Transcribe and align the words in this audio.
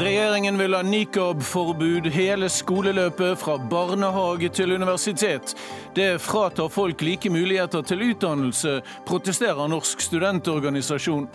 Regjeringen 0.00 0.58
vil 0.58 0.74
ha 0.74 0.82
nikab-forbud 0.82 2.06
hele 2.14 2.48
skoleløpet 2.48 3.38
fra 3.38 3.58
barnehage 3.58 4.48
til 4.48 4.72
universitet. 4.72 5.54
Det 5.94 6.20
fratar 6.22 6.68
folk 6.68 7.02
like 7.02 7.30
muligheter 7.30 7.82
til 7.82 8.02
utdannelse, 8.10 8.80
protesterer 9.06 9.68
Norsk 9.68 10.00
studentorganisasjon. 10.00 11.26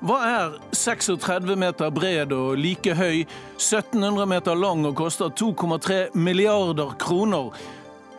Hva 0.00 0.18
er 0.28 0.54
36 0.72 1.56
meter 1.58 1.90
bred 1.90 2.32
og 2.32 2.54
like 2.56 2.94
høy, 2.94 3.26
1700 3.58 4.26
meter 4.30 4.54
lang 4.54 4.86
og 4.86 4.94
koster 4.96 5.28
2,3 5.28 6.14
milliarder 6.14 6.94
kroner? 6.98 7.50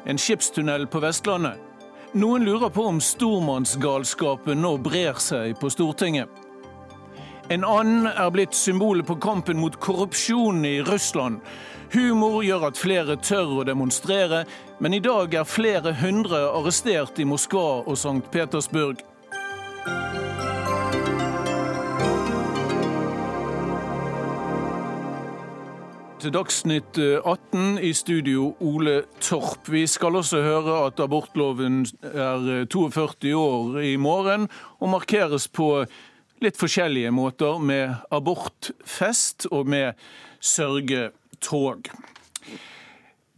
En 0.06 0.18
skipstunnel 0.20 0.88
på 0.92 1.00
Vestlandet. 1.00 1.69
Noen 2.12 2.46
lurer 2.46 2.70
på 2.70 2.84
om 2.84 2.98
stormannsgalskapen 3.02 4.64
nå 4.64 4.72
brer 4.82 5.20
seg 5.22 5.60
på 5.62 5.70
Stortinget. 5.70 6.30
En 7.54 7.62
and 7.66 8.08
er 8.10 8.32
blitt 8.34 8.58
symbolet 8.58 9.06
på 9.06 9.20
kampen 9.22 9.60
mot 9.62 9.78
korrupsjon 9.78 10.66
i 10.66 10.80
Russland. 10.82 11.38
Humor 11.94 12.42
gjør 12.42 12.66
at 12.72 12.82
flere 12.82 13.18
tør 13.22 13.60
å 13.62 13.68
demonstrere, 13.70 14.42
men 14.82 14.98
i 14.98 15.04
dag 15.06 15.38
er 15.38 15.46
flere 15.46 15.94
hundre 16.02 16.48
arrestert 16.50 17.22
i 17.22 17.30
Moskva 17.30 17.84
og 17.86 17.94
St. 17.94 18.26
Petersburg. 18.34 19.06
Til 26.20 26.34
Dagsnytt 26.36 26.98
18 27.00 27.78
i 27.80 27.94
studio 27.96 28.50
Ole 28.60 29.06
Torp. 29.24 29.70
Vi 29.72 29.86
skal 29.88 30.18
også 30.20 30.42
høre 30.44 30.74
at 30.90 31.00
abortloven 31.00 31.86
er 32.04 32.66
42 32.68 33.32
år 33.40 33.78
i 33.88 33.94
morgen 33.96 34.50
og 34.84 34.92
markeres 34.92 35.48
på 35.48 35.70
litt 36.44 36.60
forskjellige 36.60 37.14
måter, 37.16 37.56
med 37.64 37.96
abortfest 38.12 39.48
og 39.48 39.72
med 39.72 39.96
sørgetog. 40.44 41.88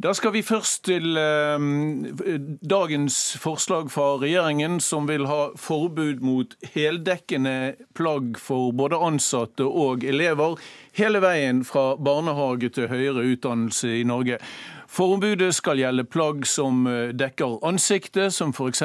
Da 0.02 0.14
skal 0.18 0.32
vi 0.34 0.42
først 0.42 0.86
til 0.88 1.18
eh, 1.20 1.62
dagens 2.66 3.16
forslag 3.38 3.92
fra 3.94 4.16
regjeringen, 4.22 4.80
som 4.82 5.06
vil 5.06 5.28
ha 5.30 5.52
forbud 5.60 6.24
mot 6.26 6.56
heldekkende 6.74 7.76
plagg 7.94 8.40
for 8.42 8.72
både 8.74 8.98
ansatte 8.98 9.68
og 9.68 10.06
elever, 10.08 10.56
hele 10.98 11.22
veien 11.22 11.62
fra 11.68 12.00
barnehage 12.02 12.72
til 12.74 12.90
høyere 12.90 13.28
utdannelse 13.36 13.92
i 14.00 14.08
Norge. 14.08 14.40
Forbudet 14.90 15.52
skal 15.60 15.84
gjelde 15.84 16.08
plagg 16.10 16.48
som 16.50 16.88
eh, 16.90 17.12
dekker 17.14 17.60
ansiktet, 17.68 18.34
som 18.34 18.56
f.eks. 18.56 18.82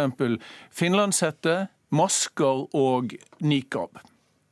finlandshette, 0.74 1.56
masker 1.96 2.66
og 2.76 3.16
nikab. 3.40 4.02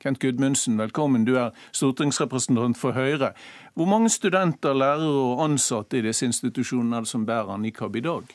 Kent 0.05 0.19
Gudmundsen, 0.21 0.77
velkommen. 0.77 1.23
Du 1.25 1.39
er 1.41 1.55
stortingsrepresentant 1.73 2.77
for 2.77 2.93
Høyre. 2.93 3.31
Hvor 3.73 3.89
mange 3.89 4.11
studenter, 4.13 4.75
lærere 4.77 5.07
og 5.09 5.39
ansatte 5.47 5.97
i 5.97 6.03
disse 6.05 6.27
institusjonene 6.29 6.99
er 6.99 7.07
det 7.07 7.09
som 7.09 7.25
bærer 7.25 7.57
nikab 7.63 7.97
i 7.97 8.03
dag? 8.05 8.35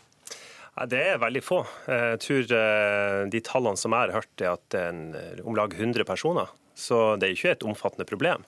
Det 0.90 1.02
er 1.12 1.22
veldig 1.22 1.44
få. 1.46 1.60
Jeg 1.86 2.22
tror 2.24 2.56
eh, 2.58 3.20
de 3.30 3.42
tallene 3.46 3.78
som 3.78 3.94
jeg 3.94 4.02
har 4.02 4.16
hørt, 4.16 4.34
er 4.42 4.56
at 4.56 4.78
en, 4.80 5.04
eh, 5.14 5.44
om 5.46 5.60
lag 5.60 5.76
100 5.78 6.08
personer. 6.10 6.50
Så 6.74 7.20
det 7.22 7.28
er 7.28 7.36
ikke 7.38 7.54
et 7.54 7.68
omfattende 7.70 8.10
problem. 8.10 8.48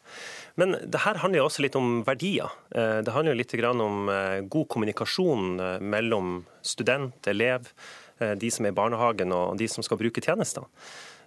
Men 0.58 0.80
det 0.82 1.04
her 1.06 1.22
handler 1.22 1.44
jo 1.44 1.46
også 1.52 1.68
litt 1.68 1.78
om 1.78 2.02
verdier. 2.08 2.50
Eh, 2.74 3.04
det 3.06 3.14
handler 3.14 3.36
jo 3.36 3.42
litt 3.44 3.56
om 3.86 4.12
god 4.50 4.68
kommunikasjon 4.74 5.62
mellom 5.94 6.40
student, 6.66 7.22
elev, 7.30 7.70
de 8.18 8.50
som 8.54 8.66
er 8.66 8.74
i 8.74 8.78
barnehagen 8.78 9.34
og 9.34 9.58
de 9.58 9.70
som 9.70 9.86
skal 9.86 9.98
bruke 10.02 10.22
tjenestene. 10.22 10.66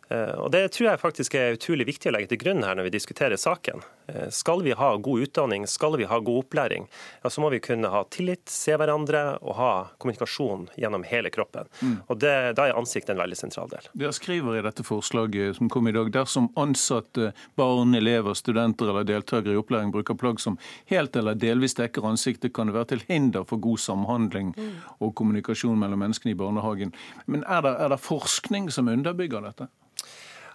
Eh, 0.09 0.35
og 0.39 0.51
Det 0.51 0.69
tror 0.73 0.91
jeg 0.91 1.01
faktisk 1.01 1.35
er 1.39 1.57
utrolig 1.57 1.87
viktig 1.89 2.11
å 2.11 2.15
legge 2.17 2.33
til 2.35 2.43
grunn 2.43 2.65
her 2.67 2.77
når 2.77 2.89
vi 2.89 2.97
diskuterer 2.99 3.41
saken. 3.41 3.83
Eh, 4.07 4.29
skal 4.31 4.63
vi 4.63 4.75
ha 4.77 4.97
god 4.97 5.21
utdanning, 5.27 5.67
skal 5.67 5.97
vi 5.97 6.05
ha 6.05 6.19
god 6.19 6.45
opplæring, 6.45 6.89
ja, 7.23 7.31
så 7.31 7.41
må 7.41 7.48
vi 7.51 7.61
kunne 7.65 7.89
ha 7.89 8.03
tillit, 8.13 8.45
se 8.53 8.77
hverandre 8.77 9.39
og 9.41 9.57
ha 9.57 9.73
kommunikasjon 9.98 10.69
gjennom 10.77 11.07
hele 11.09 11.33
kroppen. 11.33 11.70
Mm. 11.81 11.97
Og 12.09 12.19
det, 12.20 12.35
Da 12.55 12.69
er 12.69 12.77
ansiktet 12.77 13.14
en 13.14 13.23
veldig 13.23 13.37
sentral 13.37 13.69
del. 13.69 13.87
Dere 13.95 14.13
skriver 14.13 14.59
i 14.59 14.63
dette 14.63 14.85
forslaget 14.85 15.57
som 15.57 15.70
kom 15.73 15.89
i 15.89 15.93
dag, 15.93 16.11
dersom 16.13 16.51
ansatte, 16.61 17.33
barn, 17.57 17.95
elever, 17.95 18.35
studenter 18.35 18.91
eller 18.91 19.05
deltakere 19.09 19.55
i 19.55 19.61
opplæring 19.61 19.93
bruker 19.93 20.14
plagg 20.14 20.41
som 20.41 20.59
helt 20.91 21.17
eller 21.17 21.35
delvis 21.35 21.75
dekker 21.75 22.05
ansiktet, 22.05 22.53
kan 22.53 22.69
det 22.69 22.77
være 22.77 22.93
til 22.93 23.05
hinder 23.09 23.45
for 23.48 23.57
god 23.57 23.81
samhandling 23.81 24.53
mm. 24.57 24.75
og 25.01 25.14
kommunikasjon 25.14 25.79
mellom 25.79 26.05
menneskene 26.05 26.35
i 26.35 26.39
barnehagen. 26.39 26.93
Men 27.27 27.45
er 27.48 27.64
det, 27.64 27.75
er 27.81 27.89
det 27.89 28.01
forskning 28.05 28.70
som 28.70 28.89
underbygger 28.93 29.48
dette? 29.48 29.70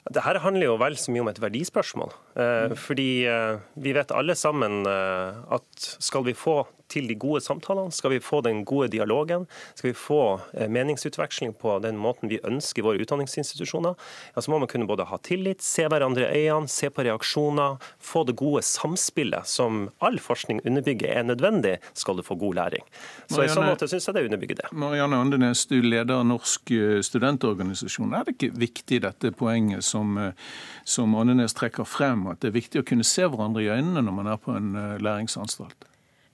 Dette 0.09 0.41
handler 0.41 0.71
jo 0.71 0.77
vel 0.81 0.97
så 0.97 1.13
mye 1.13 1.23
om 1.23 1.29
et 1.29 1.41
verdispørsmål. 1.41 2.13
Eh, 2.41 2.73
fordi 2.79 3.09
eh, 3.29 3.61
vi 3.77 3.93
vet 3.97 4.13
alle 4.15 4.35
sammen 4.37 4.81
eh, 4.89 5.41
at 5.53 5.89
skal 6.01 6.25
vi 6.25 6.33
få 6.37 6.63
til 6.89 7.07
de 7.09 7.15
gode 7.19 7.41
samtalene? 7.45 7.93
Skal 7.93 8.15
vi 8.15 8.19
få 8.23 8.41
den 8.45 8.63
gode 8.67 8.89
dialogen? 8.93 9.45
Skal 9.75 9.91
vi 9.91 9.97
få 9.97 10.39
eh, 10.53 10.69
meningsutveksling 10.71 11.53
på 11.61 11.77
den 11.83 11.99
måten 12.01 12.31
vi 12.31 12.39
ønsker 12.43 12.81
i 12.81 12.85
våre 12.85 13.03
utdanningsinstitusjoner? 13.03 13.95
Ja, 14.35 14.41
så 14.41 14.51
må 14.51 14.59
man 14.59 14.69
kunne 14.71 14.87
både 14.89 15.07
ha 15.09 15.19
tillit, 15.25 15.61
se 15.65 15.87
hverandre 15.89 16.29
i 16.29 16.47
øynene, 16.47 16.69
se 16.71 16.89
på 16.93 17.05
reaksjoner, 17.05 17.77
få 17.99 18.23
det 18.27 18.37
gode 18.39 18.63
samspillet 18.65 19.47
som 19.49 19.87
all 20.05 20.19
forskning 20.23 20.61
underbygger 20.65 21.13
er 21.19 21.27
nødvendig 21.27 21.77
skal 21.93 22.19
du 22.19 22.25
få 22.25 22.37
god 22.39 22.59
læring. 22.59 22.85
Så 23.27 23.37
Marianne, 23.37 23.51
i 23.51 23.55
sånn 23.55 23.69
måte 23.69 23.89
syns 23.91 24.09
jeg 24.09 24.17
det 24.17 24.25
underbygger 24.29 24.61
det. 24.61 24.71
Marianne 24.73 25.19
Andenes, 25.19 25.65
du 25.69 25.77
leder 25.83 26.25
Norsk 26.27 26.73
eh, 26.75 26.99
studentorganisasjon. 27.05 28.15
Er 28.17 28.27
det 28.27 28.37
ikke 28.37 28.53
viktig 28.59 29.03
dette 29.05 29.33
poenget 29.37 29.85
som, 29.85 30.17
eh, 30.17 30.49
som 30.83 31.15
Andenes 31.19 31.55
trekker 31.57 31.87
frem, 31.87 32.27
at 32.31 32.41
det 32.41 32.51
er 32.51 32.59
viktig 32.59 32.83
å 32.83 32.87
kunne 32.87 33.07
se 33.07 33.27
hverandre 33.27 33.65
i 33.65 33.71
øynene 33.71 34.03
når 34.05 34.19
man 34.21 34.33
er 34.33 34.41
på 34.41 34.55
en 34.57 34.73
læringsanstalt? 35.03 35.88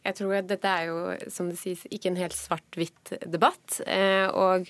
Jeg 0.06 0.20
tror 0.20 0.36
at 0.38 0.50
dette 0.50 0.70
er 0.70 0.90
jo, 0.92 0.98
som 1.34 1.50
det 1.50 1.60
sies, 1.60 1.86
ikke 1.90 2.12
en 2.12 2.20
helt 2.20 2.38
svart-hvitt 2.38 3.16
debatt. 3.26 3.80
Eh, 3.90 4.28
og 4.30 4.70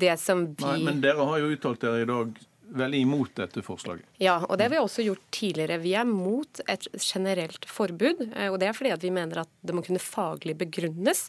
det 0.00 0.16
som 0.22 0.46
vi 0.54 0.64
Nei, 0.64 0.78
Men 0.88 1.02
dere 1.04 1.26
har 1.28 1.42
jo 1.42 1.52
uttalt 1.54 1.84
dere 1.84 2.04
i 2.04 2.08
dag 2.08 2.38
veldig 2.70 2.98
imot 3.02 3.34
dette 3.38 3.62
forslaget. 3.64 4.06
Ja, 4.22 4.36
og 4.46 4.58
det 4.58 4.66
har 4.66 4.72
vi 4.74 4.80
også 4.80 5.04
gjort 5.04 5.22
tidligere. 5.34 5.80
Vi 5.82 5.94
er 5.98 6.06
mot 6.08 6.60
et 6.70 6.86
generelt 6.94 7.66
forbud. 7.68 8.22
Eh, 8.30 8.48
og 8.50 8.60
det 8.62 8.70
er 8.70 8.76
fordi 8.76 8.94
at 8.94 9.04
vi 9.04 9.12
mener 9.14 9.42
at 9.42 9.50
det 9.66 9.76
må 9.76 9.84
kunne 9.86 10.02
faglig 10.02 10.56
begrunnes 10.60 11.26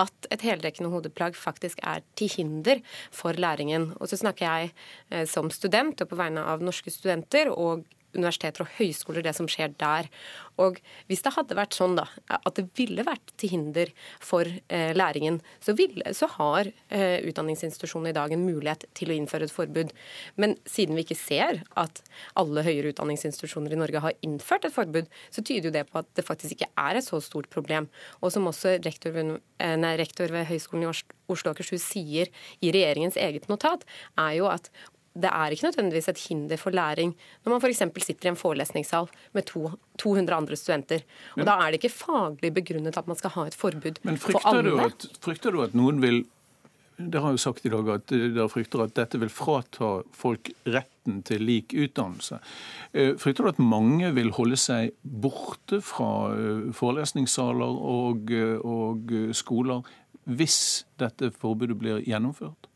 at 0.00 0.28
et 0.34 0.44
heldekkende 0.46 0.92
hodeplagg 0.92 1.38
faktisk 1.38 1.80
er 1.86 2.04
til 2.18 2.32
hinder 2.36 2.82
for 3.14 3.38
læringen. 3.38 3.92
Og 4.00 4.12
så 4.12 4.20
snakker 4.20 4.46
jeg 4.46 4.72
eh, 5.10 5.26
som 5.28 5.50
student 5.52 6.04
og 6.04 6.12
på 6.12 6.20
vegne 6.20 6.44
av 6.44 6.64
norske 6.64 6.92
studenter 6.92 7.52
og 7.52 7.86
universiteter 8.16 8.64
og 8.64 8.72
høyskoler, 8.78 9.24
det 9.24 9.34
som 9.36 9.48
skjer 9.50 9.74
der. 9.80 10.08
Og 10.60 10.78
hvis 11.08 11.24
det 11.24 11.32
hadde 11.36 11.56
vært 11.56 11.76
sånn 11.76 11.96
da, 11.96 12.06
at 12.32 12.56
det 12.58 12.66
ville 12.78 13.04
vært 13.06 13.32
til 13.40 13.54
hinder 13.54 13.92
for 14.22 14.48
eh, 14.48 14.92
læringen, 14.96 15.40
så, 15.64 15.74
vil, 15.78 16.02
så 16.16 16.28
har 16.36 16.68
eh, 16.92 17.18
utdanningsinstitusjonene 17.28 18.12
i 18.12 18.16
dag 18.18 18.34
en 18.34 18.44
mulighet 18.44 18.86
til 18.98 19.12
å 19.12 19.16
innføre 19.16 19.48
et 19.48 19.54
forbud. 19.54 19.94
Men 20.40 20.56
siden 20.68 20.98
vi 20.98 21.06
ikke 21.06 21.18
ser 21.18 21.62
at 21.80 22.02
alle 22.38 22.64
høyere 22.66 22.92
utdanningsinstitusjoner 22.92 23.76
i 23.76 23.80
Norge 23.80 24.04
har 24.04 24.18
innført 24.26 24.68
et 24.68 24.76
forbud, 24.76 25.08
så 25.32 25.44
tyder 25.44 25.70
jo 25.70 25.76
det 25.78 25.86
på 25.90 26.02
at 26.02 26.10
det 26.18 26.26
faktisk 26.26 26.58
ikke 26.58 26.70
er 26.80 27.00
et 27.00 27.08
så 27.08 27.20
stort 27.24 27.50
problem. 27.52 27.88
Og 28.20 28.34
som 28.34 28.48
også 28.50 28.76
rektor 28.84 29.16
ved, 29.16 29.38
nei, 29.58 29.96
rektor 30.00 30.32
ved 30.32 30.48
Høgskolen 30.50 30.86
i 30.86 30.90
Oslo 30.92 31.52
og 31.52 31.56
Akershus 31.56 31.84
sier 31.86 32.28
i 32.60 32.72
regjeringens 32.74 33.18
eget 33.20 33.48
notat, 33.50 33.86
er 34.20 34.36
jo 34.38 34.48
at 34.52 34.68
det 35.14 35.28
er 35.28 35.52
ikke 35.52 35.68
nødvendigvis 35.68 36.08
et 36.08 36.20
hinder 36.28 36.56
for 36.60 36.72
læring 36.72 37.14
når 37.44 37.52
man 37.52 37.60
f.eks. 37.60 37.82
sitter 38.04 38.28
i 38.28 38.32
en 38.32 38.38
forelesningssal 38.38 39.08
med 39.36 39.46
to, 39.50 39.70
200 39.98 40.36
andre 40.36 40.56
studenter. 40.56 41.04
Og 41.32 41.42
men, 41.42 41.46
Da 41.46 41.58
er 41.60 41.72
det 41.72 41.82
ikke 41.82 41.94
faglig 41.94 42.54
begrunnet 42.54 42.96
at 42.96 43.06
man 43.06 43.16
skal 43.16 43.34
ha 43.36 43.46
et 43.46 43.54
forbud 43.54 44.00
for 44.16 44.40
alle. 44.48 44.70
Du 44.70 44.78
at, 44.80 45.08
frykter 45.20 45.52
du 45.52 45.62
at 45.62 45.74
noen 45.76 46.00
vil 46.02 46.24
dere 47.02 47.24
har 47.24 47.34
jo 47.34 47.40
sagt 47.40 47.64
i 47.66 47.70
dag 47.72 47.88
at 47.88 48.12
dere 48.12 48.48
frykter 48.52 48.84
at 48.84 48.94
dette 48.94 49.18
vil 49.18 49.30
frata 49.32 50.02
folk 50.14 50.52
retten 50.68 51.22
til 51.26 51.42
lik 51.42 51.72
utdannelse. 51.74 52.38
Eh, 52.92 53.14
frykter 53.18 53.44
du 53.44 53.50
at 53.50 53.62
mange 53.62 54.12
vil 54.14 54.30
holde 54.36 54.58
seg 54.60 54.92
borte 55.02 55.80
fra 55.82 56.30
eh, 56.36 56.68
forelesningssaler 56.76 57.80
og, 57.96 58.30
eh, 58.30 58.60
og 58.60 59.10
skoler 59.34 59.82
hvis 60.30 60.84
dette 61.02 61.32
forbudet 61.34 61.78
blir 61.80 62.04
gjennomført? 62.06 62.68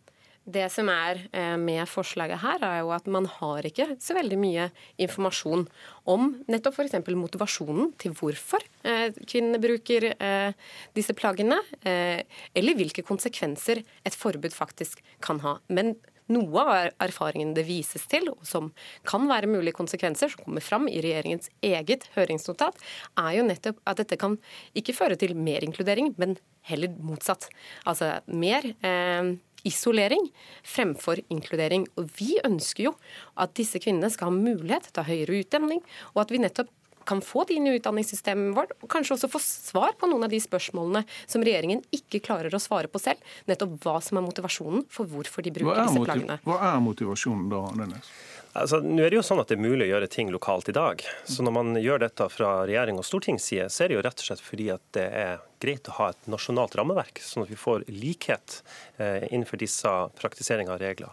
Det 0.46 0.68
som 0.70 0.86
er 0.92 1.24
eh, 1.34 1.56
med 1.58 1.82
forslaget 1.90 2.38
her, 2.38 2.62
er 2.62 2.80
jo 2.84 2.92
at 2.94 3.08
man 3.10 3.26
har 3.26 3.66
ikke 3.66 3.88
så 4.02 4.14
veldig 4.14 4.38
mye 4.38 4.68
informasjon 5.02 5.64
om 6.06 6.28
nettopp 6.46 6.78
f.eks. 6.78 7.00
motivasjonen 7.18 7.90
til 7.98 8.14
hvorfor 8.14 8.62
eh, 8.86 9.08
kvinnene 9.26 9.58
bruker 9.62 10.12
eh, 10.14 10.52
disse 10.94 11.16
plaggene, 11.18 11.58
eller 11.82 12.78
hvilke 12.78 13.02
konsekvenser 13.06 13.82
et 14.06 14.14
forbud 14.14 14.54
faktisk 14.54 15.02
kan 15.24 15.42
ha. 15.42 15.58
Men 15.66 15.96
noe 16.32 16.62
av 16.62 16.90
erfaringen 17.02 17.52
det 17.54 17.66
vises 17.68 18.06
til, 18.10 18.28
og 18.32 18.42
som 18.46 18.70
kan 19.06 19.26
være 19.30 19.50
mulige 19.50 19.76
konsekvenser, 19.76 20.32
som 20.32 20.46
kommer 20.46 20.64
fram 20.64 20.88
i 20.90 20.98
regjeringens 21.04 21.50
eget 21.64 22.08
høringsnotat, 22.16 22.78
er 23.22 23.32
jo 23.38 23.46
nettopp 23.46 23.82
at 23.86 24.02
dette 24.02 24.18
kan 24.20 24.38
ikke 24.78 24.96
føre 24.96 25.18
til 25.20 25.36
mer 25.38 25.66
inkludering, 25.66 26.14
men 26.18 26.36
heller 26.66 26.94
motsatt. 26.98 27.48
Altså 27.86 28.16
mer 28.26 28.66
eh, 28.82 29.36
isolering 29.68 30.30
fremfor 30.66 31.20
inkludering. 31.32 31.86
Og 31.98 32.10
vi 32.18 32.36
ønsker 32.46 32.88
jo 32.88 32.96
at 33.36 33.54
disse 33.58 33.80
kvinnene 33.82 34.10
skal 34.12 34.30
ha 34.30 34.36
mulighet 34.36 34.90
til 34.92 35.08
høyere 35.10 35.42
utdanning, 35.42 35.84
og 36.14 36.24
at 36.24 36.34
vi 36.34 36.42
nettopp 36.42 36.72
kan 37.06 37.22
få 37.22 37.44
det 37.46 37.56
inn 37.56 37.68
i 37.70 37.76
utdanningssystemet 37.78 38.54
vårt, 38.56 38.72
og 38.82 38.90
kanskje 38.90 39.14
også 39.14 39.30
få 39.30 39.40
svar 39.42 39.94
på 39.98 40.08
noen 40.10 40.26
av 40.26 40.32
de 40.32 40.40
spørsmålene 40.42 41.04
som 41.30 41.44
regjeringen 41.46 41.84
ikke 41.94 42.18
klarer 42.26 42.54
å 42.54 42.60
svare 42.62 42.90
på 42.90 43.00
selv. 43.02 43.22
Nettopp 43.46 43.76
hva 43.84 44.00
som 44.02 44.18
er 44.18 44.26
motivasjonen 44.26 44.82
for 44.92 45.08
hvorfor 45.10 45.46
de 45.46 45.54
bruker 45.54 45.84
disse 45.84 46.02
plaggene. 46.02 46.40
Hva 46.46 46.58
er 46.72 46.82
motivasjonen 46.82 47.46
da, 47.52 47.62
Andenes? 47.70 48.10
Altså, 48.56 48.80
nå 48.80 49.02
er 49.04 49.12
det 49.12 49.18
jo 49.18 49.24
sånn 49.26 49.40
at 49.42 49.50
det 49.50 49.58
er 49.58 49.64
mulig 49.66 49.86
å 49.86 49.90
gjøre 49.90 50.08
ting 50.12 50.30
lokalt 50.32 50.70
i 50.70 50.74
dag. 50.76 51.02
Så 51.28 51.44
når 51.44 51.54
man 51.56 51.76
gjør 51.80 52.06
dette 52.06 52.28
fra 52.32 52.52
regjering 52.64 53.00
og 53.00 53.04
stortingsside, 53.04 53.68
så 53.72 53.84
er 53.84 53.90
det 53.92 53.98
jo 53.98 54.04
rett 54.06 54.22
og 54.22 54.28
slett 54.30 54.44
fordi 54.44 54.70
at 54.72 54.84
det 54.96 55.06
er 55.20 55.42
greit 55.62 55.90
å 55.90 55.96
ha 55.98 56.08
et 56.12 56.30
nasjonalt 56.30 56.76
rammeverk, 56.78 57.20
sånn 57.24 57.44
at 57.44 57.52
vi 57.52 57.58
får 57.60 57.84
likhet 57.92 58.60
eh, 58.96 59.26
innenfor 59.28 59.60
disse 59.60 59.92
praktiseringene 60.20 60.76
av 60.76 60.82
regler. 60.82 61.12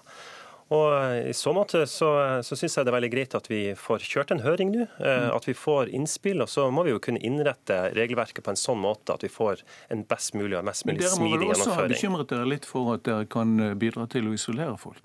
Og 0.74 0.94
eh, 0.96 1.30
I 1.30 1.34
så 1.38 1.54
måte 1.56 1.84
så, 1.90 2.10
så 2.46 2.58
syns 2.58 2.78
jeg 2.78 2.88
det 2.88 2.94
er 2.94 2.98
veldig 2.98 3.12
greit 3.14 3.36
at 3.38 3.50
vi 3.52 3.62
får 3.78 4.06
kjørt 4.08 4.34
en 4.34 4.44
høring 4.46 4.74
nå. 4.74 4.88
Eh, 5.04 5.30
at 5.34 5.48
vi 5.48 5.56
får 5.58 5.92
innspill. 5.94 6.42
Og 6.44 6.52
så 6.52 6.70
må 6.74 6.86
vi 6.88 6.94
jo 6.94 7.02
kunne 7.04 7.22
innrette 7.24 7.80
regelverket 7.98 8.46
på 8.46 8.54
en 8.54 8.60
sånn 8.60 8.82
måte 8.84 9.16
at 9.16 9.26
vi 9.26 9.32
får 9.32 9.64
en 9.94 10.06
best 10.10 10.38
mulig 10.38 10.58
og 10.60 10.68
mest 10.68 10.88
mulig 10.90 11.04
smidig 11.04 11.12
gjennomføring. 11.12 11.34
Men 11.34 11.44
dere 11.44 11.48
må 11.48 11.54
vel 11.54 11.58
også 11.58 11.80
ha 11.80 11.90
bekymret 11.92 12.32
dere 12.34 12.48
litt 12.50 12.70
for 12.70 12.96
at 12.96 13.06
dere 13.08 13.28
kan 13.30 13.58
eh, 13.60 13.76
bidra 13.80 14.08
til 14.12 14.32
å 14.32 14.38
isolere 14.38 14.78
folk? 14.82 15.04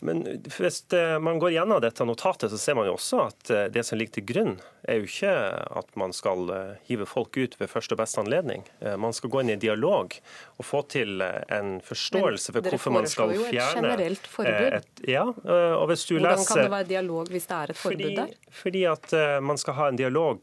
Men 0.00 0.22
hvis 0.48 0.78
man 1.20 1.36
går 1.42 1.50
gjennom 1.58 1.80
dette 1.84 2.06
notatet, 2.08 2.48
så 2.48 2.56
ser 2.56 2.76
man 2.78 2.86
jo 2.88 2.94
også 2.96 3.18
at 3.26 3.50
det 3.74 3.82
som 3.84 3.98
ligger 4.00 4.14
til 4.16 4.24
grunn, 4.30 4.54
er 4.88 5.02
jo 5.02 5.08
ikke 5.10 5.32
at 5.76 5.90
man 6.00 6.14
skal 6.16 6.48
hive 6.88 7.04
folk 7.04 7.36
ut 7.36 7.58
ved 7.60 7.68
første 7.68 7.92
og 7.92 8.00
beste 8.00 8.22
anledning. 8.22 8.64
Man 8.80 9.12
skal 9.12 9.28
gå 9.34 9.42
inn 9.42 9.52
i 9.52 9.58
dialog 9.60 10.16
og 10.56 10.64
få 10.64 10.80
til 10.88 11.20
en 11.20 11.74
forståelse 11.84 12.54
for 12.56 12.70
hvorfor 12.70 12.96
man 12.96 13.10
skal 13.12 13.34
fjerne 13.50 13.92
et 14.80 14.89
ja, 15.08 15.34
eh, 15.44 15.74
og 15.76 15.86
hvis 15.90 16.06
du 16.08 16.18
Hvordan 16.18 16.38
leser, 16.38 16.54
kan 16.54 16.64
det 16.64 16.72
være 16.74 16.88
dialog 16.88 17.28
hvis 17.32 17.46
det 17.48 17.56
er 17.56 17.70
et 17.72 17.78
forbud 17.78 18.02
fordi, 18.02 18.16
der? 18.16 18.26
Fordi 18.62 18.82
at 18.90 19.06
uh, 19.16 19.20
man 19.44 19.56
skal 19.60 19.74
ha 19.78 19.84
en 19.88 20.00
dialog 20.00 20.38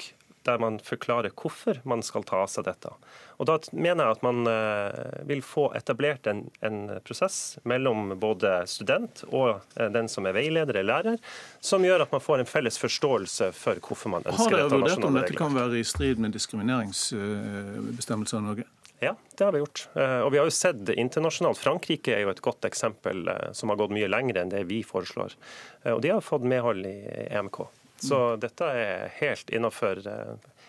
der 0.48 0.58
man 0.64 0.78
forklarer 0.80 1.32
hvorfor 1.36 1.76
man 1.84 2.02
skal 2.08 2.24
ta 2.24 2.38
av 2.40 2.48
seg 2.48 2.64
dette. 2.70 2.90
Og 3.38 3.46
Da 3.50 3.58
mener 3.76 4.04
jeg 4.06 4.12
at 4.16 4.24
man 4.24 4.48
uh, 4.48 4.92
vil 5.28 5.42
få 5.44 5.74
etablert 5.76 6.28
en, 6.32 6.50
en, 6.64 6.90
prosess 7.04 7.60
mellom 7.68 8.20
både 8.20 8.68
student 8.72 9.24
og 9.28 9.60
den 9.76 10.08
som 10.08 10.26
er 10.26 10.34
veileder 10.40 10.76
eller 10.80 11.04
lærer, 11.04 11.18
som 11.60 11.84
gjør 11.84 12.02
at 12.08 12.12
man 12.16 12.24
får 12.24 12.40
en 12.40 12.50
felles 12.50 12.80
forståelse 12.80 13.52
for 13.60 13.76
hvorfor 13.84 14.10
man 14.16 14.24
ønsker 14.24 14.40
dette. 14.40 14.56
Har 14.56 14.72
dere 14.72 14.80
vurdert 14.80 15.04
om 15.12 15.16
dette 15.20 15.36
kan 15.38 15.52
være 15.60 15.76
i 15.82 15.84
strid 15.86 16.18
med 16.24 16.32
diskrimineringsbestemmelser 16.40 18.40
i 18.40 18.42
Norge? 18.48 18.66
Ja, 19.00 19.16
det 19.38 19.44
har 19.44 19.52
vi 19.52 19.60
gjort. 19.60 19.90
Eh, 19.94 20.20
og 20.20 20.32
vi 20.32 20.40
har 20.42 20.48
jo 20.50 20.54
sett 20.54 20.90
internasjonalt. 20.90 21.60
Frankrike 21.62 22.16
er 22.16 22.24
jo 22.26 22.32
et 22.34 22.42
godt 22.42 22.66
eksempel 22.66 23.28
eh, 23.30 23.50
som 23.54 23.70
har 23.70 23.78
gått 23.78 23.94
mye 23.94 24.10
lenger 24.10 24.42
enn 24.42 24.54
det 24.54 24.64
vi 24.72 24.82
foreslår. 24.86 25.36
Eh, 25.84 25.94
og 25.94 26.02
de 26.02 26.16
har 26.16 26.26
fått 26.26 26.48
medhold 26.48 26.88
i 26.90 26.96
EMK. 27.28 27.62
Så 28.02 28.22
dette 28.42 28.66
er 28.78 29.14
helt 29.18 29.50
innafor 29.50 30.02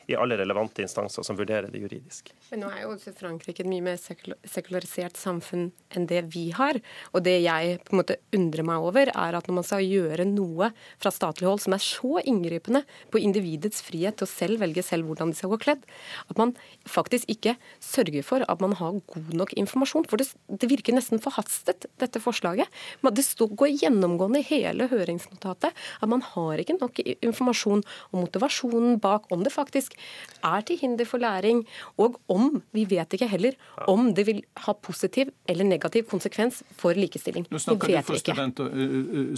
i 0.09 0.17
alle 0.17 0.39
relevante 0.41 0.81
instanser 0.83 1.23
som 1.23 1.37
vurderer 1.37 1.69
det 1.69 1.83
juridisk. 1.83 2.31
Men 2.49 2.63
nå 2.65 2.71
er 2.73 2.87
jo 2.87 2.95
også 2.95 3.13
Frankrike 3.13 3.61
et 3.61 3.69
mye 3.69 3.85
mer 3.85 3.99
sekularisert 4.01 5.19
samfunn 5.21 5.67
enn 5.93 6.07
det 6.09 6.23
vi 6.33 6.47
har. 6.57 6.79
Og 7.13 7.27
det 7.27 7.35
jeg 7.45 7.75
på 7.85 7.93
en 7.93 8.01
måte 8.01 8.17
undrer 8.33 8.65
meg 8.65 8.87
over, 8.89 9.13
er 9.13 9.37
at 9.37 9.51
når 9.51 9.59
man 9.59 9.67
skal 9.69 9.85
gjøre 9.85 10.25
noe 10.31 10.71
fra 10.97 11.13
statlig 11.13 11.51
hold 11.51 11.61
som 11.61 11.77
er 11.77 11.85
så 11.85 12.23
inngripende 12.25 12.83
på 13.13 13.21
individets 13.21 13.85
frihet 13.85 14.17
til 14.17 14.25
å 14.25 14.31
selv 14.33 14.65
velge 14.65 14.85
selv 14.87 15.11
hvordan 15.11 15.35
de 15.35 15.37
skal 15.37 15.53
gå 15.53 15.61
kledd, 15.67 15.85
at 16.33 16.41
man 16.41 16.55
faktisk 16.89 17.29
ikke 17.29 17.59
sørger 17.85 18.25
for 18.25 18.49
at 18.49 18.65
man 18.65 18.79
har 18.81 18.97
god 19.13 19.37
nok 19.43 19.53
informasjon. 19.61 20.09
For 20.09 20.21
det, 20.21 20.31
det 20.49 20.73
virker 20.73 20.97
nesten 20.97 21.21
forhastet, 21.21 21.85
dette 22.01 22.25
forslaget. 22.25 22.73
Men 23.05 23.13
Det 23.19 23.29
går 23.37 23.77
gjennomgående 23.77 24.41
i 24.41 24.49
hele 24.49 24.89
høringsnotatet 24.89 25.77
at 25.77 26.09
man 26.09 26.25
har 26.25 26.65
ikke 26.65 26.79
nok 26.81 27.05
informasjon 27.05 27.85
om 27.85 28.25
motivasjonen 28.25 28.97
bak, 29.05 29.29
om 29.35 29.45
det 29.45 29.53
faktisk 29.53 29.98
er 30.45 30.67
til 30.67 30.79
hinder 30.81 31.09
for 31.09 31.23
læring, 31.23 31.65
og 31.99 32.19
om, 32.31 32.63
vi 32.73 32.85
vet 32.89 33.17
ikke 33.17 33.29
heller, 33.31 33.59
om 33.91 34.13
det 34.15 34.27
vil 34.29 34.43
ha 34.65 34.73
positiv 34.73 35.33
eller 35.49 35.67
negativ 35.67 36.07
konsekvens 36.11 36.63
for 36.79 36.97
likestilling. 36.99 37.47
Nå 37.51 37.59
snakker 37.63 37.95
du 37.97 37.99
for 38.07 38.23
student, 38.23 38.63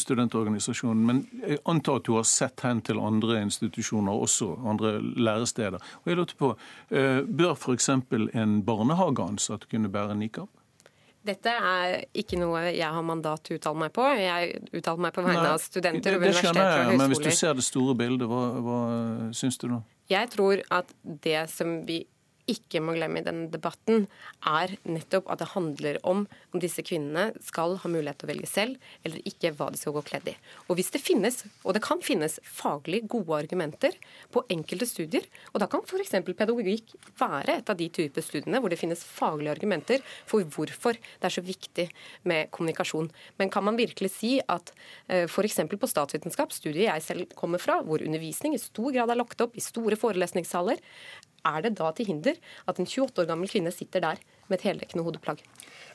studentorganisasjonen, 0.01 1.07
men 1.07 1.25
jeg 1.47 1.61
antar 1.69 2.01
at 2.01 2.09
du 2.09 2.15
har 2.19 2.29
sett 2.29 2.67
hen 2.67 2.85
til 2.87 3.01
andre 3.01 3.41
institusjoner 3.43 4.13
også, 4.13 4.53
andre 4.69 4.99
læresteder. 5.01 5.81
Og 6.05 6.13
jeg 6.13 6.21
lurte 6.21 6.39
på, 6.41 6.55
Bør 6.91 7.55
f.eks. 7.55 7.89
en 7.91 8.63
barnehageansatt 8.67 9.69
kunne 9.71 9.91
bære 9.93 10.17
nikab? 10.19 10.49
Dette 11.21 11.53
er 11.53 11.99
ikke 12.17 12.39
noe 12.41 12.63
jeg 12.73 12.89
har 12.89 13.03
mandat 13.05 13.43
til 13.45 13.59
å 13.59 13.61
uttale 13.61 13.83
meg 13.83 13.93
på. 13.93 14.05
Jeg 14.17 14.61
uttaler 14.73 15.03
meg 15.05 15.13
på 15.13 15.25
vegne 15.27 15.49
av 15.51 15.59
studenter 15.61 16.17
og 16.17 16.23
universiteter 16.25 16.57
og 16.57 16.65
høyskoler. 16.65 16.97
Men 16.97 17.13
hvis 17.13 17.25
du 17.27 17.31
ser 17.37 17.59
det 17.59 17.65
store 17.67 17.97
bildet, 17.99 18.25
hva, 18.31 18.45
hva 18.65 18.79
syns 19.37 19.61
du 19.61 19.67
da? 19.69 19.83
Jeg 20.11 20.31
tror 20.33 20.63
at 20.75 20.91
det 21.25 21.45
som 21.53 21.81
vi 21.87 22.03
ikke 22.53 22.83
må 22.85 22.97
glemme 22.97 23.23
i 23.23 23.27
denne 23.27 23.51
debatten, 23.53 24.07
er 24.47 24.77
nettopp 24.89 25.31
at 25.31 25.43
det 25.43 25.53
handler 25.55 26.01
om 26.09 26.27
om 26.51 26.61
disse 26.63 26.83
kvinnene 26.87 27.31
skal 27.45 27.77
ha 27.81 27.91
mulighet 27.91 28.21
til 28.21 28.29
å 28.29 28.31
velge 28.33 28.51
selv, 28.51 28.91
eller 29.07 29.23
ikke 29.29 29.53
hva 29.57 29.71
de 29.73 29.79
skal 29.81 29.95
gå 29.95 30.03
kledd 30.09 30.31
i. 30.33 30.35
Og 30.69 30.79
hvis 30.79 30.91
det 30.95 31.03
finnes, 31.03 31.43
og 31.63 31.77
det 31.77 31.83
kan 31.85 32.03
finnes, 32.05 32.39
faglig 32.43 33.03
gode 33.11 33.39
argumenter 33.39 33.97
på 34.35 34.43
enkelte 34.53 34.89
studier, 34.89 35.27
og 35.53 35.63
da 35.63 35.69
kan 35.71 35.85
f.eks. 35.87 36.17
pedagogikk 36.27 36.95
være 37.21 37.61
et 37.61 37.71
av 37.71 37.79
de 37.79 37.89
typer 38.01 38.25
studiene 38.25 38.61
hvor 38.63 38.73
det 38.73 38.81
finnes 38.81 39.05
faglige 39.05 39.55
argumenter 39.55 40.05
for 40.29 40.45
hvorfor 40.57 40.99
det 40.99 41.29
er 41.29 41.35
så 41.35 41.45
viktig 41.45 41.87
med 42.29 42.51
kommunikasjon. 42.55 43.11
Men 43.41 43.53
kan 43.53 43.67
man 43.67 43.79
virkelig 43.81 44.13
si 44.17 44.37
at 44.41 44.73
eh, 45.09 45.27
f.eks. 45.27 45.63
på 45.71 45.91
statsvitenskap, 45.91 46.55
studiet 46.55 46.89
jeg 46.89 47.07
selv 47.07 47.37
kommer 47.39 47.63
fra, 47.63 47.81
hvor 47.87 48.03
undervisning 48.03 48.57
i 48.57 48.63
stor 48.63 48.91
grad 48.95 49.13
er 49.13 49.21
lagt 49.21 49.41
opp 49.45 49.57
i 49.57 49.65
store 49.65 49.99
forelesningssaler, 50.01 50.81
er 51.45 51.61
det 51.65 51.77
da 51.79 51.91
til 51.97 52.07
hinder 52.07 52.37
at 52.69 52.79
en 52.79 52.89
28 52.89 53.25
år 53.25 53.29
gammel 53.31 53.51
kvinne 53.51 53.73
sitter 53.75 54.01
der 54.01 54.21
med 54.51 54.61
et 54.61 54.69
heldekkende 54.71 55.07
hodeplagg? 55.07 55.45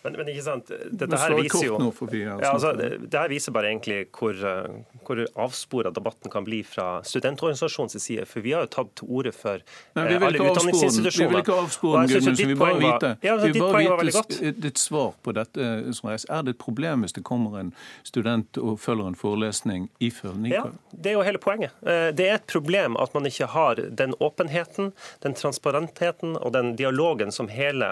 Men, 0.06 0.14
men, 0.20 0.28
ikke 0.30 0.44
sant, 0.46 0.68
dette 0.70 1.18
her 1.18 1.34
viser 1.34 1.64
jo 1.66 1.78
ja, 2.14 2.36
altså, 2.52 2.76
det, 2.78 2.90
det, 3.10 3.18
her 3.18 3.32
viser 3.32 3.54
bare 3.56 3.72
egentlig 3.72 4.04
hvor, 4.14 4.38
eh, 4.38 5.00
hvor 5.08 5.22
avspora 5.48 5.90
debatten 5.90 6.30
kan 6.30 6.46
bli 6.46 6.60
fra 6.68 7.00
studentorganisasjonens 7.02 7.98
side. 8.04 8.28
For 8.30 8.46
vi 8.46 8.54
har 8.54 8.68
jo 8.68 8.70
tatt 8.76 8.92
til 9.00 9.10
orde 9.10 9.34
for 9.34 9.64
Nei, 9.98 10.04
vi 10.12 10.20
eh, 10.20 10.26
alle 10.28 10.44
utdanningsinstitusjoner. 10.44 11.32
Vi 11.32 11.34
vil 11.34 11.42
ikke 11.42 11.58
avspore 11.64 12.04
den, 12.04 12.12
Gudmundsen. 12.12 12.38
Vi 12.38 12.50
vil 12.52 12.60
bare 12.60 12.76
vite, 12.84 13.12
ja, 13.26 13.34
altså, 13.34 13.50
vi 13.50 13.64
bare 13.64 13.98
vite 14.06 14.52
ditt 14.68 14.84
svar 14.84 15.16
på 15.26 15.34
dette. 15.40 15.72
Er 16.30 16.46
det 16.46 16.54
et 16.54 16.62
problem 16.62 17.08
hvis 17.08 17.18
det 17.18 17.26
kommer 17.26 17.58
en 17.64 17.74
student 18.06 18.62
og 18.62 18.78
følger 18.84 19.10
en 19.10 19.18
forelesning 19.18 19.90
iført 19.98 20.38
nikab? 20.38 20.78
Ja, 20.78 21.00
det 21.02 21.14
er 21.16 21.18
jo 21.18 21.26
hele 21.26 21.42
poenget. 21.42 21.74
Eh, 21.82 22.12
det 22.14 22.30
er 22.30 22.38
et 22.44 22.48
problem 22.52 23.02
at 23.02 23.18
man 23.18 23.26
ikke 23.26 23.50
har 23.56 23.82
den 24.04 24.14
åpenheten, 24.22 24.94
den 25.26 25.34
transparentheten 25.34 26.38
og 26.38 26.54
den 26.54 26.76
dialogen 26.78 27.34
som 27.34 27.50
hele 27.50 27.90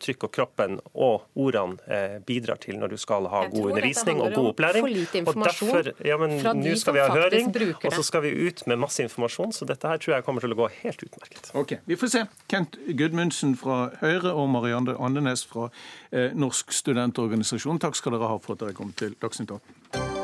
ansiktsuttrykk 0.00 0.24
og 0.26 0.32
kroppen 0.32 0.78
og 0.94 1.26
ordene 1.36 1.78
eh, 1.88 2.18
bidrar 2.24 2.58
til 2.60 2.78
når 2.78 2.94
du 2.94 2.96
skal 2.98 3.28
ha 3.28 3.46
god 3.50 3.70
undervisning 3.70 4.20
og 4.20 4.32
god 4.34 4.48
opplæring. 4.52 4.84
Og 5.26 5.34
derfor, 5.44 5.92
ja, 6.04 6.16
men 6.16 6.40
Nå 6.40 6.76
skal 6.76 6.94
vi 6.94 7.00
ha 7.00 7.08
høring, 7.08 7.50
og 7.84 7.92
så 7.92 8.02
skal 8.02 8.22
vi 8.22 8.32
ut 8.46 8.66
med 8.66 8.78
masse 8.78 9.02
informasjon. 9.02 9.52
Så 9.52 9.66
dette 9.68 9.88
her 9.88 9.98
tror 9.98 10.16
jeg 10.16 10.24
kommer 10.24 10.40
til 10.40 10.52
å 10.52 10.58
gå 10.58 10.68
helt 10.82 11.02
utmerket. 11.02 11.52
Ok, 11.54 11.78
Vi 11.86 11.96
får 11.96 12.12
se. 12.14 12.24
Kent 12.48 12.78
Gudmundsen 12.96 13.56
fra 13.56 13.90
Høyre 14.00 14.32
og 14.34 14.48
Marianne 14.50 14.96
Andenes 14.98 15.44
fra 15.46 15.70
eh, 16.10 16.32
Norsk 16.34 16.72
studentorganisasjon, 16.72 17.80
takk 17.80 17.98
skal 17.98 18.16
dere 18.16 18.30
ha 18.30 18.40
for 18.40 18.56
at 18.56 18.64
dere 18.64 18.76
kom 18.76 18.94
til 18.96 19.16
Dagsnytt 19.20 19.52
18. 19.52 20.18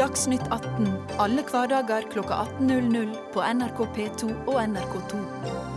Dagsnytt 0.00 0.46
18 0.48 0.86
alle 1.20 1.42
hverdager 1.44 2.06
kl 2.08 2.22
18.00 2.24 3.12
på 3.34 3.44
NRK 3.44 3.84
P2 3.98 4.32
og 4.46 4.56
NRK2. 4.62 5.69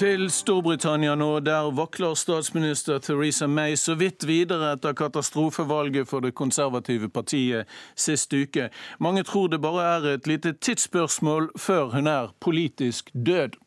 Til 0.00 0.30
Storbritannia 0.32 1.12
nå, 1.14 1.40
der 1.44 1.66
vakler 1.76 2.14
statsminister 2.16 2.98
Theresa 2.98 3.46
May 3.46 3.74
så 3.76 3.94
vidt 3.94 4.24
videre 4.24 4.70
etter 4.72 4.94
katastrofevalget 4.96 6.08
for 6.08 6.24
det 6.24 6.30
konservative 6.34 7.10
partiet 7.12 7.68
sist 7.92 8.32
uke. 8.32 8.70
Mange 8.98 9.22
tror 9.28 9.52
det 9.52 9.60
bare 9.60 9.84
er 9.84 10.14
et 10.14 10.26
lite 10.26 10.52
tidsspørsmål 10.52 11.50
før 11.58 11.92
hun 11.92 12.06
er 12.06 12.32
politisk 12.40 13.10
død. 13.12 13.60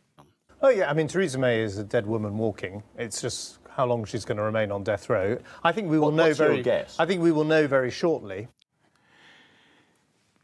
Oh 0.63 0.71
yeah, 0.73 0.91
I 0.91 0.95
mean 0.95 1.07
Theresa 1.07 1.37
May 1.37 1.65
is 1.65 1.77
a 1.77 1.83
dead 1.83 2.05
woman 2.07 2.31
walking. 2.31 2.83
It's 2.97 3.21
just 3.21 3.59
how 3.77 3.85
long 3.85 4.07
she's 4.07 4.25
going 4.25 4.39
to 4.39 4.43
remain 4.43 4.71
on 4.71 4.83
death 4.83 5.09
row. 5.09 5.37
I 5.63 5.71
think 5.71 5.91
we 5.91 5.99
will 5.99 6.11
know 6.11 6.33
very. 6.33 6.65
I 6.99 7.05
think 7.05 7.21
we 7.21 7.31
will 7.31 7.45
know 7.45 7.67
very 7.67 7.91
shortly. 7.91 8.47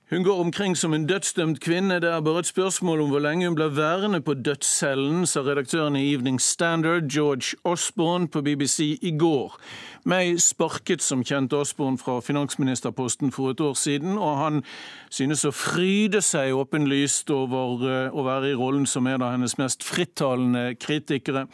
Hun 0.09 0.23
går 0.23 0.39
omkring 0.39 0.77
som 0.77 0.93
en 0.93 1.05
dødsdømt 1.05 1.59
kvinne. 1.61 1.99
Det 2.01 2.09
er 2.09 2.21
bare 2.21 2.39
et 2.39 2.45
spørsmål 2.45 3.01
om 3.01 3.09
hvor 3.09 3.19
lenge 3.19 3.45
hun 3.45 3.55
blir 3.55 3.67
værende 3.69 4.21
på 4.21 4.33
dødscellen, 4.33 5.25
sa 5.25 5.39
redaktøren 5.39 5.95
i 5.95 6.13
Evening 6.13 6.41
Standard, 6.41 7.01
George 7.13 7.53
Osborne, 7.63 8.27
på 8.27 8.41
BBC 8.41 8.97
i 9.01 9.17
går. 9.19 9.59
May 10.05 10.37
sparket 10.37 11.01
som 11.01 11.21
kjent 11.23 11.53
Osborne 11.53 11.97
fra 11.97 12.19
finansministerposten 12.25 13.31
for 13.31 13.51
et 13.51 13.61
år 13.61 13.73
siden, 13.73 14.17
og 14.17 14.37
han 14.37 14.63
synes 15.09 15.45
å 15.45 15.51
fryde 15.53 16.23
seg 16.25 16.57
åpenlyst 16.57 17.29
over 17.29 17.85
eh, 17.85 18.09
å 18.09 18.25
være 18.25 18.49
i 18.49 18.57
rollen 18.57 18.89
som 18.89 19.07
en 19.07 19.21
av 19.21 19.35
hennes 19.37 19.57
mest 19.61 19.85
frittalende 19.85 20.73
kritikere. 20.81 21.45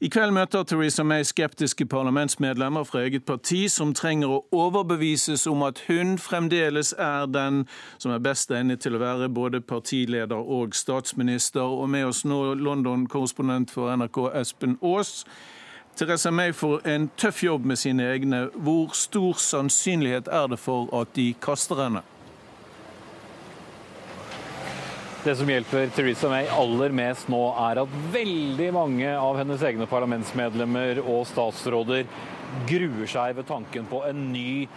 I 0.00 0.06
kveld 0.14 0.30
møter 0.30 0.62
Theresa 0.62 1.02
May 1.02 1.24
skeptiske 1.26 1.82
parlamentsmedlemmer 1.90 2.84
fra 2.86 3.00
eget 3.02 3.24
parti 3.26 3.64
som 3.66 3.90
trenger 3.98 4.30
å 4.30 4.44
overbevises 4.54 5.42
om 5.50 5.64
at 5.66 5.80
hun 5.88 6.12
fremdeles 6.22 6.92
er 6.94 7.24
den 7.26 7.64
som 7.98 8.12
er 8.14 8.22
best 8.22 8.52
egnet 8.54 8.78
til 8.84 8.94
å 8.94 9.00
være 9.02 9.26
både 9.26 9.58
partileder 9.58 10.38
og 10.38 10.76
statsminister. 10.78 11.66
Og 11.66 11.90
med 11.90 12.06
oss 12.12 12.22
nå 12.22 12.54
London-korrespondent 12.54 13.74
for 13.74 13.90
NRK 13.90 14.20
Espen 14.38 14.78
Aas. 14.86 15.24
Theresa 15.98 16.30
May 16.30 16.54
får 16.54 16.86
en 16.86 17.10
tøff 17.18 17.42
jobb 17.42 17.66
med 17.66 17.82
sine 17.82 18.06
egne. 18.12 18.44
Hvor 18.54 18.94
stor 18.94 19.34
sannsynlighet 19.42 20.30
er 20.30 20.46
det 20.54 20.60
for 20.62 20.86
at 20.94 21.10
de 21.18 21.32
kaster 21.42 21.82
henne? 21.82 22.04
Det 25.24 25.34
som 25.36 25.48
hjelper 25.50 25.88
Theresa 25.90 26.28
May 26.30 26.46
aller 26.54 26.92
mest 26.94 27.26
nå, 27.32 27.40
er 27.58 27.80
at 27.82 27.94
veldig 28.14 28.68
mange 28.76 29.08
av 29.18 29.34
hennes 29.40 29.62
egne 29.66 29.88
parlamentsmedlemmer 29.90 31.00
og 31.02 31.24
statsråder 31.26 32.06
gruer 32.68 33.10
seg 33.10 33.34
ved 33.34 33.48
tanken 33.48 33.88
på 33.90 34.04
en 34.06 34.28
ny 34.30 34.68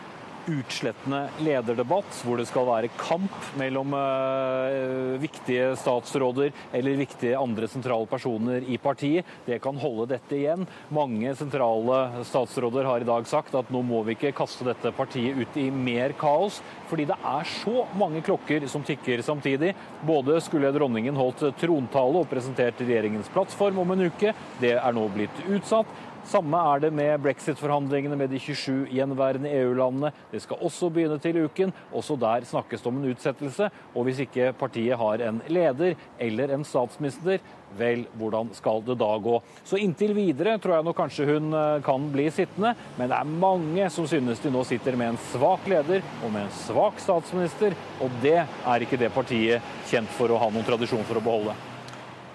utslettende 0.50 1.22
lederdebatt, 1.44 2.22
hvor 2.26 2.40
det 2.40 2.48
skal 2.50 2.68
være 2.68 2.92
kamp 3.00 3.34
mellom 3.60 3.94
uh, 3.96 5.18
viktige 5.22 5.72
statsråder 5.80 6.52
eller 6.74 7.00
viktige 7.00 7.38
andre 7.40 7.70
sentrale 7.72 8.08
personer 8.10 8.66
i 8.66 8.80
partiet. 8.82 9.28
Det 9.46 9.60
kan 9.64 9.78
holde 9.82 10.10
dette 10.14 10.38
igjen. 10.38 10.66
Mange 10.94 11.36
sentrale 11.38 12.24
statsråder 12.28 12.88
har 12.90 13.04
i 13.04 13.10
dag 13.10 13.28
sagt 13.30 13.56
at 13.58 13.72
nå 13.74 13.84
må 13.86 14.04
vi 14.08 14.18
ikke 14.18 14.34
kaste 14.38 14.68
dette 14.68 14.94
partiet 14.96 15.38
ut 15.38 15.60
i 15.62 15.68
mer 15.72 16.16
kaos, 16.20 16.62
fordi 16.90 17.08
det 17.12 17.18
er 17.18 17.52
så 17.62 17.86
mange 17.98 18.24
klokker 18.26 18.68
som 18.72 18.86
tikker 18.88 19.24
samtidig. 19.26 19.74
Både 20.08 20.40
skulle 20.44 20.74
dronningen 20.76 21.18
holdt 21.18 21.46
trontale 21.62 22.24
og 22.24 22.30
presentert 22.32 22.82
regjeringens 22.82 23.32
plattform 23.34 23.84
om 23.84 23.96
en 23.96 24.08
uke. 24.10 24.34
Det 24.62 24.76
er 24.78 24.96
nå 24.96 25.08
blitt 25.14 25.46
utsatt. 25.50 25.90
Samme 26.32 26.60
er 26.64 26.80
det 26.80 26.94
med 26.96 27.20
brexit-forhandlingene 27.26 28.16
med 28.16 28.30
de 28.32 28.40
27 28.40 28.86
gjenværende 28.94 29.50
EU-landene. 29.52 30.14
Det 30.32 30.40
skal 30.40 30.62
også 30.64 30.88
begynne 30.94 31.18
til 31.20 31.42
uken. 31.44 31.74
Også 31.92 32.16
der 32.16 32.46
snakkes 32.48 32.80
det 32.80 32.88
om 32.88 33.02
en 33.02 33.10
utsettelse. 33.12 33.68
Og 33.92 34.06
hvis 34.08 34.22
ikke 34.24 34.54
partiet 34.56 34.96
har 35.02 35.24
en 35.28 35.42
leder 35.52 35.98
eller 36.24 36.54
en 36.56 36.64
statsminister, 36.64 37.42
vel, 37.76 38.06
hvordan 38.20 38.54
skal 38.56 38.80
det 38.88 38.96
da 39.02 39.10
gå? 39.20 39.42
Så 39.68 39.82
inntil 39.84 40.14
videre 40.16 40.56
tror 40.62 40.78
jeg 40.78 40.88
nok 40.88 41.00
kanskje 41.02 41.28
hun 41.34 41.52
eh, 41.58 41.82
kan 41.84 42.08
bli 42.14 42.30
sittende, 42.32 42.74
men 42.98 43.12
det 43.12 43.20
er 43.20 43.36
mange 43.44 43.90
som 43.92 44.08
synes 44.08 44.40
de 44.44 44.54
nå 44.56 44.64
sitter 44.68 44.96
med 45.00 45.14
en 45.14 45.22
svak 45.32 45.68
leder 45.72 46.04
og 46.22 46.32
med 46.32 46.46
en 46.46 46.56
svak 46.62 47.00
statsminister, 47.04 47.76
og 48.00 48.20
det 48.24 48.40
er 48.40 48.88
ikke 48.88 49.00
det 49.00 49.12
partiet 49.16 49.76
kjent 49.92 50.12
for 50.16 50.32
å 50.32 50.40
ha 50.40 50.52
noen 50.52 50.68
tradisjon 50.68 51.08
for 51.08 51.20
å 51.20 51.28
beholde. 51.28 51.60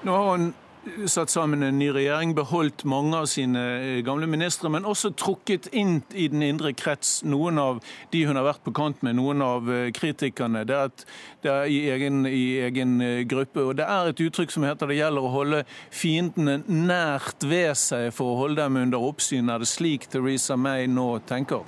Nå 0.04 0.16
har 0.16 0.32
hun 0.36 0.48
satt 1.06 1.30
sammen 1.30 1.62
en 1.62 1.78
ny 1.78 1.88
regjering, 1.94 2.34
beholdt 2.36 2.84
mange 2.88 3.16
av 3.18 3.26
sine 3.30 3.62
eh, 3.76 4.00
gamle 4.06 4.28
ministre, 4.30 4.70
men 4.72 4.86
også 4.86 5.12
trukket 5.18 5.68
inn 5.76 5.98
i 6.14 6.28
den 6.32 6.44
indre 6.46 6.72
krets 6.76 7.18
noen 7.26 7.58
av 7.58 7.80
de 8.12 8.22
hun 8.26 8.38
har 8.38 8.46
vært 8.46 8.64
på 8.66 8.74
kant 8.76 9.02
med, 9.06 9.18
noen 9.18 9.42
av 9.44 9.70
eh, 9.72 9.88
kritikerne. 9.96 10.64
Det 10.68 10.76
er, 10.76 10.92
et, 10.92 11.06
det 11.46 11.52
er 11.52 11.72
i, 11.72 11.80
egen, 11.94 12.20
i, 12.30 12.44
egen, 12.68 12.98
eh, 13.04 13.22
gruppe. 13.28 13.64
Og 13.64 13.78
det 13.80 13.88
er 13.88 14.12
et 14.12 14.22
uttrykk 14.26 14.54
som 14.54 14.66
heter 14.66 14.90
det 14.90 15.00
gjelder 15.00 15.26
å 15.26 15.34
holde 15.34 15.64
fiendene 15.94 16.60
nært 16.66 17.46
ved 17.46 17.74
seg 17.78 18.12
for 18.14 18.34
å 18.34 18.40
holde 18.44 18.62
dem 18.62 18.78
under 18.86 19.10
oppsyn. 19.10 19.50
Er 19.50 19.62
det 19.62 19.70
slik 19.70 20.08
Theresa 20.12 20.58
May 20.60 20.86
nå 20.90 21.16
tenker? 21.26 21.66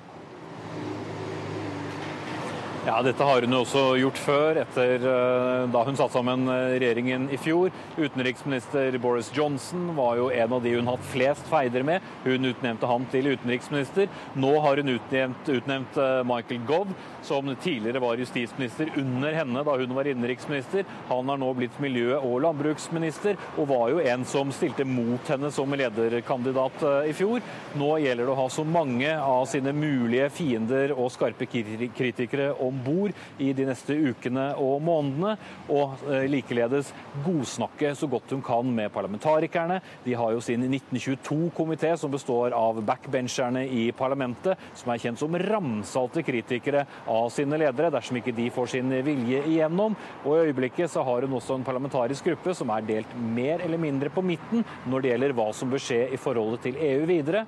Ja, 2.86 3.02
Dette 3.02 3.24
har 3.24 3.42
hun 3.42 3.52
jo 3.52 3.60
også 3.64 3.80
gjort 3.98 4.18
før, 4.22 4.58
etter 4.62 5.02
uh, 5.02 5.66
da 5.72 5.80
hun 5.84 5.96
satte 5.98 6.14
sammen 6.14 6.46
eh, 6.48 6.76
regjeringen 6.78 7.26
i 7.34 7.38
fjor. 7.40 7.72
Utenriksminister 7.98 8.94
Boris 9.02 9.28
Johnson 9.34 9.90
var 9.96 10.16
jo 10.20 10.28
en 10.30 10.54
av 10.54 10.62
de 10.62 10.76
hun 10.76 10.88
hatt 10.88 11.08
flest 11.10 11.48
feider 11.50 11.82
med. 11.84 12.04
Hun 12.22 12.46
utnevnte 12.48 12.88
han 12.88 13.06
til 13.12 13.32
utenriksminister. 13.32 14.06
Nå 14.38 14.52
har 14.64 14.80
hun 14.80 14.92
utnevnt, 14.94 15.50
utnevnt 15.50 15.98
uh, 15.98 16.22
Michael 16.28 16.62
Gove, 16.68 16.94
som 17.26 17.50
tidligere 17.60 18.02
var 18.04 18.20
justisminister 18.22 18.92
under 18.96 19.34
henne 19.36 19.64
da 19.66 19.74
hun 19.82 19.96
var 19.98 20.08
innenriksminister. 20.08 20.86
Han 21.10 21.28
har 21.32 21.42
nå 21.42 21.50
blitt 21.58 21.80
miljø- 21.82 22.20
og 22.22 22.38
landbruksminister, 22.46 23.36
og 23.58 23.68
var 23.72 23.92
jo 23.92 24.04
en 24.06 24.24
som 24.28 24.54
stilte 24.54 24.86
mot 24.88 25.32
henne 25.34 25.50
som 25.54 25.74
lederkandidat 25.74 26.86
uh, 26.86 27.02
i 27.10 27.16
fjor. 27.16 27.42
Nå 27.78 27.90
gjelder 28.04 28.24
det 28.24 28.36
å 28.36 28.40
ha 28.44 28.48
så 28.54 28.64
mange 28.64 29.18
av 29.18 29.44
sine 29.50 29.74
mulige 29.76 30.30
fiender 30.38 30.94
og 30.96 31.10
skarpe 31.12 31.50
kritikere 31.50 32.52
om 32.68 32.78
bord 32.84 33.16
i 33.42 33.52
de 33.56 33.66
neste 33.68 33.96
ukene 33.96 34.50
og 34.60 34.82
månedene. 34.84 35.34
Og 35.72 36.04
eh, 36.08 36.26
likeledes 36.30 36.92
godsnakke 37.24 37.94
så 37.98 38.08
godt 38.10 38.34
hun 38.34 38.44
kan 38.44 38.72
med 38.74 38.92
parlamentarikerne. 38.94 39.80
De 40.04 40.16
har 40.18 40.34
jo 40.34 40.42
sin 40.44 40.64
1922-komité 40.68 41.94
som 41.98 42.12
består 42.12 42.56
av 42.56 42.80
backbencherne 42.86 43.64
i 43.66 43.88
parlamentet, 43.96 44.58
som 44.78 44.92
er 44.92 45.02
kjent 45.02 45.20
som 45.20 45.38
ramsalte 45.38 46.24
kritikere 46.26 46.84
av 47.08 47.30
sine 47.34 47.58
ledere, 47.60 47.92
dersom 47.94 48.20
ikke 48.20 48.36
de 48.36 48.50
får 48.54 48.74
sin 48.74 48.92
vilje 49.04 49.44
igjennom. 49.48 49.96
Og 50.24 50.34
i 50.34 50.48
øyeblikket 50.48 50.92
så 50.92 51.04
har 51.06 51.26
hun 51.26 51.38
også 51.38 51.58
en 51.58 51.66
parlamentarisk 51.66 52.30
gruppe 52.30 52.54
som 52.56 52.72
er 52.74 52.86
delt 52.88 53.16
mer 53.18 53.64
eller 53.64 53.80
mindre 53.80 54.12
på 54.12 54.24
midten 54.24 54.64
når 54.88 55.02
det 55.02 55.14
gjelder 55.14 55.36
hva 55.38 55.48
som 55.56 55.72
bør 55.72 55.82
skje 55.82 56.04
i 56.12 56.20
forholdet 56.20 56.68
til 56.68 56.78
EU 56.88 57.08
videre 57.08 57.46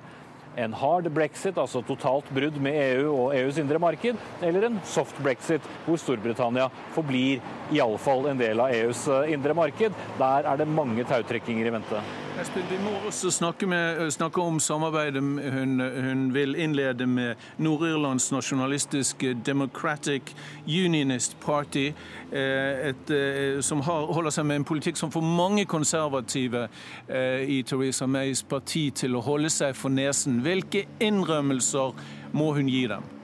en 0.59 0.73
hard 0.73 1.07
brexit, 1.13 1.57
altså 1.57 1.83
totalt 1.85 2.27
brudd 2.33 2.57
med 2.63 2.75
EU 2.75 3.11
og 3.13 3.35
EUs 3.37 3.59
indre 3.61 3.79
marked, 3.81 4.19
eller 4.43 4.67
en 4.67 4.79
soft 4.87 5.19
brexit, 5.23 5.67
hvor 5.85 5.99
Storbritannia 6.01 6.67
forblir 6.95 7.39
iallfall 7.71 8.27
en 8.31 8.41
del 8.41 8.59
av 8.63 8.75
EUs 8.75 9.05
eh, 9.11 9.31
indre 9.35 9.55
marked. 9.57 9.95
Der 10.19 10.51
er 10.51 10.59
det 10.59 10.69
mange 10.69 11.07
tautrekkinger 11.07 11.69
i 11.69 11.73
vente. 11.79 12.03
Vi 12.41 12.77
må 12.83 12.89
også 13.05 13.31
snakke, 13.31 13.67
med, 13.67 14.11
snakke 14.11 14.41
om 14.41 14.59
samarbeidet 14.59 15.21
hun, 15.21 15.79
hun, 15.79 16.33
vil 16.33 16.55
innlede 16.55 17.05
med 17.05 17.35
Nord-Irlands 17.57 18.31
nasjonalistiske 18.31 19.33
Democratic 19.45 20.33
Unionist 20.65 21.37
Party, 21.39 21.91
eh, 22.31 22.89
et, 22.89 23.11
eh, 23.11 23.61
som 23.61 23.81
har, 23.81 24.09
holder 24.13 24.33
seg 24.33 24.49
med 24.49 24.55
en 24.55 24.65
politikk 24.65 24.97
som 24.97 25.13
får 25.13 25.21
mange 25.21 25.65
konservative 25.65 26.67
i 27.47 27.61
Theresa 27.61 28.05
Mays 28.07 28.43
parti 28.43 28.89
til 28.95 29.15
å 29.15 29.21
holde 29.21 29.49
seg 29.49 29.77
for 29.77 29.93
nesen 29.93 30.41
hvilke 30.41 30.87
innrømmelser 30.99 31.93
må 32.33 32.53
hun 32.57 32.69
gi 32.69 32.87
dem? 32.89 33.20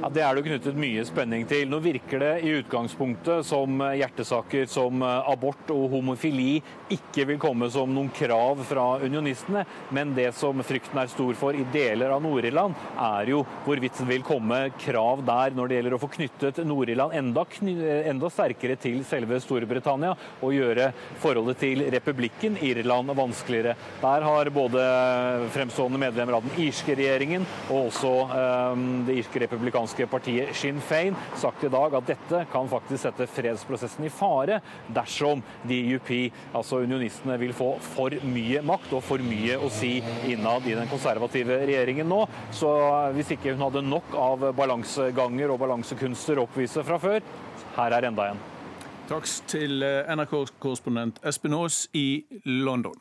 Ja, 0.00 0.08
Det 0.08 0.22
er 0.24 0.32
det 0.34 0.42
knyttet 0.46 0.78
mye 0.80 1.02
spenning 1.04 1.42
til. 1.44 1.66
Nå 1.68 1.76
virker 1.84 2.22
det 2.22 2.30
i 2.48 2.54
utgangspunktet 2.56 3.44
som 3.44 3.82
hjertesaker 3.84 4.64
som 4.70 5.02
abort 5.04 5.68
og 5.74 5.90
homofili 5.92 6.62
ikke 6.88 7.26
vil 7.28 7.40
komme 7.42 7.68
som 7.68 7.90
noen 7.92 8.08
krav 8.16 8.62
fra 8.64 8.86
unionistene, 9.04 9.66
men 9.92 10.14
det 10.16 10.30
som 10.38 10.62
frykten 10.64 11.02
er 11.02 11.10
stor 11.12 11.36
for 11.36 11.52
i 11.52 11.66
deler 11.74 12.14
av 12.14 12.22
Nord-Irland, 12.24 12.78
er 12.96 13.28
jo 13.34 13.42
hvorvidt 13.66 14.00
det 14.00 14.06
vil 14.08 14.24
komme 14.24 14.62
krav 14.80 15.20
der 15.26 15.52
når 15.58 15.68
det 15.68 15.78
gjelder 15.78 15.96
å 15.98 16.00
få 16.00 16.10
knyttet 16.16 16.62
Nord-Irland 16.64 17.18
enda, 17.20 17.44
enda, 17.60 18.32
sterkere 18.32 18.78
til 18.80 19.04
selve 19.04 19.36
Storbritannia 19.44 20.14
og 20.40 20.56
gjøre 20.56 20.88
forholdet 21.20 21.60
til 21.60 21.84
republikken 21.92 22.56
Irland 22.64 23.12
vanskeligere. 23.20 23.76
Der 24.00 24.26
har 24.30 24.52
både 24.54 24.88
fremstående 25.52 26.00
medlemmer 26.00 26.40
av 26.40 26.48
den 26.48 26.56
irske 26.64 26.96
regjeringen 26.96 27.44
og 27.68 27.90
også 27.90 28.16
eh, 28.40 28.84
det 29.10 29.20
irske 29.20 29.44
republikanske 29.44 29.89
republikanske 29.90 30.06
partiet 30.06 30.56
Sinn 30.56 30.80
Fein 30.80 31.16
sagt 31.36 31.64
i 31.64 31.68
dag 31.68 31.94
at 31.94 32.06
dette 32.06 32.44
kan 32.52 32.68
faktisk 32.68 33.02
sette 33.02 33.26
fredsprosessen 33.26 34.04
i 34.06 34.10
fare 34.10 34.60
dersom 34.88 35.42
DUP, 35.62 36.30
altså 36.54 36.82
unionistene, 36.84 37.38
vil 37.38 37.52
få 37.52 37.78
for 37.80 38.10
mye 38.24 38.62
makt 38.62 38.92
og 38.92 39.02
for 39.02 39.18
mye 39.18 39.58
å 39.58 39.70
si 39.70 40.00
innad 40.28 40.66
i 40.66 40.76
den 40.76 40.88
konservative 40.88 41.60
regjeringen 41.66 42.08
nå. 42.08 42.26
Så 42.52 42.70
hvis 43.14 43.34
ikke 43.34 43.54
hun 43.54 43.66
hadde 43.66 43.82
nok 43.82 44.14
av 44.14 44.50
balanseganger 44.56 45.50
og 45.50 45.60
balansekunster 45.60 46.38
å 46.38 46.46
oppvise 46.46 46.84
fra 46.84 46.98
før, 47.00 47.20
her 47.76 47.96
er 47.96 48.10
enda 48.10 48.30
en. 48.30 48.42
Takk 49.10 49.26
til 49.50 49.82
NRK-korrespondent 49.82 51.18
Espen 51.26 51.56
Aas 51.56 51.88
i 51.96 52.22
London. 52.46 52.98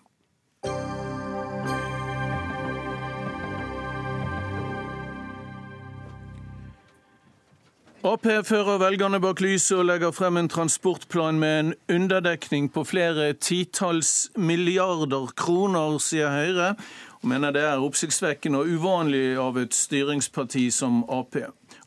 Ap 8.00 8.24
fører 8.24 8.78
velgerne 8.80 9.18
bak 9.20 9.42
lyset 9.44 9.76
og 9.76 9.90
legger 9.90 10.14
frem 10.16 10.38
en 10.40 10.48
transportplan 10.48 11.36
med 11.36 11.56
en 11.60 11.74
underdekning 11.92 12.70
på 12.72 12.86
flere 12.88 13.34
titalls 13.34 14.30
milliarder 14.40 15.28
kroner, 15.36 15.98
sier 16.00 16.32
Høyre, 16.32 16.70
og 17.20 17.28
mener 17.28 17.52
det 17.52 17.66
er 17.68 17.84
oppsiktsvekkende 17.84 18.62
og 18.62 18.72
uvanlig 18.72 19.36
av 19.36 19.60
et 19.60 19.76
styringsparti 19.76 20.70
som 20.72 21.04
Ap. 21.12 21.36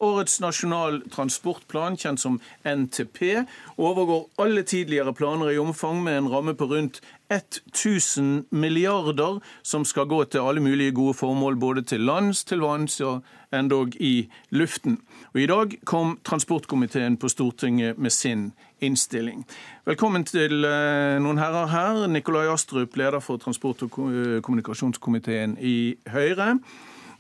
Årets 0.03 0.41
nasjonal 0.43 0.97
transportplan, 1.15 1.95
kjent 1.97 2.19
som 2.19 2.41
NTP, 2.67 3.45
overgår 3.79 4.25
alle 4.43 4.65
tidligere 4.67 5.15
planer 5.15 5.53
i 5.53 5.61
omfang 5.63 6.01
med 6.03 6.19
en 6.19 6.31
ramme 6.33 6.55
på 6.59 6.67
rundt 6.67 6.99
1000 7.31 8.49
milliarder 8.51 9.39
som 9.63 9.85
skal 9.85 10.11
gå 10.11 10.25
til 10.25 10.43
alle 10.43 10.61
mulige 10.61 10.93
gode 10.93 11.15
formål, 11.15 11.57
både 11.57 11.83
til 11.83 12.01
lands, 12.01 12.43
til 12.45 12.61
vanns 12.67 13.01
og 13.01 13.23
endog 13.55 13.95
i 14.01 14.29
luften. 14.51 14.99
Og 15.35 15.41
I 15.41 15.47
dag 15.47 15.79
kom 15.85 16.19
transportkomiteen 16.25 17.17
på 17.17 17.29
Stortinget 17.29 17.99
med 17.99 18.11
sin 18.11 18.53
innstilling. 18.81 19.47
Velkommen 19.87 20.25
til 20.27 20.65
eh, 20.67 21.19
noen 21.23 21.39
herrer 21.39 21.71
her. 21.71 22.07
Nikolai 22.11 22.49
Astrup, 22.51 22.97
leder 22.97 23.23
for 23.23 23.39
transport- 23.39 23.87
og 23.87 23.95
kommunikasjonskomiteen 24.43 25.61
i 25.61 25.95
Høyre. 26.11 26.57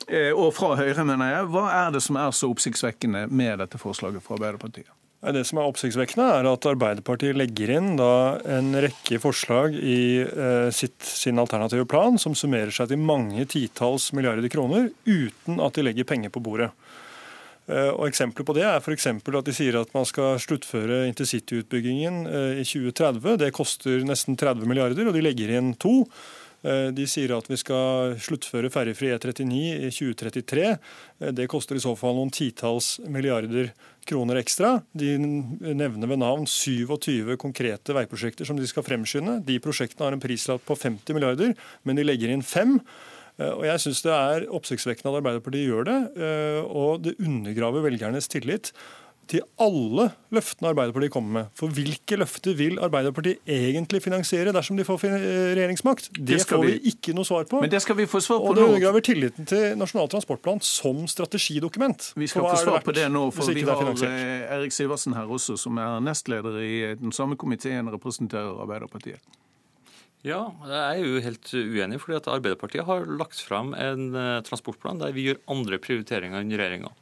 Eh, 0.08 0.32
og 0.32 0.52
fra 0.56 0.74
Høyre, 0.78 1.04
mener 1.06 1.30
jeg. 1.30 1.46
Hva 1.52 1.68
er 1.84 1.94
det 1.94 2.02
som 2.04 2.18
er 2.20 2.34
så 2.34 2.50
oppsiktsvekkende 2.52 3.26
med 3.30 3.62
dette 3.62 3.80
forslaget 3.80 4.24
fra 4.24 4.38
Arbeiderpartiet? 4.38 4.90
Det 5.22 5.44
som 5.46 5.60
er 5.60 5.68
oppsiktsvekkende, 5.70 6.24
er 6.34 6.48
at 6.50 6.66
Arbeiderpartiet 6.66 7.36
legger 7.38 7.70
inn 7.76 7.92
en 7.94 8.72
rekke 8.82 9.20
forslag 9.22 9.76
i 9.78 10.18
eh, 10.24 10.70
sitt, 10.74 10.98
sin 11.06 11.38
alternative 11.38 11.86
plan 11.86 12.18
som 12.18 12.34
summerer 12.34 12.74
seg 12.74 12.90
til 12.90 12.98
mange 12.98 13.46
titalls 13.46 14.08
milliarder 14.18 14.50
kroner, 14.50 14.90
uten 15.06 15.62
at 15.62 15.78
de 15.78 15.86
legger 15.86 16.08
penger 16.10 16.34
på 16.34 16.42
bordet. 16.42 16.72
Eh, 17.70 17.92
og 17.92 18.08
Eksempler 18.08 18.48
på 18.48 18.56
det 18.58 18.66
er 18.66 18.82
for 18.82 19.38
at 19.38 19.46
de 19.46 19.54
sier 19.54 19.78
at 19.78 19.94
man 19.94 20.08
skal 20.10 20.42
sluttføre 20.42 21.04
intercityutbyggingen 21.12 22.24
i 22.58 22.66
2030. 22.66 23.38
Det 23.44 23.54
koster 23.54 24.02
nesten 24.02 24.34
30 24.34 24.66
milliarder, 24.66 25.06
og 25.06 25.14
de 25.14 25.22
legger 25.22 25.54
inn 25.54 25.76
to. 25.78 26.00
Eh, 26.62 26.88
de 26.94 27.06
sier 27.10 27.32
at 27.34 27.48
vi 27.50 27.58
skal 27.58 28.14
sluttføre 28.22 28.70
ferjefri 28.72 29.10
E39 29.10 29.62
i 29.88 29.90
2033. 29.90 30.66
Eh, 30.70 31.32
det 31.34 31.48
koster 31.50 31.78
i 31.78 31.82
så 31.82 31.94
fall 31.98 32.14
noen 32.18 32.30
titalls 32.34 32.94
milliarder 33.02 33.72
kroner 34.08 34.38
ekstra. 34.40 34.76
De 34.94 35.16
nevner 35.18 36.10
ved 36.10 36.22
navn 36.22 36.46
27 36.46 37.34
konkrete 37.42 37.96
veiprosjekter 37.96 38.46
som 38.46 38.58
de 38.58 38.68
skal 38.70 38.86
fremskynde. 38.86 39.40
De 39.46 39.58
prosjektene 39.62 40.08
har 40.08 40.16
en 40.16 40.22
prislapp 40.22 40.62
på 40.68 40.78
50 40.78 41.18
milliarder, 41.18 41.56
men 41.82 41.98
de 41.98 42.06
legger 42.06 42.34
inn 42.34 42.46
fem. 42.46 42.78
Eh, 43.40 43.50
og 43.50 43.66
Jeg 43.66 43.82
syns 43.82 44.06
det 44.06 44.14
er 44.14 44.48
oppsiktsvekkende 44.54 45.10
at 45.10 45.22
Arbeiderpartiet 45.22 45.66
gjør 45.66 45.88
det, 45.88 46.00
og 46.68 47.02
det 47.02 47.18
undergraver 47.18 47.88
velgernes 47.88 48.30
tillit 48.30 48.70
til 49.30 49.44
alle 49.62 50.08
løftene 50.34 50.70
Arbeiderpartiet 50.72 51.12
kommer 51.14 51.36
med. 51.36 51.50
For 51.58 51.72
hvilke 51.72 52.18
løfter 52.20 52.56
vil 52.58 52.78
Arbeiderpartiet 52.82 53.40
egentlig 53.48 54.02
finansiere 54.04 54.54
dersom 54.54 54.78
de 54.78 54.86
får 54.86 55.02
regjeringsmakt? 55.04 56.10
Det, 56.16 56.26
det 56.34 56.40
får 56.48 56.64
vi, 56.66 56.74
ikke 56.92 57.14
noe 57.16 57.28
svar 57.28 57.46
på. 57.50 57.60
Men 57.62 57.72
det 57.72 57.82
skal 57.84 57.98
vi 57.98 58.08
få 58.10 58.20
svar 58.24 58.42
på 58.42 58.50
Og 58.50 58.58
det 58.58 58.66
undergraver 58.66 59.04
tilliten 59.06 59.48
til 59.48 59.78
Nasjonal 59.80 60.10
transportplan 60.12 60.62
som 60.66 61.04
strategidokument. 61.10 62.12
Vi 62.18 62.30
skal 62.30 62.48
få 62.48 62.56
svar 62.64 62.84
på 62.84 62.96
det 62.96 63.06
nå, 63.12 63.28
for 63.34 63.54
vi 63.54 63.66
har 63.68 63.92
eh, 64.08 64.48
Erik 64.58 64.74
Sivertsen 64.74 65.16
her 65.16 65.30
også, 65.30 65.56
som 65.60 65.78
er 65.80 66.02
nestleder 66.04 66.58
i 66.62 66.74
den 67.00 67.14
samme 67.14 67.38
komiteen, 67.40 67.90
representerer 67.92 68.60
Arbeiderpartiet. 68.66 69.22
Ja, 70.22 70.52
jeg 70.70 70.78
er 70.78 70.98
jo 71.02 71.22
helt 71.24 71.48
uenig. 71.50 71.98
fordi 71.98 72.14
at 72.20 72.28
Arbeiderpartiet 72.30 72.86
har 72.86 73.08
lagt 73.10 73.40
fram 73.42 73.72
en 73.74 74.14
eh, 74.14 74.42
transportplan 74.46 75.00
der 75.00 75.14
vi 75.16 75.26
gjør 75.26 75.40
andre 75.50 75.80
prioriteringer 75.82 76.38
enn 76.38 76.52
regjeringa. 76.54 76.92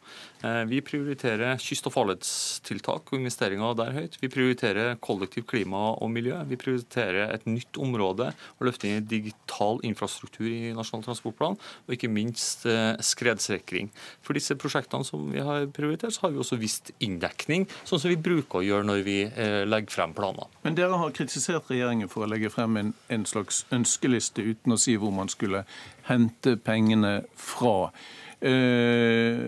Eh, 0.42 0.64
vi 0.64 0.80
prioriterer 0.80 1.59
kyst- 1.61 1.87
og 1.87 1.92
farledstiltak 1.92 3.11
og 3.12 3.18
investeringer 3.18 3.75
der 3.76 3.92
høyt. 3.92 4.16
Vi 4.23 4.30
prioriterer 4.32 4.97
kollektiv 5.04 5.44
klima 5.50 5.90
og 5.92 6.11
miljø. 6.11 6.38
Vi 6.49 6.56
prioriterer 6.56 7.35
et 7.35 7.44
nytt 7.47 7.76
område 7.76 8.30
og 8.32 8.66
løfter 8.66 8.88
inn 8.88 9.04
digital 9.04 9.82
infrastruktur 9.85 10.49
i 10.49 10.73
Nasjonal 10.76 11.04
transportplan. 11.04 11.59
Og 11.87 11.97
ikke 11.97 12.09
minst 12.09 12.64
eh, 12.66 12.97
skredsikring. 13.04 13.90
For 14.25 14.38
disse 14.38 14.56
prosjektene 14.56 15.04
som 15.04 15.28
vi 15.32 15.44
har 15.44 15.68
prioritert, 15.76 16.16
så 16.16 16.26
har 16.26 16.35
vi 16.35 16.40
også 16.40 16.61
vist 16.61 16.94
inndekning, 17.04 17.68
sånn 17.85 18.00
som 18.00 18.12
vi 18.12 18.16
bruker 18.16 18.62
å 18.62 18.64
gjøre 18.64 18.88
når 18.88 19.04
vi 19.04 19.18
eh, 19.28 19.61
legger 19.68 19.99
frem 19.99 20.16
planer. 20.16 20.49
Men 20.64 20.78
dere 20.78 20.97
har 20.97 21.12
kritisert 21.16 21.68
regjeringen 21.68 22.09
for 22.09 22.25
å 22.25 22.30
legge 22.30 22.52
frem 22.52 22.80
en, 22.80 22.94
en 23.12 23.28
slags 23.28 23.66
ønskeliste 23.75 24.40
uten 24.40 24.73
å 24.73 24.80
si 24.80 24.97
hvor 24.97 25.12
man 25.12 25.28
skulle 25.28 25.66
hente 26.09 26.56
pengene 26.64 27.20
fra. 27.37 27.92
Eh, 28.40 29.42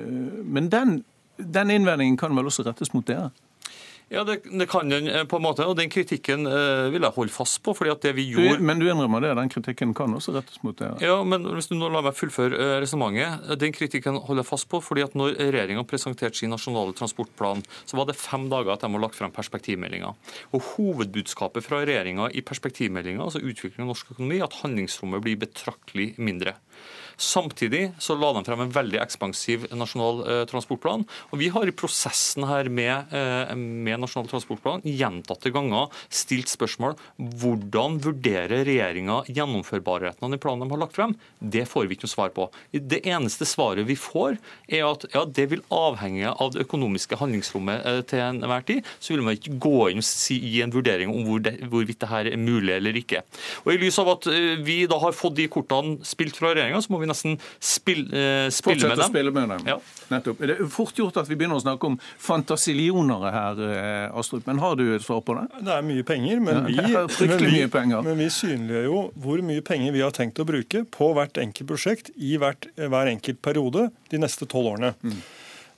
men 0.45 0.69
den, 0.73 1.01
den 1.37 1.71
innvendingen 1.71 2.19
kan 2.21 2.37
vel 2.37 2.51
også 2.51 2.67
rettes 2.67 2.93
mot 2.95 3.07
dere? 3.09 3.31
Ja, 4.13 4.25
det, 4.29 4.43
det, 4.45 4.67
kan 4.69 4.91
den 4.93 5.07
eh, 5.09 5.23
på 5.25 5.39
en 5.39 5.45
måte, 5.47 5.65
og 5.65 5.79
den 5.79 5.89
kritikken 5.89 6.45
eh, 6.45 6.91
vil 6.93 7.01
jeg 7.01 7.17
holde 7.17 7.33
fast 7.33 7.63
på. 7.65 7.73
fordi 7.73 7.95
at 7.95 8.03
det 8.05 8.13
vi 8.19 8.27
gjorde... 8.35 8.59
Men 8.61 8.83
du 8.83 8.85
innrømmer 8.85 9.25
det, 9.25 9.31
den 9.39 9.49
kritikken 9.53 9.95
kan 9.97 10.13
også 10.13 10.35
rettes 10.37 10.61
mot 10.67 10.77
dere? 10.77 10.99
Ja, 11.01 11.23
men 11.25 11.47
hvis 11.57 11.71
du 11.71 11.79
nå 11.79 11.89
lar 11.89 12.05
meg 12.05 12.19
fullføre 12.19 12.59
eh, 12.59 12.75
resonnementet. 12.85 13.55
Den 13.63 13.73
kritikken 13.73 14.21
holder 14.21 14.43
jeg 14.43 14.51
fast 14.51 14.69
på, 14.69 14.83
fordi 14.85 15.07
at 15.07 15.17
når 15.17 15.39
regjeringa 15.41 15.87
presenterte 15.89 16.43
sin 16.43 16.53
nasjonale 16.53 16.93
transportplan, 16.99 17.65
så 17.89 17.97
var 17.97 18.11
det 18.11 18.19
fem 18.21 18.51
dager 18.53 18.75
at 18.75 18.85
de 18.85 18.93
har 18.93 19.05
lagt 19.07 19.17
frem 19.17 19.33
perspektivmeldinga. 19.33 20.13
Og 20.53 20.73
hovedbudskapet 20.75 21.65
fra 21.65 21.81
regjeringa 21.81 22.29
i 22.37 22.45
perspektivmeldinga, 22.45 23.25
altså 23.25 23.41
utvikling 23.41 23.87
av 23.87 23.95
norsk 23.95 24.13
økonomi, 24.13 24.43
at 24.45 24.61
handlingsrommet 24.61 25.25
blir 25.25 25.41
betraktelig 25.41 26.13
mindre. 26.21 26.59
Samtidig 27.17 27.93
så 28.03 28.17
la 28.19 28.33
de 28.37 28.45
frem 28.47 28.65
en 28.65 28.73
veldig 28.73 29.01
ekspansiv 29.03 29.67
nasjonal 29.77 30.23
eh, 30.25 30.43
transportplan. 30.51 31.05
Og 31.31 31.41
vi 31.41 31.51
har 31.53 31.69
i 31.69 31.75
prosessen 31.75 32.47
her 32.49 32.71
med, 32.73 33.13
eh, 33.15 33.55
med 33.57 34.03
Nasjonal 34.03 34.31
transportplan 34.31 34.83
gjentatte 34.87 35.53
ganger 35.55 35.93
stilt 36.13 36.51
spørsmål 36.53 36.97
hvordan 37.43 37.99
vurderer 38.03 38.65
regjeringa 38.67 39.23
gjennomførbarheten 39.29 40.27
av 40.27 40.33
den 40.35 40.43
planen 40.43 40.67
de 40.67 40.75
har 40.75 40.83
lagt 40.85 40.97
frem. 40.99 41.15
Det 41.39 41.67
får 41.71 41.89
vi 41.89 41.97
ikke 41.97 42.09
noe 42.09 42.15
svar 42.15 42.33
på. 42.35 42.49
Det 42.73 43.03
eneste 43.09 43.47
svaret 43.49 43.87
vi 43.89 43.97
får, 43.99 44.39
er 44.69 44.87
at 44.89 45.07
ja, 45.15 45.25
det 45.27 45.49
vil 45.53 45.65
avhenge 45.73 46.33
av 46.33 46.55
det 46.55 46.65
økonomiske 46.67 47.19
handlingsrommet 47.21 47.87
eh, 47.89 48.01
til 48.09 48.25
enhver 48.25 48.67
tid. 48.69 48.89
Så 48.99 49.15
vil 49.15 49.25
man 49.27 49.39
ikke 49.39 49.59
gå 49.63 49.93
inn 49.93 50.03
og 50.03 50.43
gi 50.43 50.63
en 50.65 50.75
vurdering 50.75 51.13
om 51.13 51.27
hvor 51.29 51.43
det, 51.45 51.57
hvorvidt 51.71 52.03
det 52.03 52.11
her 52.11 52.31
er 52.33 52.41
mulig 52.41 52.75
eller 52.77 52.97
ikke. 52.99 53.23
Og 53.65 53.75
I 53.75 53.81
lys 53.81 53.99
av 54.03 54.11
at 54.17 54.29
vi 54.65 54.83
da 54.91 54.99
har 55.03 55.17
fått 55.17 55.37
de 55.39 55.49
kortene 55.53 56.03
spilt 56.07 56.39
fra 56.39 56.53
regjeringa, 56.53 56.81
så 56.83 56.93
må 56.93 57.01
vi 57.03 57.11
nesten 57.13 57.39
spill, 57.61 58.07
eh, 58.09 58.49
spille 58.53 58.89
med 58.89 58.97
dem. 58.99 59.05
Å 59.07 59.11
spille 59.11 59.35
med 59.35 59.53
dem. 59.55 59.67
Ja. 59.69 59.79
Nettopp. 60.13 60.43
Det 60.43 60.57
er 60.57 60.71
fort 60.73 60.99
gjort 60.99 61.21
at 61.23 61.31
vi 61.31 61.39
begynner 61.39 61.61
å 61.61 61.65
snakke 61.65 61.89
om 61.89 61.99
fantasillioner 62.21 63.29
her, 63.33 63.63
eh, 63.69 64.19
Astrup. 64.19 64.47
Men 64.49 64.59
har 64.63 64.77
du 64.77 64.85
et 64.95 65.05
svar 65.05 65.23
på 65.25 65.37
det? 65.39 65.47
Det 65.63 65.77
er 65.77 65.87
mye 65.87 66.07
penger, 66.09 66.41
men, 66.41 66.65
vi, 66.67 66.77
men, 66.81 67.07
vi, 67.47 67.87
men 68.03 68.19
vi 68.19 68.31
synliggjør 68.33 68.89
jo 68.89 69.05
hvor 69.23 69.45
mye 69.47 69.63
penger 69.65 69.95
vi 69.95 70.05
har 70.05 70.15
tenkt 70.17 70.43
å 70.43 70.49
bruke 70.49 70.85
på 70.91 71.13
hvert 71.17 71.39
enkelt 71.41 71.71
prosjekt 71.71 72.13
i 72.17 72.37
hvert, 72.41 72.69
hver 72.77 73.13
enkelt 73.13 73.43
periode 73.45 73.91
de 74.13 74.21
neste 74.21 74.49
tolv 74.51 74.75
årene. 74.75 74.95
Mm. 75.03 75.23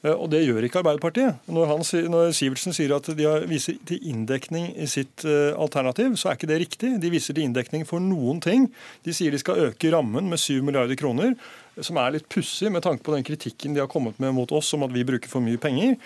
Eh, 0.05 0.13
og 0.13 0.29
det 0.33 0.45
gjør 0.45 0.67
ikke 0.67 0.83
Arbeiderpartiet. 0.83 1.41
Når, 1.49 1.71
han, 1.71 1.85
når 2.13 2.33
Sivertsen 2.37 2.77
sier 2.77 2.95
at 2.97 3.09
de 3.17 3.29
viser 3.51 3.81
til 3.89 4.05
inndekning 4.11 4.71
i 4.77 4.89
sitt 4.91 5.25
uh, 5.27 5.57
alternativ, 5.61 6.19
så 6.21 6.31
er 6.31 6.39
ikke 6.39 6.51
det 6.51 6.61
riktig. 6.67 6.95
De 7.01 7.13
viser 7.13 7.37
til 7.37 7.47
inndekning 7.49 7.87
for 7.89 8.05
noen 8.05 8.43
ting. 8.45 8.69
De 9.07 9.15
sier 9.17 9.35
de 9.35 9.41
skal 9.41 9.71
øke 9.71 9.93
rammen 9.95 10.29
med 10.31 10.43
7 10.43 10.61
milliarder 10.63 10.99
kroner 11.01 11.35
som 11.83 11.99
er 11.99 12.15
litt 12.15 12.29
pussig 12.31 12.71
med 12.73 12.85
tanke 12.85 13.03
på 13.07 13.15
den 13.15 13.25
kritikken 13.27 13.75
de 13.75 13.83
har 13.83 13.91
kommet 13.91 14.19
med 14.23 14.35
mot 14.37 14.53
oss 14.55 14.71
om 14.77 14.85
at 14.87 14.93
vi 14.95 15.05
bruker 15.07 15.31
for 15.31 15.45
mye 15.45 15.59
penger. 15.61 15.97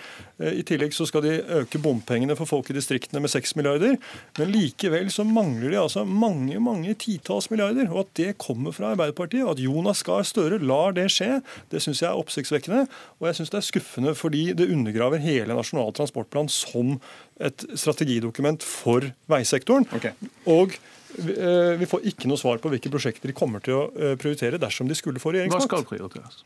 Eh, 0.41 0.59
I 0.61 0.65
tillegg 0.65 0.95
så 0.95 1.05
skal 1.09 1.23
de 1.25 1.35
øke 1.59 1.81
bompengene 1.83 2.37
for 2.39 2.49
folk 2.49 2.71
i 2.71 2.77
distriktene 2.77 3.21
med 3.23 3.31
6 3.33 3.55
milliarder. 3.59 3.97
Men 4.39 4.53
likevel 4.53 5.11
så 5.13 5.25
mangler 5.27 5.73
de 5.73 5.81
altså 5.81 6.05
mange 6.07 6.59
mange 6.63 6.95
titalls 6.99 7.49
milliarder. 7.53 7.89
Og 7.91 8.07
at 8.07 8.13
det 8.19 8.37
kommer 8.41 8.75
fra 8.75 8.93
Arbeiderpartiet, 8.95 9.45
og 9.45 9.55
at 9.55 9.63
Jonas 9.63 10.03
Gahr 10.07 10.25
Støre 10.27 10.61
lar 10.61 10.95
det 10.97 11.09
skje, 11.13 11.39
det 11.71 11.83
syns 11.83 12.03
jeg 12.03 12.09
er 12.11 12.19
oppsiktsvekkende. 12.19 12.85
Og 13.19 13.29
jeg 13.29 13.39
syns 13.39 13.53
det 13.53 13.61
er 13.61 13.69
skuffende 13.69 14.15
fordi 14.17 14.45
det 14.57 14.71
undergraver 14.73 15.21
hele 15.21 15.57
Nasjonal 15.57 15.93
transportplan 15.97 16.49
som 16.51 16.97
et 17.39 17.65
strategidokument 17.77 18.63
for 18.65 19.05
veisektoren. 19.31 19.87
Okay. 19.95 20.11
Og 20.49 20.75
vi 21.17 21.87
får 21.89 22.05
ikke 22.11 22.29
noe 22.29 22.39
svar 22.39 22.61
på 22.61 22.71
hvilke 22.71 22.91
prosjekter 22.93 23.31
de 23.31 23.35
kommer 23.37 23.63
til 23.65 23.77
å 23.77 23.83
eh, 23.95 24.15
prioritere 24.19 24.59
dersom 24.61 24.89
de 24.89 24.97
skulle 24.97 25.21
få 25.21 25.33
regjeringsmakt. 25.35 25.71
Hva 25.71 25.81
skal 25.81 25.87
prioriteres? 25.89 26.43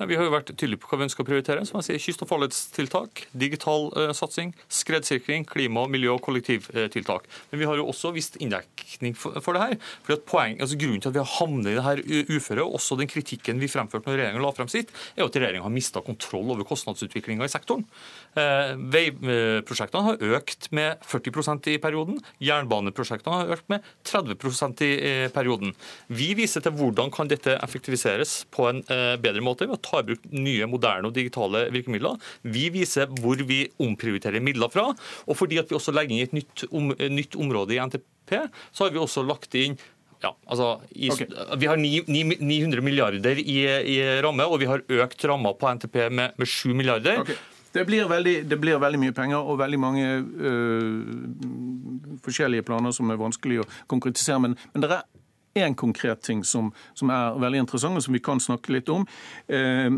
Ja, 0.00 0.06
vi 0.08 0.16
har 0.16 0.24
jo 0.24 0.32
vært 0.32 0.48
tydelige 0.56 0.80
på 0.80 0.88
hva 0.88 0.96
vi 0.98 1.04
ønsker 1.04 1.20
å 1.20 1.26
prioritere. 1.28 1.62
som 1.68 1.76
jeg 1.78 1.84
sier, 1.84 2.00
Kyst- 2.00 2.22
og 2.24 2.28
farledstiltak, 2.30 3.26
digital 3.36 3.90
uh, 3.92 4.12
satsing, 4.16 4.54
skredsikring, 4.72 5.44
klima, 5.44 5.84
miljø- 5.86 6.14
og 6.14 6.22
kollektivtiltak. 6.24 7.26
Men 7.50 7.60
vi 7.60 7.68
har 7.68 7.76
jo 7.76 7.84
også 7.92 8.12
visst 8.16 8.38
inndekning 8.40 9.12
for, 9.12 9.36
for, 9.44 9.52
det 9.52 9.60
her. 9.62 9.76
Fordi 10.02 10.16
at 10.16 10.24
poeng, 10.30 10.56
altså 10.64 10.78
Grunnen 10.80 11.02
til 11.04 11.12
at 11.12 11.16
vi 11.18 11.20
har 11.20 11.34
havnet 11.36 11.68
i 11.68 11.76
det 11.76 11.84
her 11.84 12.00
uføret, 12.32 12.62
og 12.64 12.78
også 12.80 12.96
den 12.98 13.10
kritikken 13.12 13.60
vi 13.60 13.68
fremførte 13.68 14.08
når 14.08 14.16
regjeringen 14.16 14.46
la 14.46 14.54
frem 14.56 14.70
sitt, 14.72 14.94
er 15.12 15.26
jo 15.26 15.28
at 15.28 15.36
regjeringen 15.36 15.68
har 15.68 15.74
mista 15.76 16.00
kontroll 16.02 16.54
over 16.56 16.66
kostnadsutviklinga 16.72 17.44
i 17.44 17.52
sektoren. 17.52 17.84
Uh, 18.32 18.72
veiprosjektene 18.96 20.06
har 20.08 20.26
økt 20.40 20.70
med 20.72 21.04
40% 21.04 21.68
i 21.68 21.76
perioden. 21.84 22.22
Jernbaneprosjektene 22.40 23.42
har 23.42 23.54
økt 23.58 23.68
med 23.68 23.84
30% 24.08 24.86
i 24.88 25.12
perioden. 25.36 25.76
Vi 26.08 26.32
viser 26.40 26.64
til 26.64 26.72
hvordan 26.80 27.12
kan 27.12 27.28
dette 27.28 27.60
effektiviseres 27.60 28.40
på 28.48 28.70
en 28.72 28.80
uh, 28.88 29.20
bedre 29.20 29.44
måte 29.44 29.68
ved 29.68 29.76
å 29.76 29.81
ta 29.84 30.02
i 30.02 30.06
bruk 30.10 30.28
nye, 30.32 30.68
moderne 30.70 31.10
og 31.10 31.16
digitale 31.16 31.66
virkemidler. 31.74 32.20
Vi 32.42 32.68
viser 32.74 33.10
hvor 33.22 33.40
vi 33.48 33.64
omprioriterer 33.82 34.44
midler 34.44 34.72
fra. 34.72 34.90
Og 35.26 35.38
fordi 35.38 35.60
at 35.62 35.70
vi 35.70 35.78
også 35.78 35.94
legger 35.94 36.16
inn 36.16 36.28
et 36.28 36.36
nytt, 36.36 36.66
om, 36.70 36.92
nytt 36.92 37.38
område 37.38 37.76
i 37.76 37.82
NTP, 37.82 38.38
så 38.72 38.86
har 38.86 38.94
vi 38.94 39.02
også 39.02 39.26
lagt 39.26 39.58
inn 39.58 39.78
Ja, 40.22 40.30
altså, 40.46 40.76
i, 40.94 41.08
okay. 41.10 41.26
Vi 41.58 41.66
har 41.66 41.76
9, 41.76 42.04
900 42.38 42.82
milliarder 42.86 43.40
i, 43.42 43.56
i, 43.66 43.96
ramme, 44.22 44.44
og 44.46 44.60
vi 44.62 44.68
har 44.70 44.84
økt 45.02 45.24
ramma 45.26 45.50
på 45.58 45.72
NTP 45.74 45.96
med, 46.14 46.36
med 46.38 46.46
7 46.46 46.76
milliarder. 46.78 47.24
Okay. 47.24 47.34
Det 47.72 47.86
blir, 47.88 48.04
veldig, 48.06 48.34
det 48.46 48.58
blir, 48.60 48.76
veldig, 48.78 49.00
mye 49.00 49.14
penger 49.16 49.48
og 49.48 49.58
veldig 49.58 49.78
mange 49.80 50.04
øh, 50.20 52.18
forskjellige 52.22 52.66
planer 52.68 52.92
som 52.92 53.10
er 53.10 53.20
vanskelig 53.20 53.62
å 53.62 53.68
konkretisere. 53.90 54.42
Men, 54.44 54.56
men 54.74 54.84
det 54.84 54.92
er 54.92 55.06
én 55.54 55.74
konkret 55.74 56.22
ting 56.22 56.44
som, 56.44 56.70
som, 56.94 57.10
er 57.10 57.40
veldig 57.40 57.64
interessant, 57.64 57.96
og 57.96 58.04
som 58.04 58.16
vi 58.16 58.22
kan 58.24 58.40
snakke 58.40 58.72
litt 58.74 58.92
om. 58.92 59.06
Eh, 59.48 59.90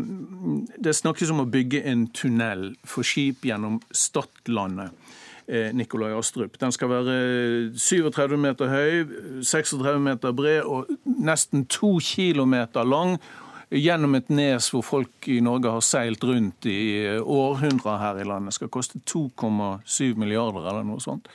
det 0.77 0.95
snakkes 0.95 1.31
om 1.33 1.43
å 1.45 1.49
bygge 1.49 1.83
en 1.91 2.07
tunnel 2.15 2.73
for 2.87 3.07
skip 3.07 3.45
gjennom 3.47 3.79
Stadlandet. 3.91 4.91
Eh, 5.47 5.69
Nikolai 5.77 6.09
Astrup. 6.17 6.57
Den 6.59 6.73
skal 6.73 6.89
være 6.89 7.15
37 7.77 8.37
meter 8.41 8.71
høy, 8.71 9.05
36 9.45 9.99
meter 10.01 10.33
bred 10.33 10.63
og 10.65 10.89
nesten 11.05 11.67
to 11.69 11.99
kilometer 12.01 12.87
lang 12.87 13.19
gjennom 13.69 14.17
et 14.17 14.31
nes 14.33 14.69
hvor 14.73 14.81
folk 14.85 15.29
i 15.29 15.37
Norge 15.45 15.69
har 15.69 15.85
seilt 15.85 16.23
rundt 16.25 16.65
i 16.69 17.05
århundrer 17.19 18.01
her 18.01 18.21
i 18.21 18.25
landet. 18.27 18.53
Det 18.53 18.59
skal 18.59 18.73
koste 18.73 19.01
2,7 19.05 20.17
milliarder 20.21 20.65
eller 20.65 20.85
noe 20.87 21.03
sånt. 21.03 21.29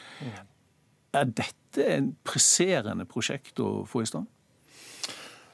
Er 1.17 1.27
dette 1.27 1.87
et 1.87 2.13
presserende 2.27 3.07
prosjekt 3.09 3.59
å 3.63 3.81
få 3.89 4.05
i 4.05 4.11
stand? 4.11 4.29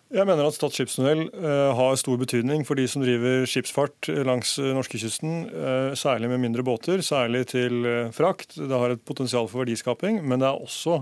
Jeg 0.06 0.22
mener 0.22 0.46
at 0.46 0.54
Stad 0.54 0.70
skipstunnel 0.70 1.24
uh, 1.34 1.72
har 1.74 1.96
stor 1.98 2.14
betydning 2.20 2.62
for 2.66 2.78
de 2.78 2.84
som 2.86 3.02
driver 3.02 3.42
skipsfart 3.50 4.06
langs 4.28 4.52
uh, 4.62 4.68
norskekysten, 4.76 5.34
uh, 5.50 5.96
særlig 5.98 6.30
med 6.30 6.44
mindre 6.44 6.62
båter, 6.66 7.02
særlig 7.02 7.48
til 7.50 7.82
frakt. 8.14 8.54
Det 8.54 8.70
har 8.70 8.94
et 8.94 9.02
potensial 9.02 9.50
for 9.50 9.64
verdiskaping, 9.64 10.22
men 10.22 10.42
det 10.42 10.46
er 10.46 10.62
også 10.62 11.00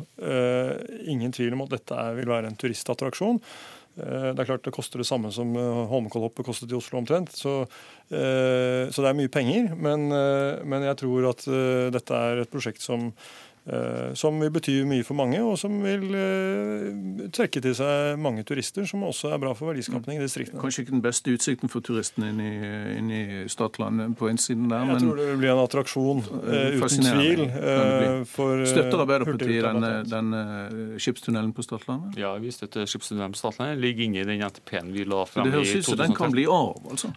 ingen 1.04 1.32
tvil 1.36 1.52
om 1.56 1.66
at 1.66 1.76
dette 1.76 2.00
vil 2.16 2.30
være 2.32 2.48
en 2.48 2.58
turistattraksjon. 2.58 3.42
Det 3.94 4.40
er 4.42 4.48
klart 4.48 4.64
det 4.66 4.72
koster 4.74 4.98
det 4.98 5.06
samme 5.06 5.28
som 5.30 5.52
Holmenkollhoppet 5.54 6.48
kostet 6.48 6.72
i 6.72 6.74
Oslo 6.74 6.98
omtrent. 6.98 7.30
Så, 7.30 7.60
så 8.10 9.04
det 9.04 9.10
er 9.10 9.18
mye 9.20 9.30
penger. 9.30 9.68
Men, 9.78 10.08
men 10.66 10.86
jeg 10.88 10.98
tror 11.04 11.28
at 11.30 11.46
dette 11.94 12.22
er 12.26 12.42
et 12.42 12.50
prosjekt 12.50 12.82
som 12.82 13.12
Eh, 13.14 13.53
som 14.14 14.36
vil 14.42 14.50
bety 14.52 14.74
mye 14.84 15.04
for 15.06 15.16
mange, 15.16 15.38
og 15.40 15.54
som 15.56 15.78
vil 15.80 16.02
eh, 16.12 17.28
trekke 17.32 17.62
til 17.64 17.72
seg 17.78 18.18
mange 18.20 18.44
turister, 18.44 18.84
som 18.84 19.06
også 19.08 19.30
er 19.32 19.40
bra 19.40 19.54
for 19.56 19.70
verdiskapning 19.70 20.20
i 20.20 20.24
distriktene. 20.26 20.60
Kanskje 20.60 20.84
ikke 20.84 20.92
den 20.92 21.04
beste 21.04 21.32
utsikten 21.32 21.72
for 21.72 21.84
turistene 21.84 22.28
inn 22.34 22.42
i, 22.44 22.50
inn 22.98 23.08
i 23.08 23.22
Stadlandet 23.48 24.18
på 24.20 24.28
innsiden 24.28 24.68
der, 24.68 24.84
Jeg 24.92 25.06
tror 25.06 25.22
det 25.22 25.30
blir 25.40 25.54
en 25.54 25.62
attraksjon, 25.62 26.20
uten 26.44 27.08
tvil. 27.08 27.44
For, 28.28 28.66
Støtter 28.68 29.06
Arbeiderpartiet 29.06 29.64
denne, 29.64 29.94
denne 30.12 30.44
skipstunnelen 31.00 31.56
på 31.56 31.64
Stadlandet? 31.64 32.20
Ja, 32.20 32.34
vi 32.42 32.52
støtter 32.52 32.84
skipstunnelen 32.90 33.32
på 33.32 33.40
Stadlandet. 33.40 33.80
Ligger 33.80 34.10
inne 34.10 34.22
i 34.22 34.28
den 34.28 34.44
NTP-en 34.44 34.92
vi 34.92 35.08
la 35.08 35.24
frem 35.30 35.48
i 35.48 35.56
2013. 35.56 35.56
Det 35.56 35.56
høres 35.56 35.74
ut 35.80 35.88
som 35.88 36.00
den 36.04 36.16
kan 36.20 36.36
bli 36.36 36.44
av, 36.52 36.76
altså? 36.92 37.14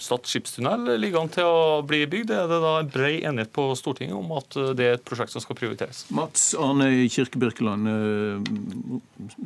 Stad 0.00 0.26
skipstunnel 0.28 0.96
ligger 1.00 1.20
an 1.20 1.30
til 1.32 1.46
å 1.46 1.82
bli 1.86 2.02
bygd. 2.10 2.32
Er 2.34 2.48
det 2.50 2.60
da 2.62 2.72
en 2.80 2.90
brei 2.92 3.12
enighet 3.20 3.52
på 3.56 3.68
Stortinget 3.78 4.16
om 4.16 4.32
at 4.38 4.56
eh, 4.56 4.72
det 4.78 4.88
er 4.88 4.98
et 4.98 5.06
prosjekt 5.06 5.34
som 5.34 5.44
skal 5.44 5.58
prioriteres? 5.58 6.06
Mats 6.14 6.50
Arne 6.58 6.88
Kirke 7.12 7.40
Birkeland, 7.40 7.88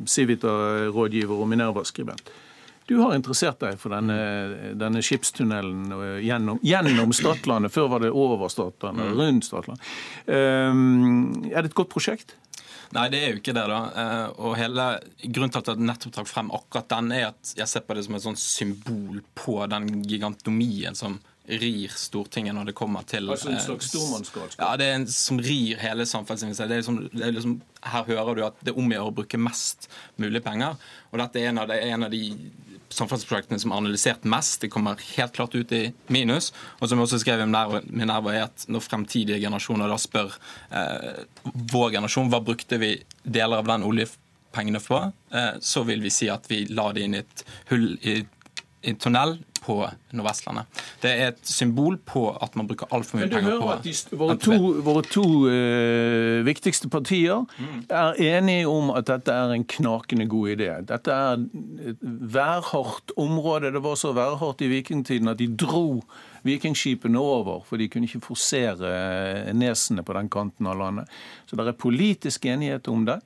Civita-rådgiver 0.09 1.35
og 1.35 1.49
Minerva-skribent. 1.51 2.33
Du 2.85 2.99
har 3.01 3.15
interessert 3.17 3.57
deg 3.63 3.79
for 3.81 3.95
denne, 3.95 4.15
denne 4.77 5.01
skipstunnelen 5.05 5.91
eh, 5.95 6.17
gjennom, 6.27 6.61
gjennom 6.63 7.13
Stadlandet. 7.17 7.73
Før 7.73 7.91
var 7.95 8.05
det 8.05 8.13
over 8.13 8.47
Stadlandet, 8.53 9.11
mm. 9.11 9.19
rundt 9.19 9.49
Stadlandet. 9.49 9.93
Er 10.29 11.59
det 11.59 11.71
et 11.71 11.77
godt 11.77 11.93
prosjekt? 11.93 12.37
Nei, 12.95 13.05
det 13.11 13.21
er 13.21 13.33
jo 13.33 13.41
ikke 13.41 13.55
det. 13.55 13.67
da. 13.71 13.79
Eh, 14.01 14.25
og 14.39 14.57
hele 14.59 14.87
Grunnen 15.25 15.53
til 15.53 15.61
at 15.61 15.71
jeg 15.73 15.87
nettopp 15.89 16.15
trakk 16.15 16.31
frem 16.31 16.51
akkurat 16.55 16.91
den, 16.95 17.13
er 17.15 17.29
at 17.33 17.55
jeg 17.57 17.71
ser 17.71 17.85
på 17.85 17.97
det 17.97 18.05
som 18.07 18.17
et 18.17 18.25
sånn 18.25 18.39
symbol 18.39 19.23
på 19.37 19.57
den 19.71 19.89
gigantomien 20.07 20.97
som 20.97 21.19
rir 21.45 21.91
Stortinget 21.93 22.55
når 22.57 22.71
det 22.71 22.73
kommer 22.77 23.05
til 23.05 23.29
Altså 23.29 23.51
en 23.51 23.61
slags 23.61 23.91
stormannsgalskap? 23.91 24.61
Ja, 24.63 24.71
det 24.81 24.87
er 24.87 24.95
en 24.97 25.07
som 25.11 25.39
rir 25.41 25.77
hele 25.81 26.07
samfunnsinvesteringen. 26.09 26.79
Liksom, 26.81 27.35
liksom, 27.35 27.57
her 27.85 28.07
hører 28.09 28.37
du 28.37 28.43
at 28.47 28.63
det 28.65 28.73
omgjør 28.73 29.11
å 29.11 29.15
bruke 29.19 29.39
mest 29.41 29.89
mulig 30.21 30.41
penger. 30.45 30.79
Og 31.11 31.21
dette 31.21 31.41
er 31.41 31.51
en 31.51 31.61
av, 31.61 31.69
de, 31.69 31.77
er 31.77 31.93
en 31.93 32.07
av 32.07 32.13
de 32.13 32.23
samferdselsprosjektene 32.95 33.59
som 33.61 33.73
er 33.73 33.81
analysert 33.81 34.27
mest. 34.29 34.61
Det 34.63 34.71
kommer 34.73 35.01
helt 35.15 35.35
klart 35.35 35.55
ut 35.55 35.71
i 35.75 35.83
minus. 36.13 36.51
Og 36.79 36.89
som 36.89 36.99
jeg 36.99 37.09
også 37.09 37.21
skrev 37.23 37.43
i 37.43 37.49
Minerva, 37.49 38.33
er 38.33 38.47
at 38.47 38.67
når 38.71 38.85
fremtidige 38.85 39.41
generasjoner 39.43 39.91
da 39.91 39.97
spør 40.01 40.37
eh, 40.71 41.25
vår 41.73 41.97
generasjon 41.97 42.31
hva 42.33 42.43
brukte 42.45 42.79
vi 42.81 42.95
deler 43.23 43.61
av 43.61 43.69
den 43.69 43.85
oljepengene 43.87 44.81
på, 44.83 45.01
eh, 45.35 45.51
så 45.61 45.85
vil 45.87 46.03
vi 46.05 46.13
si 46.13 46.29
at 46.31 46.47
vi 46.51 46.65
la 46.71 46.91
det 46.95 47.05
inn 47.05 47.17
i 47.17 47.23
et 47.23 47.45
hull 47.71 47.91
i 48.01 48.21
tunnel 49.01 49.39
på 49.65 49.79
Nordvestlandet. 50.13 50.81
Det 51.01 51.11
er 51.11 51.31
et 51.31 51.49
symbol 51.49 51.97
på 52.05 52.27
at 52.29 52.53
man 52.57 52.67
bruker 52.69 52.91
altfor 52.93 53.19
mye 53.19 53.29
penger 53.31 53.57
på 53.61 53.71
at 53.73 53.85
de, 53.85 53.93
våre 54.19 54.35
to, 54.41 54.57
våre 54.85 55.01
to 55.09 55.25
uh, 55.49 56.45
viktigste 56.45 56.89
partier 56.93 57.41
mm. 57.57 57.79
er 57.89 58.21
enige 58.37 58.69
om 58.69 58.93
at 58.93 59.09
dette 59.09 59.33
er 59.33 59.55
en 59.55 59.65
knakende 59.75 60.29
god 60.29 60.53
idé. 60.53 60.69
Dette 60.91 61.17
er 61.17 61.41
et 61.93 62.05
værhardt 62.35 63.15
område. 63.17 63.73
Det 63.73 63.81
var 63.83 63.97
så 63.99 64.13
værhardt 64.15 64.61
i 64.61 64.69
vikingtiden 64.75 65.33
at 65.33 65.41
de 65.41 65.49
dro 65.49 66.03
vikingskipene 66.45 67.17
over, 67.17 67.63
for 67.65 67.81
de 67.81 67.89
kunne 67.89 68.05
ikke 68.05 68.21
forsere 68.21 68.93
eh, 68.93 69.51
nesene 69.57 70.05
på 70.05 70.13
den 70.13 70.29
kanten 70.29 70.69
av 70.69 70.77
landet. 70.77 71.09
Så 71.49 71.57
det 71.57 71.65
er 71.71 71.79
politisk 71.81 72.45
enighet 72.45 72.87
om 72.91 73.07
det. 73.09 73.17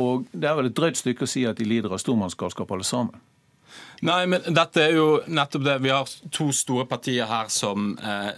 Og 0.00 0.24
det 0.32 0.48
er 0.48 0.56
vel 0.56 0.70
et 0.70 0.76
drøyt 0.76 0.96
stykke 0.96 1.24
å 1.24 1.30
si 1.30 1.44
at 1.48 1.60
de 1.60 1.68
lider 1.68 1.92
av 1.92 2.00
stormannsgalskap 2.00 2.72
alle 2.72 2.84
sammen. 2.84 3.25
Nei, 4.04 4.26
men 4.28 4.44
dette 4.52 4.82
er 4.82 4.96
jo 4.96 5.06
nettopp 5.26 5.64
det. 5.64 5.76
Vi 5.84 5.92
har 5.92 6.10
to 6.34 6.50
store 6.52 6.84
partier 6.88 7.28
her 7.30 7.48
som 7.52 7.94
eh, 7.96 8.32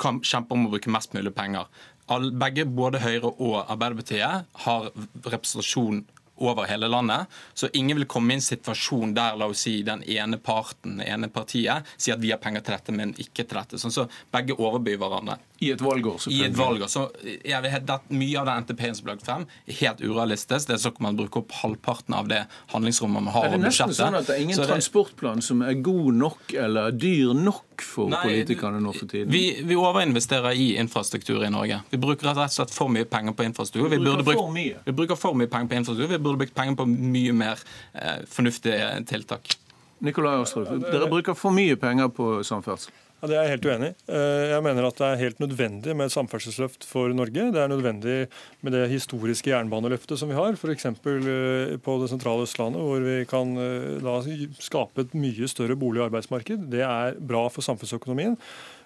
kan 0.00 0.22
kjempe 0.24 0.56
om 0.56 0.66
å 0.66 0.72
bruke 0.72 0.92
mest 0.92 1.12
mulig 1.16 1.34
penger. 1.36 1.68
All, 2.12 2.30
begge, 2.36 2.66
både 2.68 3.00
Høyre 3.00 3.32
og 3.32 3.58
Arbeiderpartiet, 3.62 4.48
har 4.66 4.90
representasjon 5.24 6.02
over 6.36 6.66
hele 6.68 6.88
landet. 6.88 7.26
Så 7.54 7.68
ingen 7.72 7.96
vil 7.96 8.08
komme 8.10 8.34
i 8.34 8.38
en 8.38 8.44
situasjon 8.44 9.14
der 9.16 9.36
la 9.38 9.48
oss 9.50 9.64
si, 9.66 9.76
den 9.86 10.02
ene 10.02 10.38
parten, 10.42 10.98
det 10.98 11.08
ene 11.08 11.30
partiet, 11.32 11.86
sier 11.96 12.16
at 12.16 12.22
vi 12.24 12.32
har 12.34 12.42
penger 12.42 12.64
til 12.64 12.76
dette, 12.76 12.96
men 12.96 13.14
ikke 13.14 13.44
til 13.44 13.60
dette. 13.60 13.80
Sånn 13.80 13.94
så 13.94 14.08
begge 14.34 14.56
overbyr 14.58 14.98
hverandre. 15.00 15.38
I 15.64 15.72
et 15.74 15.82
valgår, 15.84 16.18
selvfølgelig. 16.24 16.44
I 16.44 16.50
et 16.50 16.58
valgår. 16.58 16.90
Så 16.92 17.04
jeg 17.44 17.64
vil 17.64 17.92
at 17.94 18.10
Mye 18.14 18.40
av 18.40 18.48
den 18.48 18.64
NTP-en 18.64 18.96
som 18.98 19.06
ble 19.06 19.14
lagt 19.16 19.26
frem, 19.26 19.46
er 19.66 19.78
helt 19.80 20.02
urealistisk. 20.04 20.68
Det 20.68 20.76
er 20.76 20.82
sånn 20.82 20.94
at 20.96 21.02
man 21.06 21.18
bruker 21.18 21.42
opp 21.42 21.54
halvparten 21.60 22.16
av 22.16 22.28
det 22.30 22.42
handlingsrommet 22.72 23.26
man 23.26 23.34
har. 23.34 23.48
Er 23.48 23.56
det 23.56 23.62
nesten 23.64 23.94
sånn 23.96 24.18
at 24.18 24.28
det 24.28 24.36
er 24.36 24.44
ingen 24.44 24.60
det... 24.60 24.68
transportplan 24.70 25.42
som 25.44 25.64
er 25.66 25.78
god 25.84 26.20
nok 26.20 26.54
eller 26.64 26.94
dyr 26.94 27.34
nok 27.38 27.84
for 27.84 28.12
Nei, 28.12 28.22
politikerne 28.28 28.82
nå 28.84 28.94
for 28.94 29.10
tiden? 29.10 29.32
Vi, 29.32 29.42
vi, 29.64 29.78
overinvesterer 29.78 30.54
i 30.60 30.70
infrastruktur 30.82 31.42
i 31.44 31.50
Norge. 31.54 31.80
Vi 31.90 32.00
bruker 32.00 32.30
rett 32.30 32.44
og 32.44 32.56
slett 32.56 32.74
for 32.74 32.92
mye 32.92 33.08
penger 33.08 33.36
på 33.36 33.46
infrastruktur. 33.48 33.90
Vi, 33.90 34.00
bruker, 34.02 34.22
brukt, 34.22 34.40
for 34.44 34.54
mye. 34.54 34.80
vi 34.86 34.96
bruker 35.02 35.20
for 35.20 35.40
mye 35.40 35.50
penger 35.50 35.72
på 35.72 35.80
infrastruktur. 35.82 36.12
Vi 36.14 36.22
burde 36.28 36.44
brukt 36.44 36.56
penger 36.56 36.78
på 36.80 36.88
mye 36.94 37.36
mer 37.36 37.66
eh, 37.92 38.22
fornuftige 38.30 38.90
tiltak. 39.10 39.58
Nikolai 40.04 40.36
Astrup, 40.42 40.68
dere 40.84 41.08
bruker 41.08 41.36
for 41.38 41.54
mye 41.54 41.76
penger 41.80 42.10
på 42.12 42.36
samferdsel. 42.44 42.92
Ja, 43.24 43.28
Det 43.30 43.36
er 43.40 43.46
jeg 43.46 43.52
helt 43.54 43.66
uenig 43.70 43.88
i. 43.88 43.94
Eh, 44.12 44.42
jeg 44.50 44.62
mener 44.66 44.84
at 44.84 44.98
det 45.00 45.06
er 45.06 45.20
helt 45.22 45.38
nødvendig 45.40 45.94
med 45.96 46.10
et 46.10 46.12
samferdselsløft 46.12 46.84
for 46.84 47.08
Norge. 47.16 47.46
Det 47.54 47.56
er 47.56 47.70
nødvendig 47.72 48.16
med 48.60 48.74
det 48.76 48.90
historiske 48.90 49.48
jernbaneløftet 49.48 50.20
som 50.20 50.28
vi 50.28 50.36
har, 50.36 50.52
f.eks. 50.52 50.84
Eh, 50.84 51.72
på 51.80 51.94
det 52.02 52.10
sentrale 52.12 52.44
Østlandet, 52.44 52.84
hvor 52.84 53.00
vi 53.00 53.24
kan 53.24 53.56
eh, 53.56 53.96
da 54.04 54.18
skape 54.60 55.06
et 55.06 55.16
mye 55.16 55.48
større 55.48 55.72
bolig- 55.72 56.02
og 56.02 56.10
arbeidsmarked. 56.10 56.68
Det 56.68 56.84
er 56.84 57.16
bra 57.16 57.46
for 57.48 57.64
samfunnsøkonomien. 57.64 58.36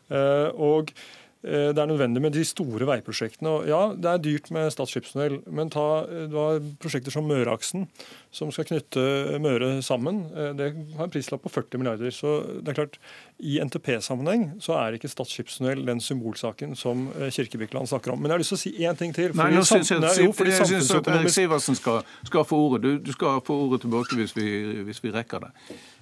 Og 0.09 0.95
det 1.43 1.79
er 1.79 1.87
nødvendig 1.87 2.23
med 2.23 2.33
de 2.35 2.43
store 2.43 2.87
veiprosjektene. 2.89 3.51
Og 3.51 3.69
ja, 3.71 3.81
det 3.95 4.11
er 4.11 4.23
dyrt 4.23 4.49
med 4.55 4.73
Stad 4.75 4.91
skipstunnel, 4.91 5.39
men 5.47 5.71
ta 5.71 6.03
eh, 6.11 6.65
prosjekter 6.83 7.15
som 7.15 7.29
Møreaksen, 7.31 7.87
som 8.35 8.51
skal 8.55 8.67
knytte 8.67 9.39
Møre 9.43 9.77
sammen. 9.87 10.25
Eh, 10.35 10.51
det 10.59 10.73
har 10.99 11.07
en 11.07 11.13
prislapp 11.15 11.45
på 11.47 11.53
40 11.55 11.79
milliarder. 11.79 12.11
Så 12.15 12.41
det 12.59 12.73
er 12.73 12.81
klart, 12.81 12.99
i 13.39 13.61
NTP-sammenheng 13.63 14.57
så 14.65 14.75
er 14.81 14.99
ikke 14.99 15.11
Stad 15.13 15.31
skipstunnel 15.31 15.85
den 15.87 16.03
symbolsaken 16.03 16.75
som 16.79 17.07
Kirkebykland 17.31 17.87
snakker 17.93 18.17
om. 18.17 18.23
Men 18.23 18.33
jeg 18.33 18.39
har 18.39 18.43
lyst 18.43 18.55
til 18.55 18.59
å 18.59 18.65
si 18.65 18.75
én 18.89 18.99
ting 18.99 19.15
til. 19.15 19.37
Nei, 19.39 19.53
nå 19.55 19.63
syns 19.69 19.93
jeg, 19.95 20.03
jeg 20.03 20.67
syns 20.73 20.91
at 20.99 21.13
Erik 21.15 21.31
Sivertsen 21.35 21.79
skal, 21.79 22.03
skal, 22.27 22.49
få 22.49 22.59
ordet. 22.67 22.83
Du, 22.83 22.91
du, 23.07 23.15
skal 23.15 23.39
få 23.47 23.61
ordet 23.69 23.85
tilbake 23.87 24.19
hvis 24.19 24.35
vi, 24.35 24.49
hvis 24.89 25.03
vi 25.05 25.15
rekker 25.15 25.47
det. 25.47 25.55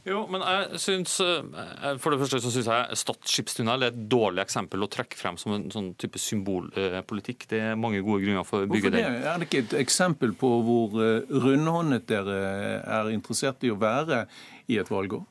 Jo, 0.07 0.21
men 0.31 0.43
jeg 0.45 0.81
synes, 0.81 1.17
eh, 1.21 1.97
For 1.99 2.15
det 2.15 2.21
første 2.21 2.39
så 2.45 2.53
syns 2.55 2.69
jeg 2.71 2.99
Stad 3.01 3.27
skipstunnel 3.27 3.83
er 3.83 3.91
et 3.91 4.05
dårlig 4.11 4.45
eksempel 4.45 4.87
å 4.87 4.91
trekke 4.91 5.19
frem 5.19 5.39
som 5.41 5.57
en 5.57 5.67
sånn 5.73 5.89
type 5.99 6.21
symbolpolitikk. 6.23 7.49
Det 7.51 7.61
er 7.73 7.81
mange 7.81 8.03
gode 8.07 8.23
grunner 8.23 8.47
for 8.47 8.63
å 8.63 8.71
bygge 8.71 8.93
det. 8.95 9.03
Er 9.03 9.41
det 9.43 9.49
ikke 9.49 9.65
et 9.65 9.79
eksempel 9.83 10.37
på 10.39 10.53
hvor 10.67 10.95
eh, 11.03 11.27
rundhåndet 11.27 12.07
dere 12.07 12.39
er 12.85 13.11
interessert 13.11 13.67
i 13.67 13.75
å 13.75 13.81
være 13.81 14.27
i 14.73 14.79
et 14.81 14.91
valgår? 14.91 15.25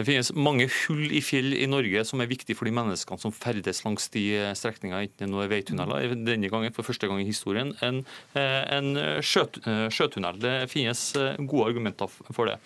Det 0.00 0.06
finnes 0.08 0.30
mange 0.32 0.64
hull 0.72 1.10
i 1.12 1.20
fjell 1.24 1.52
i 1.54 1.66
Norge 1.68 2.02
som 2.08 2.22
er 2.22 2.30
viktige 2.30 2.56
for 2.56 2.68
de 2.68 2.72
menneskene 2.74 3.20
som 3.20 3.34
ferdes 3.34 3.82
langs 3.84 4.08
de 4.14 4.24
strekningene, 4.56 5.04
enten 5.06 5.34
det 5.36 5.44
er 5.44 5.52
veitunneler, 5.52 6.14
denne 6.26 6.50
gangen 6.52 6.74
for 6.74 6.86
første 6.86 7.10
gang 7.10 7.20
i 7.20 7.28
historien 7.28 7.74
en, 7.84 8.00
en 8.34 8.90
sjøt, 9.24 9.60
sjøtunnel. 9.92 10.40
Det 10.40 10.54
finnes 10.72 11.02
gode 11.44 11.68
argumenter 11.68 12.10
for 12.32 12.48
det. 12.48 12.56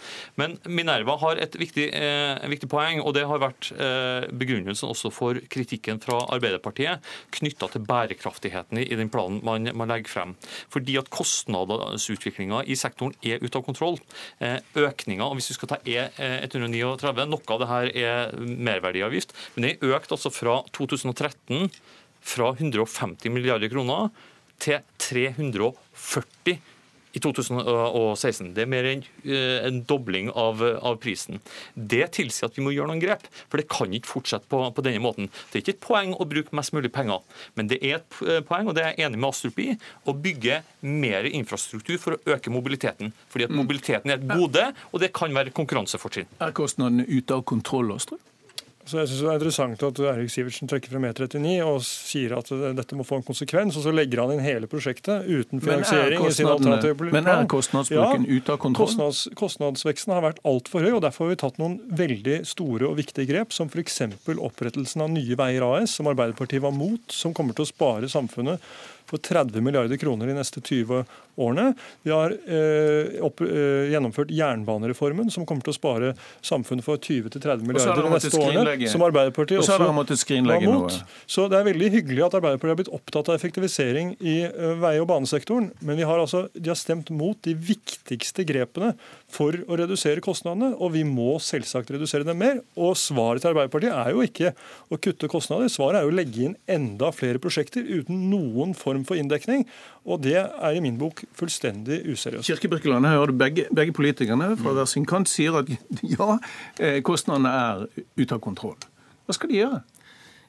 Men 0.41 0.57
Minerva 0.71 1.17
har 1.25 1.43
et 1.43 1.59
viktig, 1.59 1.89
eh, 1.97 2.47
viktig 2.55 2.71
poeng, 2.71 3.03
og 3.03 3.17
det 3.19 3.27
har 3.29 3.43
vært 3.43 3.73
begrunnelsen 4.35 4.93
også 4.93 5.11
for 5.15 5.39
kritikken 5.51 6.01
fra 6.03 6.21
Arbeiderpartiet 6.35 7.03
knytta 7.35 7.69
til 7.73 7.85
bærekraftigheten 7.89 8.79
i 8.85 8.95
den 8.95 9.11
planen 9.13 9.41
man, 9.47 9.67
man 9.75 9.91
legger 9.91 10.13
frem. 10.13 10.37
Fordi 10.73 10.97
at 11.01 11.11
kostnadsutviklinga 11.15 12.63
i 12.71 12.79
sektoren 12.79 13.15
er 13.27 13.43
ute 13.43 13.59
av 13.59 13.67
kontroll. 13.67 13.99
Økninga, 14.41 15.29
hvis 15.35 15.51
vi 15.53 15.59
skal 15.59 15.75
ta 15.75 15.81
E139 16.19 17.27
noe 17.31 17.55
av 17.55 17.63
det 17.63 17.71
her 17.71 17.91
er 17.95 18.37
merverdiavgift, 18.41 19.35
men 19.55 19.67
det 19.67 19.73
er 19.75 19.97
økt 19.97 20.15
altså 20.15 20.33
fra 20.33 20.61
2013 20.77 21.69
fra 22.25 22.53
150 22.55 23.33
milliarder 23.35 23.73
kroner 23.73 24.09
til 24.63 24.81
340 25.03 26.59
i 27.15 27.23
2016. 27.23 28.53
Det 28.57 28.65
er 28.65 28.71
mer 28.71 28.89
enn 28.91 29.05
eh, 29.23 29.67
en 29.69 29.81
dobling 29.89 30.31
av, 30.31 30.63
av, 30.63 30.99
prisen. 31.03 31.41
Det 31.75 32.07
tilsier 32.17 32.49
at 32.49 32.59
vi 32.59 32.65
må 32.67 32.75
gjøre 32.75 32.91
noen 32.91 33.03
grep, 33.03 33.27
for 33.49 33.61
det 33.61 33.69
kan 33.73 33.95
ikke 33.95 34.11
fortsette 34.11 34.51
på, 34.51 34.61
på, 34.75 34.85
denne 34.87 35.03
måten. 35.05 35.31
Det 35.51 35.61
er 35.61 35.65
ikke 35.65 35.77
et 35.77 35.85
poeng 35.85 36.15
å 36.19 36.29
bruke 36.29 36.57
mest 36.57 36.75
mulig 36.77 36.91
penger, 36.95 37.23
men 37.59 37.71
det 37.71 37.81
er 37.83 38.01
et 38.01 38.21
eh, 38.27 38.43
poeng, 38.47 38.71
og 38.71 38.79
det 38.79 38.85
er 38.85 38.93
jeg 38.95 39.09
enig 39.09 39.23
med 39.23 39.31
Astrup 39.31 39.63
i, 39.63 39.71
å 40.11 40.17
bygge 40.27 40.61
mer 40.85 41.31
infrastruktur 41.31 41.99
for 42.03 42.17
å 42.17 42.37
øke 42.37 42.53
mobiliteten. 42.55 43.15
Fordi 43.33 43.49
at 43.49 43.55
mm. 43.55 43.61
mobiliteten 43.63 44.15
er 44.15 44.21
et 44.21 44.29
gode, 44.35 44.69
og 44.91 45.03
det 45.03 45.15
kan 45.17 45.35
være 45.35 45.55
konkurransefortrinn. 45.55 46.31
Er 46.43 46.55
kostnadene 46.57 47.07
ute 47.09 47.39
av 47.39 47.47
kontroll, 47.49 47.95
Astrup? 47.95 48.23
Så 48.85 48.99
jeg 49.01 49.09
synes 49.09 49.21
Det 49.21 49.29
er 49.29 49.39
interessant 49.39 49.85
at 49.87 50.01
Erik 50.11 50.33
Sivertsen 50.33 50.69
trekker 50.69 50.93
frem 50.93 51.07
E39 51.09 51.53
og 51.65 51.79
sier 51.87 52.35
at 52.37 52.51
dette 52.77 52.99
må 52.99 53.07
få 53.07 53.21
en 53.21 53.27
konsekvens, 53.27 53.79
og 53.79 53.87
så 53.87 53.93
legger 53.95 54.21
han 54.23 54.35
inn 54.35 54.45
hele 54.45 54.69
prosjektet 54.71 55.25
uten 55.25 55.63
finansiering. 55.65 56.25
i 56.25 56.33
sin 56.37 56.51
alternative 56.51 56.99
plan. 57.01 57.15
Men 57.17 57.31
er 57.33 57.49
kostnadsbruken 57.51 58.27
ja, 58.29 58.39
ute 58.39 58.55
av 58.55 58.61
kontroll? 58.61 58.91
Kostnads, 58.91 59.23
kostnadsveksten 59.41 60.13
har 60.13 60.25
vært 60.27 60.43
altfor 60.45 60.85
høy, 60.85 60.93
og 60.99 61.05
derfor 61.07 61.27
har 61.27 61.35
vi 61.35 61.41
tatt 61.45 61.61
noen 61.63 61.79
veldig 61.97 62.43
store 62.49 62.91
og 62.91 62.99
viktige 63.01 63.29
grep, 63.33 63.57
som 63.57 63.73
f.eks. 63.73 64.03
opprettelsen 64.35 65.07
av 65.07 65.13
Nye 65.15 65.39
Veier 65.41 65.65
AS, 65.65 65.97
som 65.97 66.11
Arbeiderpartiet 66.13 66.65
var 66.65 66.75
mot, 66.77 67.05
som 67.13 67.33
kommer 67.37 67.57
til 67.57 67.65
å 67.65 67.73
spare 67.73 68.13
samfunnet 68.13 68.61
for 69.11 69.19
30 69.19 69.61
milliarder 69.65 70.01
kroner 70.01 70.31
de 70.31 70.37
neste 70.39 70.63
20 70.65 71.05
årene. 71.37 71.75
Vi 72.03 72.13
har 72.13 72.31
eh, 72.31 73.23
opp, 73.25 73.41
eh, 73.43 73.91
gjennomført 73.93 74.31
jernbanereformen, 74.35 75.31
som 75.35 75.47
kommer 75.49 75.67
til 75.67 75.75
å 75.75 75.77
spare 75.77 76.13
samfunnet 76.45 76.87
for 76.87 77.01
20-30 77.03 77.65
milliarder 77.67 78.07
de 78.07 78.13
neste 78.15 78.39
årene. 78.39 78.91
Som 78.91 79.05
Arbeiderpartiet 79.07 79.63
også 79.63 79.79
var 79.83 79.95
mot. 79.97 80.99
Så 81.27 81.49
det 81.51 81.59
er 81.59 81.69
veldig 81.71 81.91
hyggelig 81.97 82.27
at 82.29 82.39
Arbeiderpartiet 82.39 82.75
har 82.75 82.81
blitt 82.83 82.93
opptatt 82.95 83.33
av 83.33 83.39
effektivisering 83.39 84.15
i 84.23 84.37
eh, 84.47 84.77
vei- 84.83 84.97
og 85.03 85.09
banesektoren, 85.11 85.73
men 85.83 86.03
har, 86.05 86.23
altså, 86.23 86.47
de 86.55 86.71
har 86.71 86.79
stemt 86.79 87.11
mot 87.15 87.39
de 87.47 87.57
viktigste 87.57 88.47
grepene 88.47 88.93
for 89.35 89.57
å 89.67 89.79
redusere 89.81 90.23
kostnadene, 90.25 90.75
og 90.79 90.95
vi 90.95 91.03
må 91.09 91.35
selvsagt 91.43 91.91
redusere 91.95 92.27
dem 92.27 92.39
mer. 92.39 92.63
Og 92.79 92.95
svaret 93.01 93.43
til 93.43 93.55
Arbeiderpartiet 93.55 93.95
er 93.95 94.15
jo 94.15 94.23
ikke 94.27 94.55
å 94.93 95.01
kutte 95.03 95.31
kostnader, 95.33 95.73
svaret 95.73 96.01
er 96.01 96.07
jo 96.07 96.15
å 96.15 96.19
legge 96.21 96.47
inn 96.47 96.57
enda 96.71 97.11
flere 97.15 97.43
prosjekter 97.43 97.83
uten 97.83 98.29
noen 98.31 98.75
form 98.79 98.94
for 99.03 99.19
inndekning. 99.19 99.65
Og 100.07 100.23
det 100.23 100.37
er 100.39 100.77
i 100.77 100.83
min 100.85 100.99
bok 101.01 101.25
fullstendig 101.35 102.03
useriøst. 102.13 102.47
Kirkebirkeland, 102.47 103.09
her 103.09 103.19
hører 103.19 103.35
begge, 103.45 103.67
begge 103.75 103.97
politikerne 103.97 104.53
fra 104.61 104.77
hver 104.77 104.89
sin 104.91 105.09
kant 105.09 105.31
sier 105.31 105.59
at 105.65 105.73
ja, 106.15 106.39
eh, 106.79 107.01
kostnadene 107.03 107.51
er 107.51 107.85
ute 108.15 108.31
av 108.37 108.43
kontroll. 108.45 108.79
Hva 109.25 109.37
skal 109.37 109.51
de 109.51 109.61
gjøre? 109.63 109.83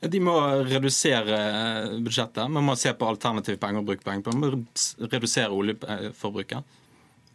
De 0.06 0.20
må 0.22 0.36
redusere 0.68 1.38
budsjettet. 2.04 2.46
Man 2.52 2.66
må 2.68 2.76
se 2.78 2.92
på 2.94 3.08
alternativ 3.10 3.58
pengebruk. 3.62 4.04
Man 4.06 4.42
må 4.42 4.52
redusere 5.10 5.50
oljeforbruket. 5.56 6.76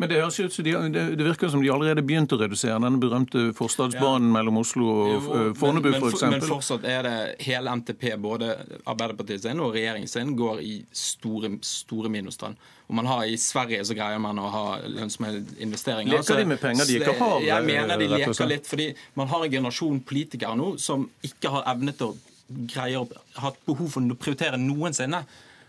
Men 0.01 0.09
det, 0.09 0.17
høres 0.23 0.39
ut 0.41 0.55
som 0.55 0.65
de, 0.65 0.73
det 1.13 1.25
virker 1.27 1.51
som 1.53 1.61
de 1.61 1.69
allerede 1.69 2.01
begynte 2.01 2.33
å 2.33 2.41
redusere 2.41 2.79
denne 2.81 2.97
berømte 3.03 3.51
forstadsbanen 3.57 4.31
ja. 4.31 4.33
mellom 4.39 4.61
Oslo 4.63 4.95
og 4.97 5.27
Fornebu 5.61 5.91
f.eks. 5.91 6.15
For 6.15 6.33
men 6.33 6.45
fortsatt 6.47 6.87
er 6.89 7.05
det 7.05 7.17
hele 7.45 7.75
NTP, 7.77 8.07
både 8.23 8.55
Arbeiderpartiet 8.89 9.45
sin 9.45 9.61
og 9.61 9.77
regjeringen 9.77 10.09
sin, 10.09 10.33
går 10.39 10.63
i 10.65 10.79
store, 10.97 11.53
store 11.67 12.09
minustall. 12.13 12.57
Og 12.89 12.97
man 12.97 13.11
har 13.13 13.27
I 13.29 13.37
Sverige 13.37 13.85
så 13.91 13.99
greier 13.99 14.23
man 14.25 14.41
å 14.41 14.49
ha 14.51 14.65
lønnsomme 14.89 15.35
investeringer. 15.61 16.17
Leker 16.17 16.41
de 16.41 16.49
med 16.49 16.63
penger 16.65 16.89
de 16.89 16.97
ikke 17.03 17.19
har? 17.21 17.37
Jeg 17.51 17.69
mener 17.69 18.01
de 18.01 18.09
leker 18.15 18.51
litt, 18.51 18.73
fordi 18.73 18.89
man 19.21 19.29
har 19.35 19.45
en 19.45 19.53
generasjon 19.53 20.01
politikere 20.09 20.57
nå 20.57 20.73
som 20.81 21.05
ikke 21.29 21.53
har 21.59 21.69
evnet 21.75 22.01
å 22.09 22.15
greie 22.49 22.99
å 22.99 23.05
ha 23.45 23.53
behov 23.69 23.93
for 23.99 24.01
å 24.01 24.17
prioritere 24.19 24.57
noensinne. 24.65 25.23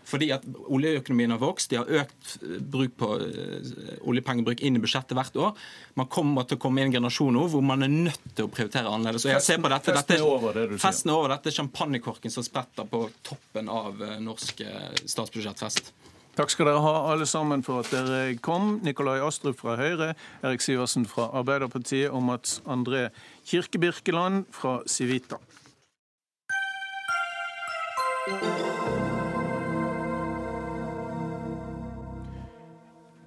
Fordi 0.08 0.30
at 0.34 0.44
oljeøkonomien 0.66 1.34
har 1.34 1.40
vokst, 1.42 1.70
de 1.70 1.78
har 1.80 2.02
økt 2.02 2.36
bruk 2.72 2.96
på 2.98 3.08
uh, 3.22 3.72
oljepengebruk 4.10 4.62
inn 4.66 4.78
i 4.78 4.82
budsjettet 4.82 5.16
hvert 5.18 5.38
år. 5.38 5.56
Man 5.98 6.10
kommer 6.12 6.46
til 6.48 6.58
å 6.58 6.62
komme 6.62 6.82
i 6.82 6.86
en 6.86 6.94
generasjon 6.94 7.34
nå 7.36 7.46
hvor 7.52 7.64
man 7.66 7.86
er 7.86 7.92
nødt 7.92 8.30
til 8.36 8.48
å 8.48 8.52
prioritere 8.52 8.90
annerledes. 8.90 9.26
Og 9.28 9.34
jeg 9.36 9.46
ser 9.46 9.62
på 9.62 9.72
dette, 9.72 9.94
dette 9.94 10.18
festen 10.18 10.20
er 10.20 10.28
over, 10.28 10.58
det 10.58 10.68
du 10.68 10.76
sier. 10.76 10.84
Festen 10.86 11.12
er 11.12 11.18
over, 11.18 11.36
dette 11.36 11.56
champagnekorken 11.58 12.34
som 12.34 12.46
spretter 12.46 12.88
på 12.88 13.04
toppen 13.26 13.70
av 13.72 14.00
uh, 14.02 14.16
norsk 14.22 14.64
statsbudsjettfest. 15.06 15.94
Takk 16.32 16.48
skal 16.48 16.70
dere 16.70 16.80
ha 16.80 16.92
alle 17.12 17.26
sammen 17.28 17.60
for 17.64 17.82
at 17.82 17.90
dere 17.92 18.32
kom. 18.40 18.78
Nikolai 18.86 19.18
Astrup 19.20 19.58
fra 19.60 19.76
Høyre, 19.76 20.14
Erik 20.40 20.64
Sivertsen 20.64 21.04
fra 21.08 21.28
Arbeiderpartiet 21.36 22.08
og 22.08 22.24
Mats 22.24 22.62
André 22.64 23.10
Kirkebirkeland 23.44 24.46
fra 24.56 24.78
Civita. 24.88 25.42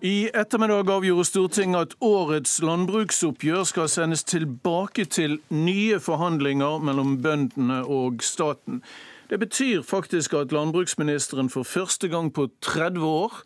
I 0.06 0.30
ettermiddag 0.38 0.90
avgjorde 0.94 1.24
Stortinget 1.26 1.80
at 1.82 1.94
årets 2.04 2.60
landbruksoppgjør 2.62 3.64
skal 3.66 3.88
sendes 3.90 4.22
tilbake 4.28 5.08
til 5.10 5.40
nye 5.50 5.98
forhandlinger 5.98 6.84
mellom 6.86 7.16
bøndene 7.24 7.80
og 7.90 8.22
staten. 8.22 8.84
Det 9.32 9.40
betyr 9.42 9.82
faktisk 9.82 10.36
at 10.38 10.54
landbruksministeren 10.54 11.50
for 11.50 11.66
første 11.66 12.12
gang 12.12 12.30
på 12.34 12.46
30 12.62 13.02
år 13.02 13.40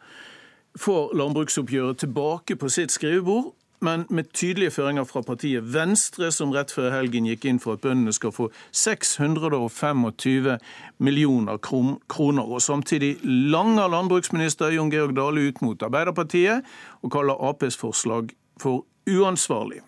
får 0.76 1.16
landbruksoppgjøret 1.16 2.04
tilbake 2.04 2.60
på 2.60 2.68
sitt 2.68 2.92
skrivebord, 2.92 3.54
men 3.80 4.06
med 4.10 4.32
tydelige 4.36 4.74
føringer 4.76 5.06
fra 5.08 5.22
partiet 5.24 5.64
Venstre, 5.74 6.32
som 6.36 6.52
rett 6.56 6.72
før 6.74 6.92
helgen 6.92 7.28
gikk 7.30 7.46
inn 7.48 7.62
for 7.64 7.78
at 7.78 7.84
bøndene 7.86 8.14
skal 8.16 8.34
få 8.36 8.50
625 8.76 10.58
millioner 11.00 11.60
kroner. 11.64 12.44
Og 12.44 12.62
Samtidig 12.64 13.16
langer 13.24 13.92
landbruksminister 13.92 14.76
Jon 14.76 14.92
Georg 14.92 15.16
Dale 15.16 15.48
ut 15.48 15.62
mot 15.64 15.88
Arbeiderpartiet 15.88 16.68
og 17.04 17.14
kaller 17.16 17.40
Aps 17.50 17.80
forslag 17.80 18.34
for 18.60 18.84
uansvarlig. 19.10 19.82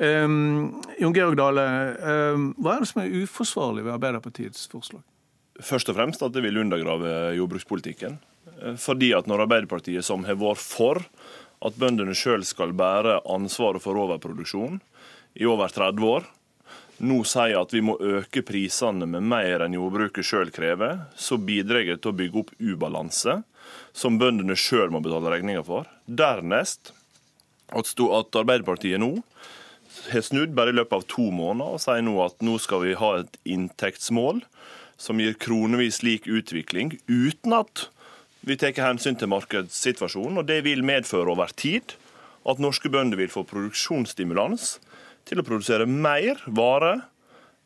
Um, 0.00 0.80
Jon 0.98 1.14
Georg 1.14 1.36
Dale, 1.38 1.64
um, 2.32 2.50
hva 2.58 2.78
er 2.78 2.82
det 2.82 2.90
som 2.90 3.04
er 3.04 3.16
uforsvarlig 3.22 3.84
ved 3.84 3.92
Arbeiderpartiets 3.98 4.64
forslag? 4.72 5.04
Først 5.62 5.92
og 5.92 5.98
fremst 5.98 6.24
at 6.24 6.32
det 6.32 6.42
vil 6.46 6.58
undergrave 6.58 7.34
jordbrukspolitikken. 7.36 8.16
Fordi 8.78 9.12
at 9.14 9.26
når 9.26 9.44
Arbeiderpartiet, 9.44 10.04
som 10.06 10.24
har 10.26 10.38
vært 10.38 10.62
for 10.62 11.02
at 11.62 11.78
bøndene 11.78 12.14
sjøl 12.18 12.44
skal 12.46 12.74
bære 12.76 13.20
ansvaret 13.30 13.82
for 13.82 13.98
overproduksjon 14.02 14.80
i 15.38 15.48
over 15.48 15.72
30 15.72 16.08
år, 16.08 16.26
nå 17.02 17.22
sier 17.26 17.58
at 17.58 17.72
vi 17.74 17.82
må 17.82 17.96
øke 17.98 18.44
prisene 18.46 19.08
med 19.10 19.24
mer 19.26 19.64
enn 19.64 19.74
jordbruket 19.74 20.26
sjøl 20.26 20.52
krever, 20.54 21.06
så 21.16 21.38
bidrar 21.40 21.86
det 21.88 22.02
til 22.02 22.12
å 22.12 22.18
bygge 22.18 22.42
opp 22.44 22.52
ubalanse 22.60 23.40
som 23.96 24.18
bøndene 24.20 24.56
sjøl 24.58 24.92
må 24.92 25.00
betale 25.02 25.32
regninga 25.34 25.64
for. 25.66 25.88
Dernest 26.06 26.92
at, 27.72 28.36
Arbeiderpartiet 28.36 29.00
nå 29.00 29.16
har 30.12 30.24
snudd 30.24 30.54
bare 30.56 30.72
i 30.72 30.76
løpet 30.76 30.98
av 30.98 31.08
to 31.10 31.28
måneder 31.32 31.76
og 31.76 31.82
sier 31.82 32.04
nå 32.04 32.16
at 32.24 32.44
nå 32.44 32.58
skal 32.62 32.84
vi 32.84 32.96
ha 32.98 33.12
et 33.20 33.38
inntektsmål 33.48 34.42
som 35.00 35.20
gir 35.20 35.34
kronevis 35.40 36.02
lik 36.06 36.28
utvikling, 36.30 36.94
uten 37.10 37.56
at 37.56 37.88
vi 38.42 38.56
tar 38.58 38.74
hensyn 38.82 39.18
til 39.18 39.30
markedssituasjonen, 39.30 40.40
og 40.42 40.48
det 40.48 40.62
vil 40.66 40.82
medføre 40.86 41.30
over 41.30 41.52
tid 41.54 41.94
at 42.48 42.58
norske 42.62 42.90
bønder 42.90 43.20
vil 43.20 43.30
få 43.30 43.44
produksjonsstimulans 43.46 44.76
til 45.28 45.38
å 45.38 45.46
produsere 45.46 45.86
mer 45.86 46.42
vare 46.50 46.96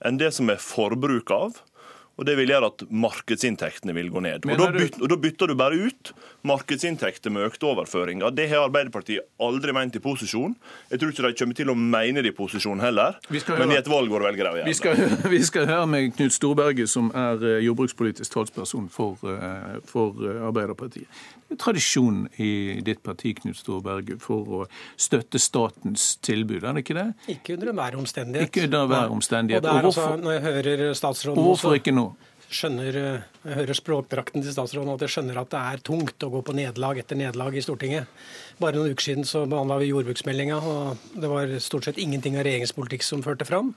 enn 0.05 0.21
det 0.21 0.35
som 0.37 0.51
er 0.53 0.61
forbruk 0.61 1.33
av. 1.33 1.63
og 2.17 2.25
det 2.25 2.37
vil 2.39 2.49
gjøre 2.49 2.71
at 2.73 2.83
markedsinntektene 2.89 3.93
vil 3.97 4.09
gå 4.13 4.23
ned. 4.25 4.47
Og 4.49 4.61
da, 4.61 4.71
byt, 4.73 4.97
og 5.03 5.11
da 5.13 5.19
bytter 5.21 5.51
du 5.53 5.55
bare 5.59 5.77
ut 5.77 6.13
markedsinntekter 6.49 7.33
med 7.35 7.51
økte 7.51 7.69
overføringer. 7.69 8.33
Det 8.33 8.49
har 8.49 8.65
Arbeiderpartiet 8.65 9.27
aldri 9.43 9.75
ment 9.77 9.99
i 9.99 10.01
posisjon. 10.01 10.55
Jeg 10.91 11.03
tror 11.03 11.13
ikke 11.13 11.27
de 11.29 11.39
kommer 11.43 11.59
til 11.59 11.73
å 11.73 11.77
mene 11.77 12.25
det 12.25 12.33
i 12.33 12.37
posisjon 12.37 12.81
heller, 12.81 13.19
men 13.29 13.75
i 13.75 13.77
et 13.77 13.91
valgår 13.91 14.25
velger 14.31 14.49
de 14.49 14.53
å 14.55 14.61
gjøre 14.61 14.69
Vi 14.71 14.73
det. 14.73 14.79
skal, 14.81 15.31
vi 15.37 15.43
skal 15.45 15.69
høre 15.69 15.91
med 15.93 16.17
Knut 16.17 16.37
Storberget, 16.37 16.89
som 16.93 17.13
er 17.13 17.45
eh, 17.45 17.59
jordbrukspolitisk 17.67 18.33
talsperson 18.33 18.89
for, 18.93 19.21
eh, 19.29 19.77
for 19.85 20.17
eh, 20.25 20.41
Arbeiderpartiet. 20.49 21.11
Det 21.47 21.55
er 21.55 21.61
tradisjon 21.63 22.25
i 22.43 22.81
ditt 22.87 23.05
parti 23.07 23.35
Knut 23.39 23.61
Storberget, 23.61 24.23
for 24.25 24.63
å 24.63 24.65
støtte 24.99 25.39
statens 25.43 26.15
tilbud, 26.25 26.65
er 26.65 26.79
det 26.79 26.87
ikke 26.87 26.97
det? 26.97 27.07
Ikke 27.37 27.59
under 27.59 27.75
enhver 27.75 28.01
omstendighet. 28.01 28.49
Ikke 28.49 28.65
under 28.71 28.89
hver 28.91 29.15
omstendighet. 29.15 29.61
Og 29.61 29.69
det 29.69 29.77
er 29.77 29.85
Og 29.85 29.93
altså, 29.93 30.09
når 30.25 30.39
jeg 30.39 30.47
hører 30.49 30.87
statsråden 30.97 31.39
Og 31.39 31.51
hvorfor 31.53 31.75
også, 31.75 31.83
ikke 31.83 31.95
nå? 31.95 32.06
Skjønner, 32.53 32.97
eh, 32.97 33.25
jeg 33.47 33.59
hører 33.61 33.79
språkdrakten 33.79 34.43
til 34.43 34.53
statsråden 34.55 34.93
at 34.93 35.03
jeg 35.05 35.15
skjønner 35.15 35.41
at 35.41 35.51
det 35.53 35.61
er 35.61 35.83
tungt 35.87 36.27
å 36.27 36.31
gå 36.31 36.43
på 36.47 36.55
nederlag 36.57 37.01
etter 37.01 37.19
nederlag 37.19 37.57
i 37.57 37.63
Stortinget. 37.65 38.07
Bare 38.61 38.77
noen 38.77 38.95
uker 38.95 39.09
siden 39.09 39.27
så 39.27 39.47
behandla 39.51 39.81
vi 39.83 39.91
jordbruksmeldinga, 39.91 40.59
og 40.61 41.09
det 41.15 41.31
var 41.33 41.57
stort 41.63 41.89
sett 41.89 41.99
ingenting 42.03 42.39
av 42.39 42.47
regjeringspolitikk 42.47 43.07
som 43.07 43.25
førte 43.27 43.49
fram. 43.49 43.75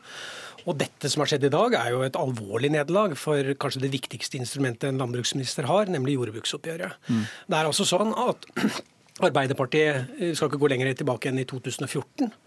Og 0.68 0.78
dette 0.78 1.10
som 1.10 1.24
har 1.24 1.32
skjedd 1.32 1.48
i 1.48 1.54
dag, 1.54 1.76
er 1.80 1.94
jo 1.96 2.04
et 2.06 2.20
alvorlig 2.20 2.72
nederlag 2.74 3.16
for 3.18 3.54
kanskje 3.62 3.86
det 3.86 3.94
viktigste 3.96 4.38
instrumentet 4.42 4.90
en 4.90 5.00
landbruksminister 5.02 5.70
har, 5.70 5.90
nemlig 5.90 6.18
jordbruksoppgjøret. 6.18 7.00
Det 7.08 7.58
er 7.58 7.70
altså 7.70 7.88
sånn 7.88 8.14
at 8.14 8.46
Arbeiderpartiet 9.30 10.36
skal 10.38 10.48
ikke 10.48 10.62
gå 10.62 10.70
lenger 10.72 10.94
tilbake 10.96 11.32
enn 11.32 11.42
i 11.42 11.48
2014 11.48 12.30
eh, 12.30 12.38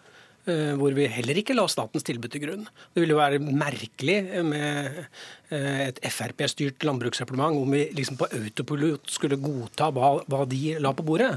hvor 0.78 0.94
vi 0.96 1.06
heller 1.06 1.38
ikke 1.38 1.54
la 1.54 1.68
statens 1.70 2.06
tilbud 2.06 2.32
til 2.32 2.42
grunn. 2.42 2.64
Det 2.92 3.02
ville 3.02 3.14
jo 3.14 3.20
være 3.20 3.38
merkelig 3.42 4.18
med 4.46 4.98
eh, 5.54 5.88
et 5.88 6.00
Frp-styrt 6.10 6.82
landbruksdepartement 6.86 7.60
om 7.62 7.76
vi 7.76 7.84
liksom 7.94 8.18
på 8.20 8.30
autopilot 8.40 9.12
skulle 9.12 9.38
godta 9.42 9.92
hva, 9.94 10.14
hva 10.26 10.44
de 10.50 10.76
la 10.82 10.94
på 10.96 11.06
bordet. 11.06 11.30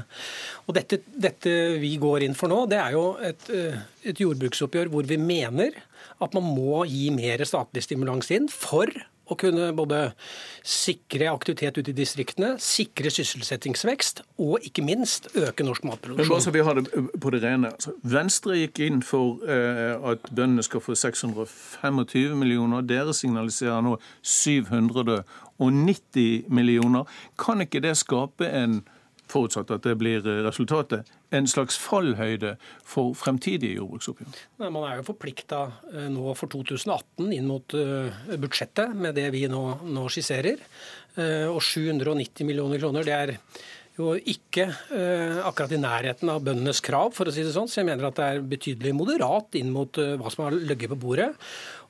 Og 0.66 0.74
dette, 0.78 1.00
dette 1.06 1.52
vi 1.82 1.94
går 2.02 2.26
inn 2.26 2.38
for 2.38 2.50
nå, 2.50 2.64
det 2.70 2.80
er 2.82 2.96
jo 2.96 3.04
et, 3.22 3.50
eh, 3.54 3.78
et 4.10 4.24
jordbruksoppgjør 4.24 4.90
hvor 4.92 5.06
vi 5.06 5.20
mener 5.20 5.78
at 6.22 6.34
man 6.34 6.48
må 6.48 6.82
gi 6.88 7.10
mer 7.14 7.44
statlig 7.46 7.84
stimulans 7.84 8.30
inn 8.34 8.50
for 8.52 8.90
å 9.26 9.34
kunne 9.38 9.72
både 9.76 10.12
sikre 10.66 11.30
aktivitet 11.32 11.78
ute 11.78 11.90
i 11.90 11.94
distriktene, 11.96 12.58
sikre 12.62 13.10
sysselsettingsvekst 13.12 14.22
og 14.42 14.58
ikke 14.66 14.82
minst 14.86 15.28
øke 15.34 15.64
norsk 15.66 15.82
Men 15.84 15.90
bare 15.90 15.98
matproduksjon. 16.16 16.54
vi 16.54 16.60
har 16.66 16.74
det 16.78 16.86
på 17.20 17.28
det 17.34 17.40
rene. 17.42 17.66
Altså, 17.74 17.90
Venstre 18.02 18.52
gikk 18.60 18.76
inn 18.86 19.02
for 19.06 19.26
eh, 19.50 19.94
at 20.12 20.20
bøndene 20.30 20.62
skal 20.66 20.80
få 20.84 20.92
625 20.98 22.34
millioner. 22.38 22.78
Dere 22.86 23.12
signaliserer 23.16 23.80
nå 23.84 23.92
790 24.22 26.44
millioner. 26.48 27.02
Kan 27.38 27.60
ikke 27.64 27.80
det 27.82 27.96
skape 27.98 28.44
en 28.46 28.82
forutsatt 29.30 29.72
at 29.74 29.86
det 29.86 29.96
blir 30.00 30.20
eh, 30.24 30.42
resultatet, 30.46 31.08
en 31.34 31.48
slags 31.50 31.78
fallhøyde 31.82 32.54
for 32.86 33.14
fremtidige 33.18 33.78
jordbruksoppgjør? 33.80 34.42
Nei, 34.62 34.70
Man 34.70 34.86
er 34.88 35.00
jo 35.00 35.08
forplikta 35.08 35.62
nå 36.12 36.34
for 36.38 36.52
2018 36.52 37.32
inn 37.36 37.48
mot 37.50 37.74
eh, 37.78 38.36
budsjettet 38.38 38.94
med 38.94 39.16
det 39.18 39.30
vi 39.34 39.46
nå, 39.50 39.64
nå 39.86 40.06
skisserer. 40.12 40.62
Eh, 41.16 41.48
Og 41.48 41.62
790 41.64 42.46
millioner 42.46 42.80
kroner, 42.82 43.06
det 43.06 43.16
er 43.16 43.36
jo 43.96 44.12
ikke 44.20 44.66
eh, 44.92 45.38
akkurat 45.48 45.72
i 45.72 45.80
nærheten 45.80 46.28
av 46.28 46.42
bøndenes 46.44 46.82
krav, 46.84 47.14
for 47.16 47.28
å 47.28 47.32
si 47.32 47.44
det 47.46 47.54
sånn. 47.54 47.68
Så 47.70 47.80
jeg 47.80 47.88
mener 47.88 48.10
at 48.10 48.18
det 48.18 48.26
er 48.28 48.44
betydelig 48.44 48.92
moderat 48.96 49.56
inn 49.56 49.72
mot 49.72 49.96
eh, 50.02 50.14
hva 50.20 50.32
som 50.32 50.44
har 50.46 50.56
ligget 50.56 50.92
på 50.92 50.98
bordet. 51.06 51.30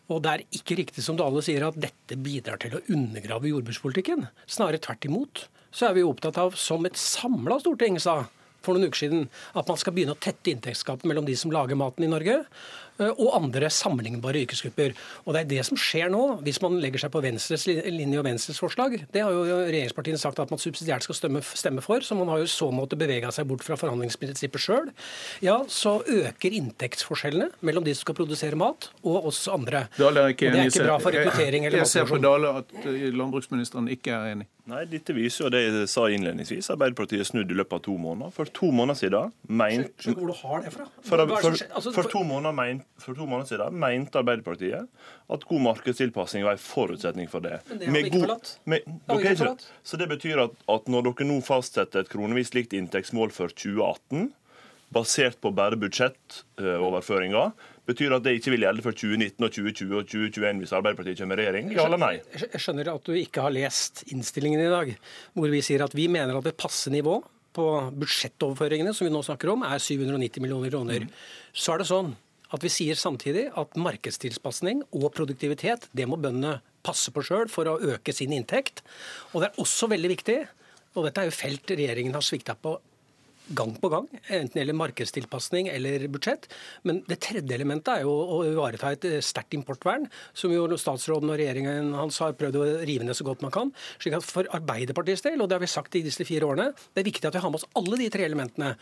Og 0.07 0.21
det 0.23 0.33
er 0.37 0.45
ikke 0.55 0.77
riktig 0.79 1.03
som 1.03 1.17
det 1.19 1.25
alle 1.27 1.43
sier 1.43 1.65
at 1.67 1.79
dette 1.83 2.15
bidrar 2.23 2.61
til 2.63 2.77
å 2.79 2.83
undergrave 2.95 3.51
jordbrukspolitikken. 3.51 4.29
Snarere 4.47 4.79
tvert 4.85 5.09
imot. 5.09 5.49
Så 5.77 5.91
er 5.91 5.97
vi 5.99 6.07
opptatt 6.09 6.39
av, 6.41 6.55
som 6.57 6.87
et 6.89 6.97
samla 6.97 7.59
storting 7.61 7.99
sa 8.01 8.23
for 8.65 8.75
noen 8.75 8.89
uker 8.89 9.03
siden, 9.05 9.27
at 9.53 9.69
man 9.69 9.77
skal 9.79 9.93
begynne 9.93 10.15
å 10.17 10.23
tette 10.25 10.49
inntektsgapet 10.51 11.05
mellom 11.07 11.27
de 11.29 11.35
som 11.39 11.53
lager 11.53 11.77
maten 11.79 12.07
i 12.07 12.11
Norge, 12.11 12.39
og 12.99 13.35
andre 13.37 13.71
sammenlignbare 13.73 14.43
yrkesgrupper. 14.45 14.95
Og 15.25 15.35
Det 15.35 15.41
er 15.43 15.51
det 15.51 15.67
som 15.69 15.77
skjer 15.81 16.11
nå, 16.13 16.41
hvis 16.47 16.61
man 16.63 16.79
legger 16.81 17.03
seg 17.05 17.13
på 17.13 17.23
Venstres 17.25 17.67
linje 17.67 18.19
og 18.21 18.25
Venstres 18.25 18.61
forslag. 18.63 18.99
Det 19.13 19.23
har 19.23 19.33
jo 19.35 19.45
regjeringspartiene 19.67 20.21
sagt 20.21 20.41
at 20.41 20.51
man 20.53 20.63
subsidiært 20.63 21.05
skal 21.07 21.19
stemme, 21.19 21.43
stemme 21.43 21.85
for, 21.85 22.01
så 22.01 22.17
man 22.19 22.29
har 22.33 22.41
jo 22.43 22.49
i 22.49 22.53
så 22.53 22.71
måte 22.75 22.97
bevega 22.99 23.33
seg 23.35 23.49
bort 23.51 23.65
fra 23.67 23.77
forhandlingsprinsippet 23.81 24.63
sjøl. 24.63 24.91
Ja, 25.45 25.61
så 25.69 25.99
øker 26.03 26.57
inntektsforskjellene 26.57 27.51
mellom 27.61 27.85
de 27.87 27.95
som 27.95 28.07
skal 28.07 28.19
produsere 28.23 28.57
mat, 28.59 28.91
og 29.05 29.29
oss 29.33 29.47
andre. 29.53 29.87
Dale 29.99 30.27
er 30.27 30.35
ikke 30.35 30.51
og 30.51 30.57
det 30.57 30.65
er 30.65 30.73
ikke 30.73 30.89
bra 30.89 30.99
for 31.03 31.17
rekruttering 31.17 31.67
eller 31.69 31.83
Jeg 31.85 31.93
ser 31.93 32.09
på 32.09 32.19
matproduksjon. 32.19 32.73
Dale 32.77 32.93
at 32.93 32.93
eh, 32.95 33.09
landbruksministeren 33.17 33.89
ikke 33.93 34.15
er 34.17 34.33
enig. 34.37 34.49
Nei, 34.67 34.83
Dette 34.91 35.15
viser 35.15 35.45
jo 35.47 35.53
det 35.55 35.61
jeg 35.63 35.87
sa 35.93 36.09
innledningsvis. 36.11 36.73
Arbeiderpartiet 36.75 37.29
snudde 37.29 37.55
i 37.55 37.59
løpet 37.61 37.79
av 37.79 37.85
to 37.87 37.95
måneder. 38.03 38.33
For 38.35 38.51
to 38.51 38.73
måneder 38.75 38.99
siden 38.99 39.33
ment, 39.47 39.95
hvor 40.09 40.27
du 40.33 40.35
har 40.41 40.65
det 40.65 40.73
fra. 40.75 40.89
for, 41.07 41.23
er 41.23 41.31
for. 41.31 41.59
Altså, 41.71 41.93
for, 41.95 42.11
to 42.11 42.25
måneder 42.27 42.57
mein- 42.57 42.83
for 42.99 43.15
to 43.19 43.27
måneder 43.29 43.51
siden 43.51 43.77
mente 43.81 44.19
Arbeiderpartiet 44.21 44.87
at 45.31 45.45
god 45.51 45.61
markedstilpassing 45.67 46.45
var 46.47 46.57
en 46.57 46.63
forutsetning 46.63 47.29
for 47.29 47.45
det. 47.45 47.59
Men 47.69 47.79
det 47.79 47.87
har 47.89 47.95
vi 47.99 48.03
ikke 48.09 48.23
forlatt. 48.25 48.55
med- 48.65 48.89
dere 49.09 49.35
ikke. 49.35 49.69
Så 49.85 49.99
det 50.01 50.09
betyr 50.09 50.43
at, 50.47 50.57
at 50.69 50.89
når 50.89 51.11
dere 51.11 51.29
nå 51.29 51.41
fastsetter 51.45 52.01
et 52.01 52.09
kronevis 52.13 52.55
likt 52.55 52.73
inntektsmål 52.73 53.33
for 53.33 53.49
2018, 53.49 54.33
basert 54.95 55.41
på 55.43 55.51
bare 55.55 55.77
budsjettoverføringer, 55.77 57.53
betyr 57.87 58.15
at 58.17 58.25
det 58.27 58.37
ikke 58.41 58.53
vil 58.55 58.65
gjelde 58.67 58.83
for 58.85 58.97
2019 58.97 59.45
og 59.47 59.53
2020 59.55 59.95
og 59.99 60.09
2021 60.11 60.61
hvis 60.63 60.75
Arbeiderpartiet 60.75 61.21
kommer 61.21 61.39
i 61.39 61.45
regjering? 61.45 61.71
Ja 61.75 61.87
eller 61.87 62.01
nei? 62.03 62.13
Jeg 62.35 62.51
jeg 62.53 62.63
skjønner 62.65 62.91
at 62.95 63.07
du 63.07 63.13
ikke 63.19 63.45
har 63.47 63.55
lest 63.55 64.05
innstillingen 64.13 64.63
i 64.63 64.71
dag, 64.73 64.93
hvor 65.35 65.51
vi 65.53 65.63
sier 65.63 65.85
at 65.85 65.95
vi 65.95 66.09
mener 66.11 66.39
at 66.39 66.47
et 66.51 66.59
passe 66.59 66.91
nivå 66.91 67.21
på 67.57 67.67
budsjettoverføringene 67.97 68.93
som 68.95 69.07
vi 69.07 69.13
nå 69.15 69.23
snakker 69.25 69.53
om, 69.55 69.63
er 69.65 69.79
790 69.81 70.43
millioner 70.45 70.71
kroner. 70.71 71.07
Så 71.57 71.73
er 71.75 71.79
det 71.83 71.89
sånn 71.89 72.15
at 72.55 72.63
vi 72.63 72.71
sier 72.71 72.99
samtidig 72.99 73.49
at 73.59 73.79
markedstilpasning 73.81 74.85
og 74.95 75.09
produktivitet, 75.17 75.89
det 75.97 76.07
må 76.09 76.19
bøndene 76.21 76.61
passe 76.87 77.11
på 77.11 77.25
sjøl 77.27 77.51
for 77.51 77.67
å 77.67 77.79
øke 77.95 78.15
sin 78.15 78.35
inntekt. 78.37 78.85
Og 79.33 79.43
det 79.43 79.51
er 79.51 79.63
også 79.63 79.89
veldig 79.91 80.13
viktig, 80.13 80.39
og 80.95 81.09
dette 81.09 81.23
er 81.23 81.31
jo 81.31 81.37
felt 81.37 81.75
regjeringen 81.75 82.15
har 82.17 82.25
svikta 82.25 82.55
på 82.59 82.77
gang 83.55 83.75
på 83.79 83.91
gang, 83.93 84.07
enten 84.27 84.55
det 84.55 84.63
gjelder 84.63 84.79
markedstilpasning 84.81 85.69
eller 85.71 86.07
budsjett. 86.13 86.49
Men 86.89 87.03
det 87.07 87.21
tredje 87.25 87.55
elementet 87.55 87.93
er 87.93 88.07
jo 88.07 88.13
å 88.13 88.41
ivareta 88.49 88.91
et 88.95 89.07
eh, 89.07 89.19
sterkt 89.25 89.55
importvern, 89.59 90.09
som 90.37 90.53
jo 90.55 90.67
statsråden 90.81 91.31
og 91.31 91.39
regjeringen 91.39 91.93
hans 91.97 92.19
har 92.25 92.35
prøvd 92.39 92.59
å 92.61 92.67
rive 92.89 93.07
ned 93.07 93.19
så 93.19 93.27
godt 93.27 93.45
man 93.45 93.55
kan. 93.55 93.73
slik 94.03 94.19
at 94.19 94.27
For 94.27 94.49
Arbeiderpartiets 94.57 95.25
del, 95.27 95.41
og 95.41 95.51
det 95.51 95.59
har 95.59 95.65
vi 95.65 95.71
sagt 95.71 95.99
i 95.99 96.03
disse 96.07 96.27
fire 96.27 96.49
årene, 96.49 96.73
det 96.95 97.03
er 97.03 97.09
viktig 97.09 97.29
at 97.29 97.37
vi 97.37 97.43
har 97.45 97.53
med 97.53 97.61
oss 97.61 97.69
alle 97.79 98.01
de 98.01 98.09
tre 98.13 98.27
elementene. 98.27 98.73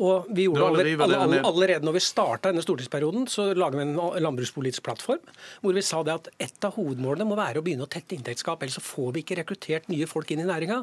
Og 0.00 0.30
vi 0.32 0.48
gjorde 0.48 0.70
allerede, 0.70 0.88
river 0.90 1.12
dere 1.12 1.42
allerede 1.44 1.88
når 1.88 1.98
vi 1.98 2.04
starta 2.04 2.52
denne 2.52 2.64
stortingsperioden, 2.64 3.28
så 3.30 3.50
lager 3.56 3.80
vi 3.80 3.86
en 3.88 3.98
landbrukspolitisk 4.24 4.84
plattform 4.86 5.22
hvor 5.60 5.76
vi 5.76 5.82
sa 5.84 6.00
det 6.06 6.14
at 6.14 6.30
et 6.46 6.66
av 6.66 6.74
hovedmålene 6.78 7.26
må 7.28 7.36
være 7.38 7.60
å 7.60 7.64
begynne 7.64 7.86
å 7.86 7.90
tette 7.90 8.16
inntektsgap, 8.16 8.62
ellers 8.62 8.78
så 8.78 8.84
får 8.84 9.14
vi 9.14 9.24
ikke 9.24 9.38
rekruttert 9.40 9.88
nye 9.92 10.08
folk 10.08 10.32
inn 10.32 10.42
i 10.44 10.48
næringa. 10.48 10.80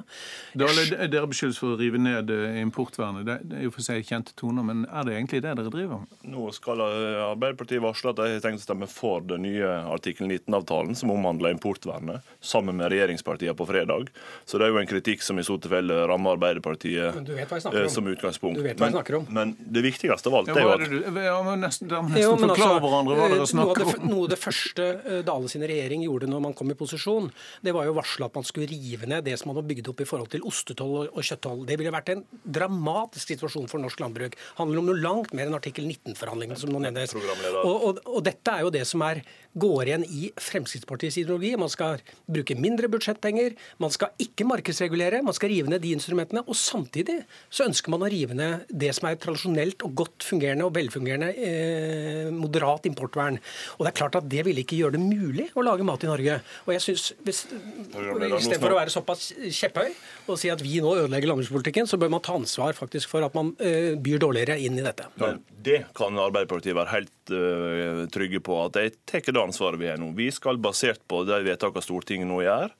Dere 0.57 1.27
beskyldes 1.29 1.59
for 1.61 1.75
å 1.75 1.79
rive 1.79 2.01
ned 2.01 2.31
eh, 2.33 2.59
importvernet. 2.61 3.30
Det 3.43 3.57
er 3.59 3.63
jo 3.67 3.71
for 3.71 3.85
seg 3.85 4.03
kjente 4.07 4.33
toner, 4.37 4.63
men 4.67 4.83
er 4.89 5.03
det 5.07 5.13
egentlig 5.15 5.41
det 5.45 5.53
dere 5.57 5.71
driver 5.73 6.01
med? 6.03 6.15
Nå 6.31 6.47
skal 6.55 6.81
eh, 6.85 7.21
Arbeiderpartiet 7.31 7.81
varsle 7.83 8.11
at 8.11 8.19
de 8.19 8.27
har 8.35 8.43
tenkt 8.43 8.61
å 8.61 8.65
stemme 8.65 8.87
for 8.91 9.21
den 9.25 9.43
nye 9.45 9.67
artikkel 9.93 10.27
19-avtalen 10.27 10.95
som 10.97 11.11
omhandler 11.13 11.53
importvernet, 11.55 12.21
sammen 12.41 12.77
med 12.79 12.91
regjeringspartiene 12.91 13.55
på 13.57 13.67
fredag. 13.69 14.09
Så 14.45 14.57
det 14.59 14.67
er 14.67 14.73
jo 14.75 14.81
en 14.81 14.89
kritikk 14.89 15.21
som 15.25 15.39
i 15.39 15.45
så 15.47 15.57
tilfelle 15.61 15.93
rammer 16.09 16.35
Arbeiderpartiet 16.37 17.15
Men 17.15 17.27
eh, 17.37 17.83
om. 17.83 17.89
som 17.89 18.07
utgangspunkt. 18.11 18.57
Du 18.59 18.63
vet 18.65 18.77
hva 18.77 18.87
jeg 18.87 18.91
Men- 18.91 18.97
snakker 18.99 19.19
om. 19.21 19.27
Men 19.29 19.55
det 19.59 19.83
viktigste 19.85 20.27
av 20.31 20.35
alt 20.41 20.49
er 20.55 20.61
jo 20.61 20.73
at 20.75 20.87
ja, 21.25 21.37
men 21.43 21.61
nesten, 21.61 21.87
da 21.91 22.01
må 22.01 22.09
nesten 22.15 22.37
forklare 22.41 22.77
altså, 22.77 22.85
hverandre 22.87 23.15
hva 23.19 23.29
dere 23.29 23.37
eh, 23.37 23.45
av 23.45 23.51
snakker 23.53 23.85
om. 23.85 24.09
Noe 24.11 24.23
av 24.25 24.29
det 24.33 24.39
første 24.41 24.89
Dale 25.27 25.49
sin 25.51 25.61
regjering 25.67 26.03
gjorde 26.05 26.27
når 26.31 26.41
man 26.49 26.53
kom 26.57 26.71
i 26.71 26.77
posisjon, 26.77 27.29
det 27.61 27.73
var 27.75 27.85
jo 27.85 27.93
å 27.93 27.99
varsle 27.99 28.25
at 28.25 28.35
man 28.35 28.43
skulle 28.47 28.67
rive 28.71 29.05
ned 29.09 29.23
det 29.27 29.37
som 29.39 29.51
man 29.51 29.59
hadde 29.59 29.69
bygd 29.71 29.89
opp 29.93 30.01
i 30.01 30.07
forhold 30.09 30.31
til 30.33 30.41
ostetoll 30.47 30.95
og- 31.05 31.09
og 31.11 31.21
kjøtttoll. 31.23 31.65
Det 31.67 31.77
ville 31.77 31.91
vært 31.93 32.09
en 32.09 32.23
dramatisk 32.45 33.20
situasjon 33.29 33.69
for 33.71 33.83
norsk 33.83 34.01
landbruk. 34.01 34.37
handler 34.57 34.81
om 34.81 34.89
noe 34.89 35.01
langt 35.01 35.33
mer 35.37 35.49
enn 35.49 35.57
artikkel 35.57 35.85
19-forhandlingene 35.85 36.59
som 36.59 36.73
nå 36.73 36.81
nevnes. 36.83 37.15
Og, 37.63 37.75
og, 37.75 38.01
og 38.05 38.23
dette 38.25 38.55
er 38.55 38.65
jo 38.65 38.73
det 38.73 38.85
som 38.89 39.03
er 39.05 39.23
går 39.51 39.89
igjen 39.89 40.05
i 40.07 40.29
Fremskrittspartiets 40.39 41.17
ideologi. 41.19 41.51
Man 41.59 41.71
skal 41.71 41.99
bruke 42.31 42.55
mindre 42.55 42.87
budsjettpenger, 42.91 43.55
man 43.83 43.91
skal 43.91 44.13
ikke 44.21 44.47
markedsregulere, 44.47 45.21
man 45.25 45.35
skal 45.35 45.51
rive 45.51 45.71
ned 45.71 45.83
de 45.83 45.91
instrumentene. 45.95 46.43
Og 46.47 46.57
samtidig 46.57 47.19
så 47.51 47.67
ønsker 47.67 47.91
man 47.91 48.05
å 48.05 48.11
rive 48.11 48.37
ned 48.37 48.71
det 48.71 48.93
som 48.95 49.09
er 49.09 49.19
tradisjonelt 49.21 49.83
og 49.87 49.95
godt 50.03 50.27
fungerende 50.27 50.67
og 50.67 50.75
velfungerende 50.77 51.31
eh, 51.35 52.29
moderat 52.35 52.87
importvern. 52.89 53.41
Og 53.77 53.85
det 53.85 53.91
er 53.91 53.99
klart 53.99 54.19
at 54.21 54.29
det 54.31 54.45
ville 54.47 54.63
ikke 54.63 54.79
gjøre 54.79 54.95
det 54.95 55.03
mulig 55.03 55.49
å 55.55 55.65
lage 55.65 55.87
mat 55.87 56.05
i 56.05 56.11
Norge. 56.11 56.39
Og 56.67 56.73
jeg 56.77 56.85
synes, 56.87 57.11
hvis, 57.27 57.43
Istedenfor 57.51 58.73
å 58.73 58.79
være 58.79 58.93
såpass 58.93 59.31
kjepphøy 59.51 59.91
og 60.31 60.39
si 60.39 60.51
at 60.51 60.61
vi 60.63 60.79
nå 60.83 60.93
ødelegger 60.95 61.31
landbrukspolitikken, 61.31 61.89
så 61.89 61.99
bør 61.99 62.13
man 62.15 62.23
ta 62.23 62.37
ansvar 62.37 62.77
faktisk 62.77 63.10
for 63.11 63.25
at 63.27 63.35
man 63.35 63.51
uh, 63.59 63.93
byr 63.99 64.21
dårligere 64.23 64.57
inn 64.63 64.79
i 64.79 64.85
dette. 64.85 65.09
Men 65.19 65.41
det 65.61 65.83
kan 65.97 66.17
Arbeiderpartiet 66.21 66.77
være 66.77 66.93
helt 66.95 67.33
uh, 67.35 68.05
trygge 68.13 68.41
på. 68.43 68.57
at 68.65 68.79
De 68.79 68.87
tar 69.11 69.27
det 69.27 69.43
ansvaret 69.43 69.81
vi 69.81 69.91
har 69.91 69.99
nå. 70.01 70.13
Vi 70.17 70.31
skal 70.33 70.61
basert 70.63 71.03
på 71.11 71.23
de 71.27 71.41
vedtakene 71.45 71.85
Stortinget 71.85 72.29
nå 72.31 72.41
gjør, 72.45 72.71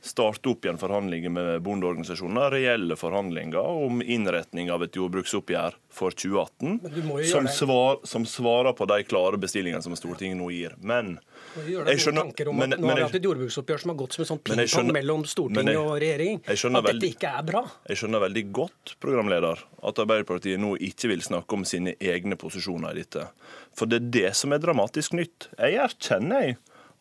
starte 0.00 0.48
opp 0.48 0.64
igjen 0.64 0.78
forhandlinger 0.78 1.32
med 1.32 1.62
bondeorganisasjoner, 1.62 2.50
reelle 2.50 2.96
forhandlinger 2.96 3.58
om 3.58 4.02
innretning 4.02 4.70
av 4.70 4.84
et 4.86 4.96
jordbruksoppgjør 4.96 5.74
for 5.90 6.14
2018, 6.14 7.24
som, 7.26 7.48
svar, 7.50 7.98
som, 8.06 8.26
svarer 8.26 8.76
på 8.78 8.86
de 8.86 9.00
klare 9.08 9.40
bestillingene 9.40 9.82
som 9.82 9.96
Stortinget 9.98 10.38
nå 10.38 10.50
gir. 10.54 10.76
Men 10.78 11.16
jeg 11.58 12.04
skjønner, 12.04 12.30
men, 12.54 12.76
nå 12.78 12.92
har 12.92 13.00
vi 13.00 13.06
hatt 13.08 13.18
et 13.18 13.26
jordbruksoppgjør 13.26 13.82
som 13.82 13.92
har 13.94 13.98
gått 14.04 14.18
som 14.18 14.24
en 14.24 14.30
sånn 14.30 14.42
pingpong 14.46 14.92
mellom 14.94 15.26
Stortinget 15.28 15.74
jeg, 15.74 15.82
og 15.82 15.98
regjering. 16.04 16.40
At 16.46 16.90
dette 16.92 17.10
ikke 17.10 17.34
er 17.40 17.48
bra. 17.50 17.64
Jeg 17.90 18.02
skjønner 18.02 18.24
veldig 18.28 18.46
godt, 18.60 18.94
programleder, 19.02 19.66
at 19.82 20.02
Arbeiderpartiet 20.04 20.62
nå 20.62 20.76
ikke 20.90 21.10
vil 21.10 21.26
snakke 21.26 21.58
om 21.58 21.66
sine 21.68 21.96
egne 21.98 22.38
posisjoner 22.38 22.94
i 22.94 23.02
dette. 23.02 23.26
For 23.78 23.90
det 23.90 24.02
er 24.02 24.10
det 24.14 24.32
som 24.38 24.54
er 24.54 24.62
dramatisk 24.62 25.18
nytt. 25.18 25.50
Jeg 25.58 25.78
erkjenner, 25.82 26.52
jeg 26.52 26.58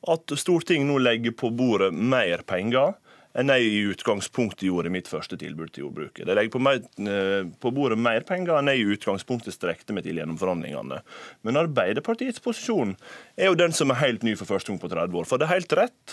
at 0.08 0.38
Stortinget 0.40 0.90
nå 0.90 0.98
legger 1.02 1.34
på 1.38 1.52
bordet 1.56 1.92
mer 1.94 2.44
penger 2.48 2.96
enn 3.38 3.52
jeg 3.54 3.68
i 3.70 3.82
utgangspunktet 3.92 4.66
gjorde 4.66 4.90
i 4.90 4.96
mitt 4.96 5.10
første 5.10 5.38
tilbud 5.38 5.70
til 5.74 5.84
jordbruket. 5.86 6.26
De 6.26 6.34
legger 6.34 6.54
på, 6.56 6.62
mer, 6.64 6.80
eh, 6.82 7.44
på, 7.62 7.72
bordet 7.76 8.00
mer 8.02 8.24
penger 8.26 8.58
enn 8.58 8.72
jeg 8.72 8.82
i 8.82 8.94
utgangspunktet 8.96 9.54
strekte 9.54 9.94
meg 9.94 10.04
til 10.08 10.18
gjennom 10.18 10.40
forhandlingene. 10.42 10.98
Men 11.46 11.62
Arbeiderpartiets 11.62 12.42
posisjon 12.44 12.92
er 13.38 13.46
jo 13.52 13.60
den 13.60 13.74
som 13.78 13.94
er 13.94 14.02
helt 14.02 14.26
ny 14.26 14.34
for 14.40 14.50
første 14.50 14.70
gang 14.72 14.82
på 14.82 14.94
30 14.94 15.22
år. 15.22 15.26
For 15.30 15.38
det 15.38 15.46
er 15.48 15.58
helt 15.58 15.78
rett 15.78 16.06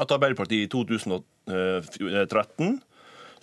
at 0.00 0.12
Arbeiderpartiet 0.12 0.66
i 0.66 0.72
2013 0.74 2.80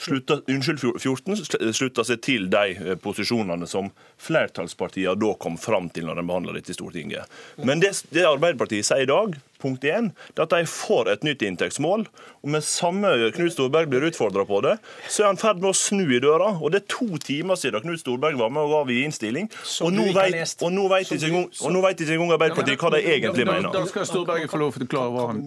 slutta, 0.01 0.39
unnskyld, 0.49 0.79
14 0.99 1.73
slutta 1.73 2.03
seg 2.05 2.21
til 2.25 2.49
de 2.51 2.75
eh, 2.75 2.97
posisjonene 3.01 3.67
som 3.69 3.91
flertallspartiene 4.21 5.15
da 5.19 5.33
kom 5.41 5.57
fram 5.61 5.89
til 5.93 6.05
når 6.09 6.21
de 6.21 6.27
behandla 6.29 6.55
dette 6.57 6.73
i 6.73 6.77
Stortinget. 6.77 7.23
Men 7.61 7.83
det, 7.83 7.91
det 8.13 8.25
Arbeiderpartiet 8.27 8.87
sier 8.87 9.05
i 9.05 9.09
dag, 9.09 9.37
punkt 9.61 9.85
igjen, 9.87 10.11
det 10.35 10.45
at 10.45 10.53
de 10.55 10.67
får 10.69 11.11
et 11.13 11.25
nytt 11.27 11.45
inntektsmål. 11.45 12.07
Og 12.41 12.53
med 12.55 12.65
samme 12.65 13.11
Knut 13.35 13.55
Storberg 13.55 13.91
blir 13.91 14.07
utfordra 14.09 14.45
på 14.49 14.61
det, 14.65 14.77
så 15.07 15.23
er 15.23 15.31
han 15.31 15.39
i 15.39 15.41
ferd 15.41 15.61
med 15.61 15.71
å 15.71 15.77
snu 15.77 16.03
i 16.05 16.21
døra. 16.23 16.55
Og 16.59 16.73
det 16.73 16.83
er 16.83 16.87
to 16.91 17.19
timer 17.21 17.59
siden 17.59 17.85
Knut 17.85 18.01
Storberg 18.03 18.39
var 18.41 18.53
med 18.53 18.65
og 18.65 18.75
ga 18.75 18.81
vi 18.89 19.01
innstilling. 19.05 19.49
Og 19.85 19.93
nå, 19.95 20.07
vet, 20.15 20.55
og 20.61 20.73
nå 20.73 20.87
vet 20.91 21.13
ikke 21.13 22.17
engang 22.17 22.35
Arbeiderpartiet 22.37 22.81
hva 22.81 22.93
de 22.95 23.01
egentlig 23.05 23.47
mener. 23.47 23.71
Da 23.73 23.85
skal 23.89 24.07
Storberget 24.09 24.51
få 24.51 24.61
lov 24.61 24.75
til 24.77 24.87
å 24.87 24.91
klare 24.91 25.13
hva 25.15 25.27
han 25.31 25.43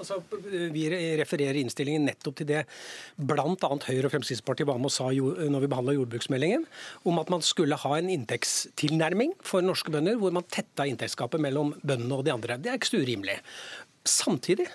altså, 0.00 0.20
Vi 0.74 0.86
refererer 1.20 1.60
innstillingen 1.60 2.08
nettopp 2.10 2.40
til 2.40 2.50
det 2.50 2.64
annet 3.70 3.86
Høyre 3.88 4.08
og 4.08 4.14
Fremskrittspartiet 4.14 4.68
var 4.68 4.80
med 4.80 4.90
og 4.90 4.94
sa 4.94 5.10
når 5.10 5.64
vi 5.64 5.70
behandla 5.70 5.94
jordbruksmeldingen, 5.96 6.66
om 7.08 7.20
at 7.22 7.30
man 7.32 7.44
skulle 7.44 7.78
ha 7.80 7.96
en 7.96 8.10
inntektstilnærming 8.12 9.36
for 9.46 9.64
norske 9.64 9.92
bønder, 9.92 10.18
hvor 10.20 10.34
man 10.34 10.46
tetta 10.50 10.86
inntektsgapet 10.88 11.42
mellom 11.42 11.74
bøndene 11.82 12.18
og 12.18 12.26
de 12.26 12.34
andre. 12.34 12.58
Det 12.60 12.72
er 12.72 12.80
ikke 12.80 12.92
så 12.92 13.02
urimelig. 13.02 13.29
Samtidig 14.08 14.70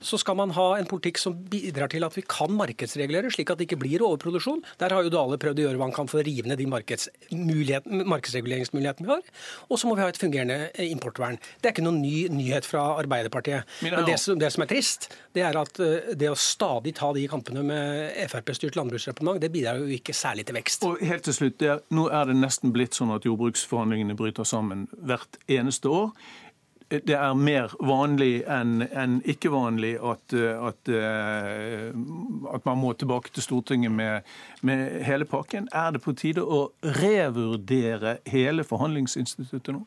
så 0.00 0.18
skal 0.20 0.36
man 0.38 0.50
ha 0.54 0.76
en 0.78 0.86
politikk 0.86 1.18
som 1.18 1.34
bidrar 1.50 1.88
til 1.90 2.04
at 2.06 2.14
vi 2.14 2.22
kan 2.28 2.52
markedsregulere, 2.54 3.30
slik 3.34 3.50
at 3.50 3.58
det 3.58 3.66
ikke 3.66 3.80
blir 3.82 4.02
overproduksjon. 4.06 4.62
Der 4.78 4.92
har 4.94 5.02
jo 5.02 5.10
Dale 5.12 5.38
prøvd 5.42 5.58
å 5.58 5.62
gjøre 5.66 5.78
hva 5.80 5.86
han 5.88 5.96
kan 5.96 6.10
for 6.10 6.18
å 6.20 6.26
rive 6.26 6.48
ned 6.50 6.58
de 6.60 6.66
markedsreguleringsmulighetene 6.70 9.06
vi 9.08 9.10
har. 9.10 9.24
Og 9.66 9.76
så 9.80 9.84
må 9.90 9.94
vi 9.98 10.04
ha 10.04 10.10
et 10.12 10.20
fungerende 10.20 10.58
importvern. 10.86 11.36
Det 11.58 11.66
er 11.66 11.72
ikke 11.74 11.88
noen 11.88 12.02
ny 12.04 12.16
nyhet 12.30 12.64
fra 12.68 12.82
Arbeiderpartiet. 13.00 13.60
Men 13.82 14.06
det 14.06 14.18
som, 14.22 14.38
det 14.38 14.50
som 14.54 14.62
er 14.64 14.70
trist, 14.70 15.00
det 15.34 15.42
er 15.48 15.54
at 15.58 15.74
eh, 15.82 16.14
det 16.18 16.28
å 16.30 16.36
stadig 16.38 16.92
ta 16.98 17.08
de 17.16 17.30
kampene 17.30 17.62
med 17.66 17.86
Frp-styrt 18.30 18.76
landbruksdepartement, 18.78 19.42
det 19.42 19.54
bidrar 19.54 19.76
jo 19.82 19.86
ikke 19.98 20.14
særlig 20.14 20.44
til 20.46 20.56
vekst. 20.60 20.78
Og 20.86 20.94
helt 21.02 21.24
til 21.26 21.34
slutt, 21.34 21.62
er, 21.62 21.82
Nå 21.94 22.04
er 22.14 22.24
det 22.30 22.36
nesten 22.38 22.72
blitt 22.74 22.94
sånn 22.94 23.14
at 23.14 23.24
jordbruksforhandlingene 23.26 24.14
bryter 24.18 24.44
sammen 24.46 24.86
hvert 25.02 25.38
eneste 25.50 25.88
år 25.90 26.10
det 26.88 27.16
er 27.16 27.34
mer 27.36 27.72
vanlig 27.84 28.44
enn 28.48 28.80
en 28.86 29.18
ikke 29.28 29.50
vanlig 29.52 29.94
at, 30.00 30.32
at, 30.32 30.88
eh, 30.88 31.90
at, 31.92 32.64
man 32.64 32.80
må 32.80 32.94
tilbake 32.96 33.32
til 33.34 33.44
Stortinget 33.44 33.92
med, 33.92 34.28
med, 34.64 35.02
hele 35.04 35.28
pakken. 35.28 35.68
Er 35.76 35.92
det 35.92 36.02
på 36.04 36.16
tide 36.16 36.44
å 36.44 36.68
revurdere 37.00 38.18
hele 38.32 38.64
forhandlingsinstituttet 38.64 39.74
nå? 39.76 39.84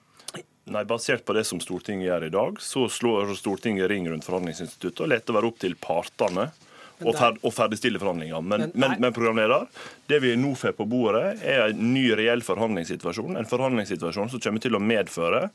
Nei, 0.71 0.83
Basert 0.85 1.25
på 1.25 1.33
det 1.33 1.43
som 1.49 1.59
Stortinget 1.59 2.05
gjør 2.05 2.27
i 2.27 2.33
dag, 2.33 2.59
så 2.61 2.85
slår 2.89 3.33
Stortinget 3.39 3.89
ring 3.89 4.05
rundt 4.09 4.27
forhandlingsinstituttet 4.27 5.01
og 5.01 5.09
lar 5.09 5.25
det 5.25 5.35
være 5.35 5.49
opp 5.49 5.57
til 5.63 5.73
partene 5.81 6.51
og, 7.01 7.15
fer 7.17 7.37
og 7.41 7.53
ferdigstille 7.55 7.99
forhandlingene. 8.01 8.41
Men, 8.45 8.67
men, 8.73 8.99
men, 9.01 9.13
programleder, 9.15 9.65
det 10.05 10.21
vi 10.21 10.35
nå 10.37 10.53
får 10.59 10.75
på 10.77 10.85
bordet, 10.89 11.39
er 11.41 11.71
en 11.71 11.93
ny 11.95 12.11
reell 12.17 12.45
forhandlingssituasjon. 12.45 13.39
En 13.39 13.49
forhandlingssituasjon 13.49 14.29
som 14.33 14.43
kommer 14.43 14.61
til 14.63 14.77
å 14.77 14.83
medføre 14.83 15.47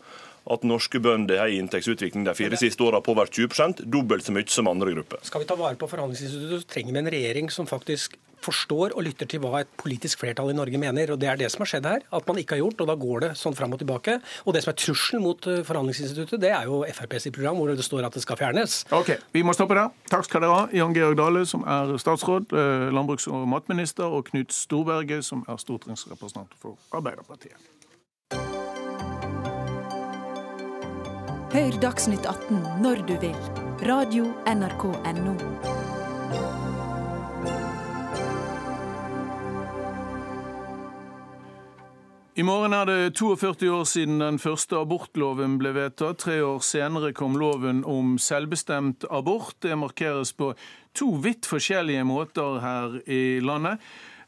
at 0.50 0.66
norske 0.68 1.00
bønder 1.02 1.40
har 1.42 1.52
inntektsutvikling 1.54 2.26
de 2.26 2.34
fire 2.38 2.58
siste 2.60 2.84
åra 2.86 3.00
på 3.02 3.14
over 3.16 3.30
20 3.30 3.82
dobbelt 3.86 4.26
så 4.26 4.34
mye 4.34 4.46
som 4.50 4.70
andre 4.70 4.94
grupper. 4.94 5.24
Skal 5.26 5.42
vi 5.42 5.48
ta 5.50 5.58
vare 5.58 5.78
på 5.78 5.88
forhandlingsinstituttet, 5.90 6.62
så 6.62 6.72
trenger 6.74 6.96
vi 6.96 7.02
en 7.02 7.12
regjering 7.16 7.52
som 7.52 7.68
faktisk 7.68 8.16
forstår 8.46 8.94
og 8.96 9.04
lytter 9.06 9.28
til 9.30 9.40
hva 9.42 9.62
et 9.62 9.70
politisk 9.80 10.20
flertall 10.22 10.52
i 10.52 10.56
Norge 10.56 10.78
mener. 10.78 11.12
og 11.12 11.20
Det 11.20 11.28
er 11.28 11.40
det 11.40 11.50
som 11.52 11.64
har 11.64 11.70
skjedd 11.70 11.88
her. 11.88 12.04
At 12.14 12.26
man 12.28 12.38
ikke 12.38 12.56
har 12.56 12.62
gjort, 12.62 12.80
og 12.84 12.90
da 12.90 12.96
går 13.00 13.24
det 13.24 13.30
sånn 13.40 13.56
fram 13.56 13.74
og 13.74 13.80
tilbake. 13.82 14.18
Og 14.44 14.54
det 14.54 14.62
som 14.64 14.72
er 14.72 14.78
trusselen 14.80 15.24
mot 15.24 15.48
eh, 15.50 15.62
forhandlingsinstituttet, 15.66 16.40
det 16.42 16.52
er 16.54 16.68
jo 16.70 16.82
FrPs 16.86 17.30
program, 17.32 17.58
hvor 17.58 17.72
det 17.72 17.86
står 17.86 18.06
at 18.06 18.16
det 18.16 18.22
skal 18.24 18.40
fjernes. 18.40 18.78
Ok, 18.94 19.16
Vi 19.34 19.42
må 19.42 19.54
stoppe 19.56 19.78
der. 19.78 19.90
Takk 20.12 20.28
skal 20.28 20.44
dere 20.44 20.58
ha. 20.58 20.66
Jan 20.76 20.94
Georg 20.96 21.16
Dale, 21.18 21.46
som 21.48 21.64
er 21.66 21.96
statsråd, 22.02 22.52
eh, 22.52 22.90
landbruks- 22.94 23.30
og 23.30 23.48
matminister, 23.48 24.04
og 24.04 24.28
Knut 24.30 24.54
Storberget, 24.54 25.24
som 25.24 25.44
er 25.48 25.56
stortingsrepresentant 25.56 26.54
for 26.60 26.78
Arbeiderpartiet. 26.92 27.75
Hør 31.56 31.72
Dagsnytt 31.80 32.26
18 32.28 32.58
når 32.84 32.98
du 33.08 33.14
vil. 33.16 33.36
Radio 33.88 34.26
NRK 34.44 34.82
Radio.nrk.no. 34.92 35.32
I 42.36 42.44
morgen 42.44 42.76
er 42.76 42.84
det 42.90 43.14
42 43.16 43.70
år 43.72 43.88
siden 43.88 44.20
den 44.20 44.36
første 44.36 44.82
abortloven 44.82 45.54
ble 45.56 45.72
vedtatt. 45.78 46.20
Tre 46.26 46.42
år 46.44 46.60
senere 46.60 47.14
kom 47.16 47.40
loven 47.40 47.86
om 47.88 48.18
selvbestemt 48.20 49.08
abort. 49.08 49.56
Det 49.64 49.80
markeres 49.80 50.34
på 50.36 50.52
to 50.92 51.08
vidt 51.24 51.48
forskjellige 51.48 52.04
måter 52.04 52.60
her 52.60 53.00
i 53.08 53.40
landet. 53.40 53.80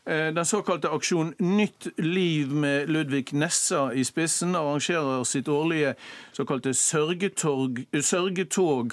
Eh, 0.08 0.32
den 0.32 0.44
såkalte 0.44 0.90
Aksjon 0.90 1.34
Nytt 1.38 1.86
liv 1.96 2.52
med 2.52 2.90
Ludvig 2.90 3.32
Nessa 3.32 3.92
i 3.92 4.04
spissen 4.04 4.56
arrangerer 4.56 5.24
sitt 5.24 5.48
årlige 5.48 5.94
såkalte 6.32 6.72
sørgetog 6.72 7.84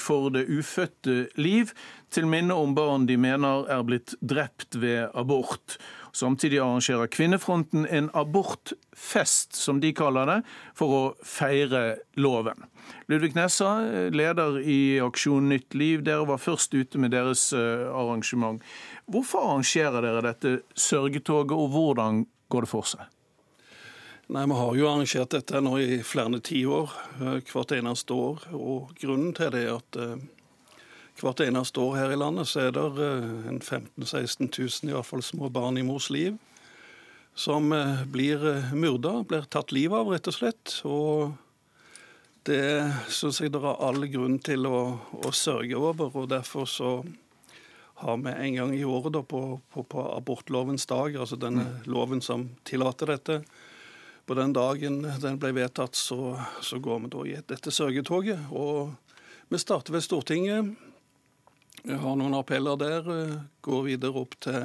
for 0.03 0.29
det 0.35 0.43
ufødte 0.51 1.29
liv, 1.39 1.71
til 2.11 2.27
minne 2.27 2.53
om 2.53 2.75
barn 2.75 3.07
de 3.07 3.17
mener 3.17 3.63
er 3.71 3.83
blitt 3.87 4.15
drept 4.19 4.75
ved 4.75 5.07
abort. 5.15 5.79
Samtidig 6.15 6.61
arrangerer 6.63 7.07
Kvinnefronten 7.11 7.83
en 7.85 8.09
abortfest, 8.15 9.55
som 9.55 9.81
de 9.83 9.89
kaller 9.91 10.29
det, 10.29 10.37
for 10.77 10.93
å 10.95 11.01
feire 11.27 11.97
loven. 12.15 12.69
Ludvig 13.11 13.33
Nessa, 13.35 13.73
leder 14.15 14.61
i 14.63 14.95
Aksjon 15.03 15.49
Nytt 15.51 15.75
liv, 15.75 16.05
dere 16.07 16.23
var 16.29 16.39
først 16.39 16.71
ute 16.77 17.01
med 17.03 17.11
deres 17.11 17.49
eh, 17.51 17.83
arrangement. 17.91 18.63
Hvorfor 19.11 19.43
arrangerer 19.43 20.07
dere 20.07 20.23
dette 20.23 20.53
sørgetoget, 20.71 21.51
og 21.51 21.75
hvordan 21.75 22.23
går 22.47 22.63
det 22.63 22.71
for 22.71 22.87
seg? 22.87 23.11
Nei, 24.31 24.45
Vi 24.47 24.55
har 24.57 24.79
jo 24.79 24.87
arrangert 24.89 25.35
dette 25.35 25.59
nå 25.61 25.75
i 25.83 25.99
flere 25.99 26.39
tiår, 26.39 26.95
eh, 27.19 27.51
hvert 27.51 27.75
eneste 27.75 28.15
år. 28.15 28.47
og 28.55 28.95
Grunnen 29.03 29.35
til 29.35 29.51
det 29.51 29.67
er 29.67 29.75
at 29.75 29.99
eh, 29.99 30.15
hvert 31.21 31.45
eneste 31.45 31.79
år 31.79 31.95
her 32.01 32.11
i 32.11 32.19
landet 32.19 32.49
så 32.51 32.67
er 32.67 32.75
det 32.75 32.85
eh, 33.05 33.47
en 33.51 33.61
15 33.61 34.03
000-16 34.03 34.51
000 34.51 34.91
i 34.91 34.95
hvert 34.97 35.07
fall 35.07 35.23
små 35.23 35.49
barn 35.53 35.79
i 35.79 35.85
mors 35.87 36.09
liv 36.13 36.35
som 37.35 37.67
blir 38.07 38.39
myrda, 38.71 39.17
blir 39.27 39.43
tatt 39.51 39.73
livet 39.75 39.99
av, 39.99 40.07
rett 40.07 40.29
og 40.31 40.35
slett. 40.37 40.71
Og 40.87 41.33
det 42.47 42.93
syns 43.11 43.41
jeg 43.41 43.51
det 43.51 43.59
er 43.59 43.81
all 43.83 44.05
grunn 44.07 44.37
til 44.39 44.67
å, 44.69 44.79
å 45.19 45.31
sørge 45.35 45.75
over. 45.75 46.13
og 46.15 46.29
Derfor 46.31 46.63
så 46.69 46.91
har 48.03 48.17
vi 48.21 48.31
en 48.31 48.57
gang 48.59 48.73
i 48.75 48.83
året 48.85 49.13
da, 49.15 49.23
på, 49.23 49.59
på, 49.73 49.83
på, 49.83 50.03
abortlovens 50.13 50.85
dag, 50.85 51.15
altså 51.15 51.39
denne 51.39 51.63
mm. 51.63 51.77
loven 51.89 52.21
som 52.21 52.49
tillater 52.67 53.13
dette. 53.15 53.39
På 54.25 54.37
den 54.37 54.53
dagen 54.53 55.01
den 55.21 55.39
ble 55.41 55.53
vedtatt, 55.55 55.95
så, 55.95 56.35
så 56.61 56.79
går 56.81 57.03
vi 57.03 57.11
da 57.13 57.25
i 57.25 57.35
dette 57.53 57.73
sørgetoget. 57.73 58.49
Og 58.51 58.93
vi 59.49 59.61
starter 59.61 59.95
ved 59.95 60.05
Stortinget. 60.05 60.75
Vi 61.85 61.97
har 62.01 62.15
noen 62.17 62.33
appeller 62.33 62.79
der. 62.81 63.09
Går 63.65 63.83
videre 63.85 64.23
opp 64.25 64.37
til 64.41 64.61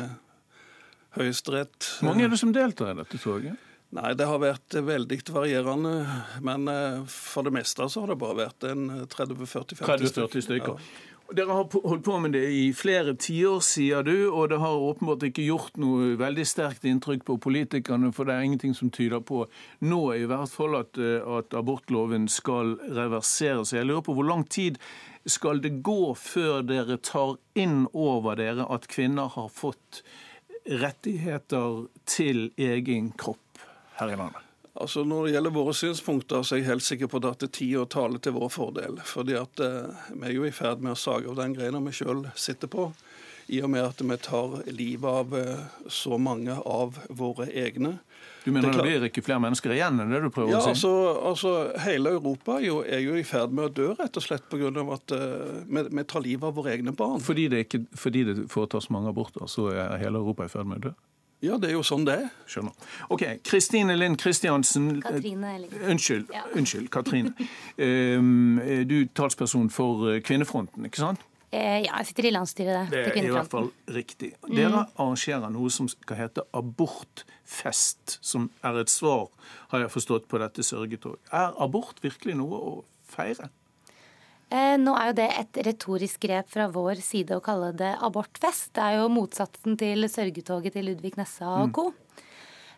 Høyesterett. 1.18 1.98
Hvor 1.98 2.12
mange 2.12 2.24
er 2.24 2.32
det 2.32 2.38
som 2.40 2.54
deltar 2.54 2.94
i 2.94 3.00
dette 3.02 3.20
toget? 3.20 3.66
Nei, 3.90 4.14
Det 4.14 4.26
har 4.26 4.38
vært 4.38 4.76
veldig 4.86 5.20
varierende. 5.34 5.94
Men 6.46 6.68
eh, 6.70 7.00
for 7.10 7.46
det 7.46 7.52
meste 7.54 7.88
så 7.90 8.04
har 8.04 8.12
det 8.12 8.20
bare 8.22 8.38
vært 8.44 8.66
en 8.70 8.86
30-40-50 9.10 10.46
stykker. 10.46 10.76
Dere 11.30 11.54
har 11.54 11.66
holdt 11.70 12.02
på 12.02 12.16
med 12.18 12.32
det 12.34 12.42
i 12.50 12.62
flere 12.74 13.12
tiår, 13.14 13.60
sier 13.62 14.02
du, 14.02 14.32
og 14.32 14.48
det 14.50 14.56
har 14.58 14.82
åpenbart 14.82 15.28
ikke 15.28 15.44
gjort 15.46 15.76
noe 15.78 16.16
veldig 16.18 16.46
sterkt 16.46 16.86
inntrykk 16.90 17.22
på 17.28 17.36
politikerne, 17.44 18.10
for 18.14 18.26
det 18.26 18.34
er 18.34 18.48
ingenting 18.48 18.74
som 18.74 18.90
tyder 18.90 19.22
på 19.22 19.44
nå 19.86 20.00
i 20.16 20.24
hvert 20.26 20.50
fall 20.50 20.74
at, 20.80 20.98
eh, 20.98 21.22
at 21.38 21.54
abortloven 21.54 22.26
skal 22.30 22.74
reverseres. 22.82 23.74
Jeg 23.76 23.86
lurer 23.86 24.02
på 24.06 24.16
hvor 24.18 24.26
lang 24.26 24.42
tid 24.50 24.80
skal 25.26 25.60
det 25.60 25.80
gå 25.84 26.14
før 26.16 26.62
dere 26.64 26.96
tar 27.04 27.36
inn 27.58 27.84
over 27.92 28.38
dere 28.40 28.66
at 28.72 28.88
kvinner 28.90 29.32
har 29.36 29.50
fått 29.52 30.02
rettigheter 30.64 31.86
til 32.08 32.48
egen 32.56 33.12
kropp 33.20 33.64
her 33.98 34.14
i 34.14 34.16
landet? 34.16 34.46
Altså 34.80 35.02
Når 35.04 35.26
det 35.26 35.32
gjelder 35.34 35.52
våre 35.52 35.72
synspunkter, 35.76 36.42
så 36.42 36.54
er 36.54 36.62
jeg 36.62 36.70
helt 36.70 36.86
sikker 36.86 37.10
på 37.10 37.18
at 37.20 37.42
det 37.42 37.48
er 37.50 37.56
tid 37.58 37.78
å 37.80 37.88
tale 37.90 38.20
til 38.22 38.36
vår 38.36 38.52
fordel. 38.54 39.00
Fordi 39.04 39.34
at 39.36 39.60
eh, 39.60 40.04
vi 40.14 40.28
er 40.28 40.36
jo 40.36 40.46
i 40.46 40.54
ferd 40.54 40.80
med 40.80 40.94
å 40.94 41.00
sage 41.00 41.28
av 41.28 41.36
den 41.40 41.56
greina 41.58 41.82
vi 41.84 41.92
sjøl 41.98 42.22
sitter 42.38 42.70
på. 42.70 42.86
I 43.50 43.60
og 43.66 43.72
med 43.74 43.82
at 43.82 44.00
vi 44.00 44.16
tar 44.22 44.60
livet 44.70 45.10
av 45.10 45.34
eh, 45.36 45.64
så 45.90 46.16
mange 46.22 46.54
av 46.54 47.00
våre 47.10 47.50
egne. 47.50 47.98
Du 48.44 48.52
mener 48.52 48.70
det, 48.70 48.78
det 48.78 48.86
blir 48.86 49.06
ikke 49.10 49.24
flere 49.24 49.42
mennesker 49.44 49.74
igjen 49.74 50.00
enn 50.00 50.14
det 50.14 50.22
du 50.24 50.30
prøver 50.32 50.54
ja, 50.54 50.62
å 50.62 50.64
si? 50.64 50.72
Altså, 50.72 50.92
altså, 51.30 51.52
hele 51.84 52.14
Europa 52.16 52.56
jo, 52.64 52.80
er 52.86 53.02
jo 53.04 53.18
i 53.20 53.24
ferd 53.26 53.52
med 53.56 53.68
å 53.68 53.74
dø, 53.76 53.90
rett 53.98 54.16
og 54.16 54.24
slett 54.24 54.48
pga. 54.52 54.70
at 54.96 55.14
uh, 55.16 55.60
vi, 55.66 55.84
vi, 55.90 56.06
tar 56.08 56.24
livet 56.24 56.48
av 56.48 56.56
våre 56.56 56.72
egne 56.76 56.94
barn. 56.96 57.20
Fordi 57.24 57.48
det, 57.52 57.66
ikke, 57.66 57.84
fordi 57.96 58.24
det 58.30 58.36
foretas 58.52 58.88
mange 58.90 59.12
aborter, 59.12 59.44
så 59.50 59.68
er 59.74 60.00
hele 60.00 60.22
Europa 60.22 60.48
i 60.48 60.52
ferd 60.52 60.70
med 60.70 60.80
å 60.80 60.90
dø? 60.90 60.96
Ja, 61.40 61.56
det 61.56 61.70
er 61.70 61.78
jo 61.78 61.84
sånn 61.86 62.04
det 62.04 62.18
er. 62.20 62.26
Skjønner. 62.50 62.74
OK. 63.14 63.22
Kristine 63.48 63.94
Lind 63.96 64.18
Kristiansen 64.20 64.90
Katrine 65.00 65.54
Unnskyld. 65.88 66.28
Ja. 66.34 66.44
Unnskyld, 66.52 66.90
Katrine. 66.92 67.32
um, 67.80 68.60
du 68.90 68.96
er 69.00 69.08
talsperson 69.16 69.70
for 69.72 70.10
eh, 70.10 70.20
Kvinnefronten, 70.24 70.84
ikke 70.88 71.00
sant? 71.00 71.24
Eh, 71.50 71.80
ja, 71.82 71.96
jeg 71.98 72.10
sitter 72.10 72.28
i 72.28 72.30
landsstyret 72.30 72.92
det, 72.92 73.00
er 73.10 73.24
i 73.26 73.30
hvert 73.34 73.50
fall 73.50 73.72
riktig. 73.90 74.36
Mm. 74.46 74.52
Dere 74.54 74.82
arrangerer 74.94 75.50
noe 75.50 75.70
som 75.74 75.88
skal 75.90 76.20
hete 76.20 76.44
abortfest, 76.54 78.20
som 78.22 78.46
er 78.66 78.78
et 78.84 78.92
svar, 78.92 79.26
har 79.72 79.82
jeg 79.82 79.90
forstått, 79.96 80.28
på 80.30 80.38
dette 80.42 80.62
sørgetoget. 80.66 81.18
Er 81.34 81.56
abort 81.58 81.98
virkelig 82.04 82.38
noe 82.38 82.60
å 82.60 82.76
feire? 83.10 83.50
Eh, 84.50 84.76
nå 84.78 84.94
er 84.98 85.10
jo 85.10 85.18
det 85.18 85.28
et 85.40 85.60
retorisk 85.66 86.22
grep 86.22 86.48
fra 86.54 86.68
vår 86.70 87.02
side 87.02 87.34
å 87.34 87.42
kalle 87.42 87.72
det 87.78 87.96
abortfest. 87.98 88.72
Det 88.78 88.86
er 88.86 89.00
jo 89.00 89.10
motsatsen 89.10 89.78
til 89.78 90.06
sørgetoget 90.10 90.78
til 90.78 90.86
Ludvig 90.90 91.16
Nessa 91.18 91.50
og 91.50 91.70
mm. 91.70 91.74
co. 91.74 91.90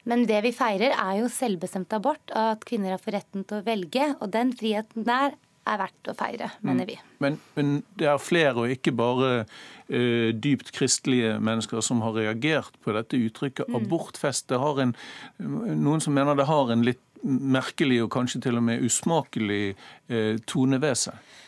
Men 0.09 0.25
det 0.27 0.41
vi 0.49 0.57
feirer, 0.57 0.97
er 0.97 1.21
jo 1.21 1.31
selvbestemt 1.31 1.93
abort, 1.95 2.25
at 2.35 2.65
kvinner 2.67 2.97
har 2.97 3.01
fått 3.01 3.21
retten 3.21 3.45
til 3.47 3.61
å 3.61 3.67
velge. 3.69 4.15
Og 4.19 4.33
den 4.35 4.57
friheten 4.57 5.05
der 5.07 5.37
er 5.69 5.79
verdt 5.79 6.11
å 6.11 6.15
feire, 6.19 6.49
mener 6.67 6.89
vi. 6.89 6.97
Mm. 6.99 7.13
Men, 7.23 7.39
men 7.57 7.71
det 8.01 8.09
er 8.11 8.23
flere, 8.23 8.65
og 8.65 8.73
ikke 8.75 8.95
bare 8.99 9.31
uh, 9.45 10.31
dypt 10.35 10.73
kristelige 10.75 11.37
mennesker, 11.43 11.83
som 11.85 12.03
har 12.03 12.17
reagert 12.19 12.75
på 12.83 12.95
dette 12.97 13.21
uttrykket 13.21 13.71
mm. 13.71 13.79
abortfest. 13.79 14.49
Det 14.51 14.59
har 14.63 14.83
en, 14.83 14.97
noen 15.39 16.03
som 16.03 16.17
mener 16.17 16.39
det 16.39 16.49
har 16.51 16.75
en 16.75 16.85
litt 16.87 17.03
merkelig 17.23 18.01
og 18.03 18.11
kanskje 18.17 18.43
til 18.49 18.59
og 18.59 18.67
med 18.67 18.83
usmakelig 18.83 19.63
uh, 20.11 20.35
tone 20.51 20.83
ved 20.83 20.99
seg. 21.05 21.39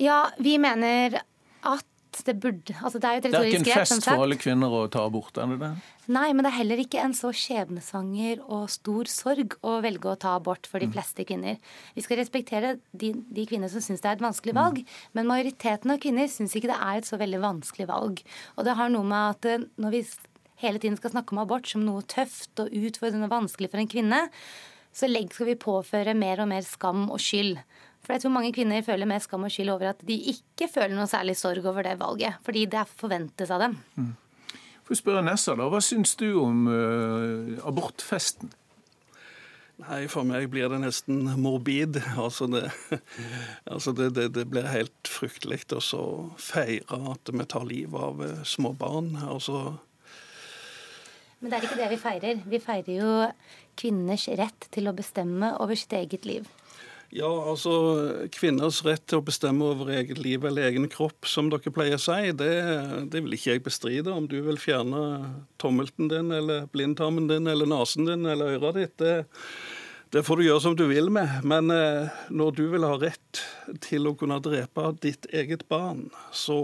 Ja, 0.00 0.24
vi 0.40 0.56
mener 0.62 1.20
at 1.66 1.84
det 2.24 2.34
burde 2.40 2.74
altså 2.82 2.98
Det 2.98 3.08
er 3.08 3.18
jo 3.18 3.20
et 3.20 3.26
retorisk 3.28 3.36
grep. 3.36 3.50
Det 3.50 3.58
er 3.58 3.60
ikke 3.60 3.80
en 3.80 3.86
fest 3.86 4.06
for 4.08 4.24
alle 4.24 4.38
kvinner 4.40 4.74
å 4.74 4.86
ta 4.90 5.04
abort, 5.06 5.36
er 5.38 5.52
det 5.52 5.58
det? 5.60 5.72
Nei, 6.08 6.30
men 6.32 6.40
det 6.40 6.50
er 6.50 6.58
heller 6.62 6.80
ikke 6.80 7.02
en 7.04 7.12
så 7.12 7.28
skjebnesvanger 7.36 8.40
og 8.46 8.70
stor 8.72 9.10
sorg 9.12 9.58
å 9.60 9.74
velge 9.84 10.08
å 10.08 10.16
ta 10.16 10.38
abort 10.38 10.64
for 10.70 10.80
de 10.80 10.88
mm. 10.88 10.94
fleste 10.94 11.26
kvinner. 11.28 11.58
Vi 11.92 12.04
skal 12.04 12.16
respektere 12.22 12.78
de, 12.96 13.10
de 13.12 13.44
kvinner 13.48 13.68
som 13.68 13.82
syns 13.84 14.00
det 14.00 14.08
er 14.08 14.16
et 14.16 14.24
vanskelig 14.24 14.54
mm. 14.56 14.60
valg, 14.60 14.80
men 15.12 15.28
majoriteten 15.28 15.92
av 15.92 16.00
kvinner 16.00 16.30
syns 16.32 16.54
ikke 16.56 16.70
det 16.70 16.78
er 16.80 17.02
et 17.02 17.08
så 17.08 17.18
veldig 17.20 17.42
vanskelig 17.42 17.88
valg. 17.90 18.22
Og 18.56 18.64
det 18.64 18.76
har 18.78 18.88
noe 18.94 19.04
med 19.04 19.34
at 19.34 19.48
eh, 19.52 19.66
når 19.76 19.96
vi 19.98 20.00
hele 20.62 20.80
tiden 20.80 20.96
skal 20.96 21.12
snakke 21.12 21.34
om 21.36 21.42
abort 21.42 21.68
som 21.68 21.84
noe 21.84 22.06
tøft 22.08 22.62
og 22.64 22.72
utfordrende 22.72 23.28
og 23.28 23.34
vanskelig 23.34 23.68
for 23.68 23.82
en 23.82 23.90
kvinne, 23.92 24.22
så 24.96 25.10
skal 25.12 25.50
vi 25.50 25.58
påføre 25.60 26.14
mer 26.16 26.40
og 26.40 26.48
mer 26.50 26.64
skam 26.66 27.04
og 27.12 27.20
skyld. 27.20 27.60
For 28.00 28.14
jeg 28.14 28.24
tror 28.24 28.32
mange 28.32 28.54
kvinner 28.56 28.80
føler 28.86 29.10
mer 29.10 29.20
skam 29.20 29.44
og 29.44 29.52
skyld 29.52 29.74
over 29.74 29.92
at 29.92 30.00
de 30.08 30.16
ikke 30.32 30.70
føler 30.72 30.96
noe 30.96 31.06
særlig 31.10 31.36
sorg 31.36 31.68
over 31.68 31.84
det 31.84 31.98
valget, 32.00 32.40
fordi 32.48 32.64
det 32.72 32.86
forventes 32.96 33.52
av 33.52 33.66
dem. 33.66 33.76
Mm. 34.00 34.16
For 34.88 34.96
å 34.96 35.02
spørre 35.02 35.20
Nessa, 35.20 35.52
da, 35.52 35.66
Hva 35.68 35.82
syns 35.84 36.14
du 36.16 36.30
om 36.40 36.62
uh, 36.64 37.58
abortfesten? 37.68 38.54
Nei, 39.82 40.06
For 40.08 40.24
meg 40.24 40.48
blir 40.50 40.70
det 40.72 40.78
nesten 40.80 41.26
morbid. 41.38 42.00
Altså 42.16 42.48
Det, 42.48 42.64
altså 43.74 43.92
det, 43.92 44.14
det, 44.16 44.30
det 44.38 44.46
blir 44.48 44.64
helt 44.72 45.10
fryktelig 45.12 45.60
å 45.76 46.06
feire 46.40 47.02
at 47.12 47.28
vi 47.28 47.46
tar 47.52 47.68
livet 47.68 48.00
av 48.08 48.24
eh, 48.24 48.40
små 48.48 48.72
barn. 48.80 49.12
Altså 49.28 49.76
Men 51.38 51.52
det 51.52 51.58
er 51.58 51.68
ikke 51.68 51.82
det 51.82 51.90
vi 51.92 52.00
feirer. 52.02 52.42
Vi 52.48 52.62
feirer 52.64 52.96
jo 52.96 53.12
kvinners 53.78 54.24
rett 54.40 54.70
til 54.74 54.88
å 54.88 54.96
bestemme 54.96 55.52
over 55.60 55.78
sitt 55.78 55.92
eget 56.00 56.24
liv. 56.26 56.48
Ja, 57.08 57.28
altså 57.48 57.72
Kvinners 58.36 58.82
rett 58.84 59.06
til 59.08 59.22
å 59.22 59.24
bestemme 59.24 59.64
over 59.70 59.88
eget 59.96 60.18
liv 60.20 60.44
eller 60.44 60.68
egen 60.68 60.90
kropp, 60.92 61.24
som 61.24 61.48
dere 61.48 61.72
pleier 61.72 61.96
å 61.96 62.02
si, 62.02 62.34
det, 62.36 62.50
det 63.08 63.22
vil 63.24 63.36
ikke 63.36 63.54
jeg 63.54 63.64
bestride. 63.64 64.12
Om 64.12 64.26
du 64.28 64.36
vil 64.44 64.60
fjerne 64.60 65.00
tommelten 65.62 66.10
din 66.12 66.28
eller 66.36 66.66
blindtarmen 66.74 67.30
din 67.30 67.48
eller 67.48 67.70
nesen 67.70 68.10
din 68.10 68.28
eller 68.28 68.58
øret 68.58 68.76
ditt, 68.76 68.96
det, 69.00 69.14
det 70.14 70.22
får 70.24 70.40
du 70.40 70.46
gjøre 70.46 70.62
som 70.64 70.74
du 70.76 70.86
vil 70.88 71.10
med, 71.12 71.42
men 71.44 71.68
eh, 71.74 72.08
når 72.32 72.54
du 72.56 72.62
vil 72.72 72.86
ha 72.86 72.94
rett 72.96 73.42
til 73.84 74.08
å 74.08 74.14
kunne 74.16 74.38
drepe 74.40 74.86
ditt 75.02 75.26
eget 75.36 75.66
barn, 75.68 76.06
så, 76.32 76.56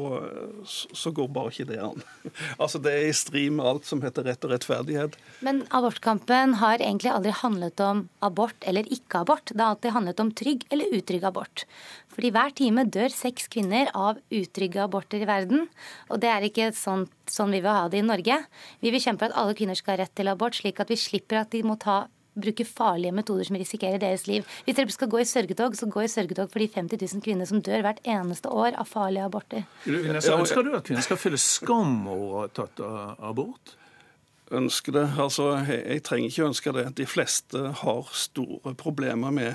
så 0.65 1.13
går 1.13 1.29
bare 1.35 1.53
ikke 1.53 1.69
det 1.69 1.81
an. 1.85 2.01
Altså 2.63 2.81
Det 2.81 2.95
er 2.95 3.09
i 3.11 3.17
strid 3.17 3.53
med 3.57 3.67
alt 3.69 3.89
som 3.89 4.01
heter 4.05 4.25
rett 4.25 4.47
og 4.47 4.55
rettferdighet. 4.55 5.19
Men 5.45 5.61
abortkampen 5.77 6.57
har 6.63 6.81
egentlig 6.81 7.13
aldri 7.13 7.35
handlet 7.37 7.83
om 7.85 8.07
abort 8.25 8.65
eller 8.65 8.89
ikke 8.89 9.21
abort. 9.21 9.53
Det 9.53 9.61
har 9.61 9.75
alltid 9.75 9.97
handlet 9.99 10.25
om 10.25 10.33
trygg 10.41 10.65
eller 10.73 10.97
utrygg 10.97 11.29
abort. 11.29 11.67
Fordi 12.15 12.33
hver 12.33 12.57
time 12.57 12.87
dør 12.97 13.13
seks 13.13 13.51
kvinner 13.53 13.93
av 13.93 14.21
utrygge 14.33 14.85
aborter 14.87 15.21
i 15.21 15.29
verden. 15.29 15.69
Og 16.09 16.23
det 16.25 16.33
er 16.33 16.49
ikke 16.49 16.73
sånn, 16.79 17.09
sånn 17.29 17.53
vi 17.53 17.61
vil 17.61 17.75
ha 17.75 17.89
det 17.93 18.01
i 18.01 18.09
Norge. 18.09 18.41
Vi 18.81 18.95
vil 18.95 19.03
kjempe 19.03 19.27
for 19.27 19.35
at 19.35 19.41
alle 19.43 19.57
kvinner 19.59 19.79
skal 19.79 19.99
ha 19.99 20.05
rett 20.05 20.17
til 20.17 20.33
abort, 20.33 20.57
slik 20.57 20.81
at 20.81 20.93
vi 20.93 21.01
slipper 21.01 21.43
at 21.43 21.53
de 21.53 21.65
må 21.67 21.77
ta 21.81 22.05
bruke 22.35 22.67
farlige 22.67 23.15
metoder 23.15 23.49
som 23.49 23.59
risikerer 23.59 24.01
deres 24.03 24.27
liv. 24.31 24.47
Hvis 24.67 24.79
dere 24.79 24.95
skal 24.95 25.11
gå 25.13 25.23
i 25.23 25.29
sørgetog, 25.29 25.77
så 25.79 25.89
gå 25.91 26.05
i 26.05 26.11
sørgetog 26.11 26.51
for 26.53 26.63
de 26.63 26.69
50 26.75 27.01
000 27.15 27.25
kvinner 27.25 27.49
som 27.49 27.63
dør 27.65 27.85
hvert 27.87 28.03
eneste 28.05 28.51
år 28.51 28.79
av 28.81 28.91
farlige 28.91 29.29
aborter. 29.29 29.65
Ønsker 29.87 30.67
du 30.67 30.75
at 30.75 30.87
kvinner 30.87 31.07
skal 31.07 31.21
føle 31.21 31.41
skam 31.41 32.05
over 32.11 32.27
å 32.27 32.45
ha 32.45 32.51
tatt 32.61 32.83
abort? 32.85 33.77
Ønsker 34.55 34.93
det. 34.93 35.07
Altså, 35.19 35.53
jeg 35.67 36.03
trenger 36.05 36.31
ikke 36.31 36.49
ønske 36.51 36.75
det. 36.77 36.89
De 36.99 37.07
fleste 37.09 37.63
har 37.81 38.11
store 38.13 38.75
problemer 38.79 39.33
med 39.35 39.55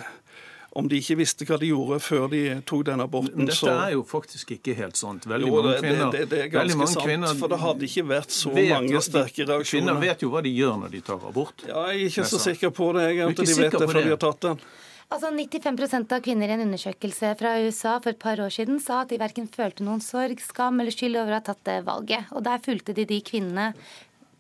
om 0.72 0.88
de 0.90 1.00
ikke 1.02 1.18
visste 1.20 1.48
hva 1.50 1.58
de 1.62 1.72
gjorde 1.72 2.00
før 2.04 2.28
de 2.32 2.42
tok 2.70 2.84
den 2.90 3.02
aborten. 3.04 3.38
Men 3.38 3.50
dette 3.50 3.60
så... 3.62 3.72
er 3.88 3.96
jo 3.96 4.04
faktisk 4.08 4.54
ikke 4.58 4.76
helt 4.78 5.00
sant. 5.00 5.26
Veldig 5.30 5.50
jo, 5.50 5.56
mange 5.56 5.78
kvinner, 5.80 6.12
det, 6.14 6.20
det, 6.20 6.28
det 6.34 6.42
er 6.44 6.52
ganske 6.54 6.90
sant, 6.92 7.06
kvinner, 7.06 7.40
for 7.40 7.54
det 7.54 7.62
hadde 7.64 7.88
ikke 7.90 8.06
vært 8.12 8.36
så 8.36 8.54
mange 8.58 9.02
sterke 9.06 9.48
reaksjoner. 9.50 9.72
Kvinner 9.72 10.04
vet 10.04 10.26
jo 10.26 10.34
hva 10.34 10.44
de 10.46 10.54
gjør 10.54 10.78
når 10.84 10.94
de 10.94 11.02
tar 11.10 11.26
abort. 11.32 11.66
Ja, 11.66 11.88
jeg 11.90 12.06
er 12.06 12.14
ikke 12.14 12.30
så 12.30 12.44
sikker 12.44 12.76
på 12.76 12.92
det, 12.98 13.10
jeg, 13.10 13.26
at 13.26 13.42
de 13.42 13.58
vet 13.64 13.80
det 13.82 13.90
før 13.90 14.02
de 14.04 14.14
har 14.14 14.22
tatt 14.28 14.46
den. 14.46 14.64
Altså 15.10 15.32
95 15.34 16.04
av 16.14 16.20
kvinner 16.22 16.52
i 16.52 16.54
en 16.54 16.68
undersøkelse 16.68 17.32
fra 17.40 17.56
USA 17.64 17.96
for 17.98 18.14
et 18.14 18.20
par 18.22 18.38
år 18.44 18.52
siden 18.54 18.78
sa 18.84 19.00
at 19.02 19.10
de 19.10 19.18
verken 19.18 19.48
følte 19.50 19.82
noen 19.82 20.04
sorg, 20.06 20.38
skam 20.44 20.78
eller 20.84 20.94
skyld 20.94 21.18
over 21.18 21.34
å 21.34 21.40
ha 21.40 21.46
tatt 21.48 21.64
det 21.66 21.80
valget. 21.88 22.30
Og 22.38 22.46
der 22.46 22.62
fulgte 22.62 22.94
de 22.94 23.08
de 23.10 23.18
kvinnene 23.26 23.72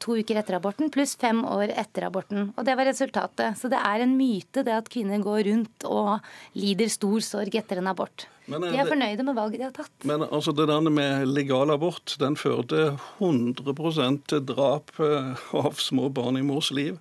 to 0.01 0.17
uker 0.19 0.39
etter 0.39 0.57
aborten 0.57 0.91
pluss 0.93 1.15
fem 1.19 1.41
år 1.45 1.73
etter 1.73 2.07
aborten. 2.07 2.51
Og 2.55 2.65
det 2.67 2.75
var 2.79 2.89
resultatet. 2.89 3.57
Så 3.59 3.71
det 3.71 3.79
er 3.79 4.03
en 4.03 4.17
myte 4.17 4.63
det 4.65 4.75
at 4.75 4.91
kvinner 4.91 5.21
går 5.23 5.45
rundt 5.49 5.87
og 5.89 6.19
lider 6.59 6.91
stor 6.91 7.23
sorg 7.25 7.55
etter 7.59 7.81
en 7.81 7.91
abort. 7.91 8.27
Men, 8.49 8.63
de 8.65 8.71
er 8.73 8.83
det, 8.83 8.93
fornøyde 8.93 9.25
med 9.27 9.37
valget 9.37 9.61
de 9.61 9.67
har 9.67 9.75
tatt. 9.75 10.07
Men 10.09 10.23
altså 10.25 10.53
det 10.57 10.69
der 10.71 10.87
med 10.89 11.27
legal 11.29 11.73
abort, 11.73 12.15
den 12.21 12.37
førte 12.39 12.95
100 13.19 14.23
til 14.29 14.47
drap 14.47 14.95
eh, 15.03 15.35
av 15.53 15.77
små 15.77 16.09
barn 16.09 16.39
i 16.39 16.45
mors 16.45 16.71
liv. 16.73 16.97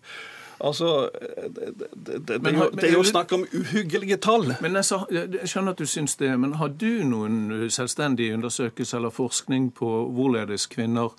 Altså, 0.61 1.11
det, 1.49 1.75
det, 1.79 1.87
det, 2.29 2.43
men, 2.43 2.55
det, 2.75 2.89
er 2.89 2.97
jo 2.97 3.05
snakk 3.07 3.33
om 3.33 3.45
uhyggelige 3.55 4.17
tall. 4.17 4.57
Men 4.61 4.75
jeg, 4.75 4.85
jeg, 5.15 5.47
skjønner 5.47 5.77
at 5.77 5.79
du 5.79 5.87
syns 5.87 6.17
det, 6.19 6.33
men 6.41 6.57
har 6.59 6.73
du 6.75 7.05
noen 7.07 7.69
selvstendige 7.71 8.35
undersøkelser 8.35 8.99
eller 8.99 9.15
forskning 9.15 9.71
på 9.79 9.93
hvorledes 10.17 10.67
kvinner 10.73 11.15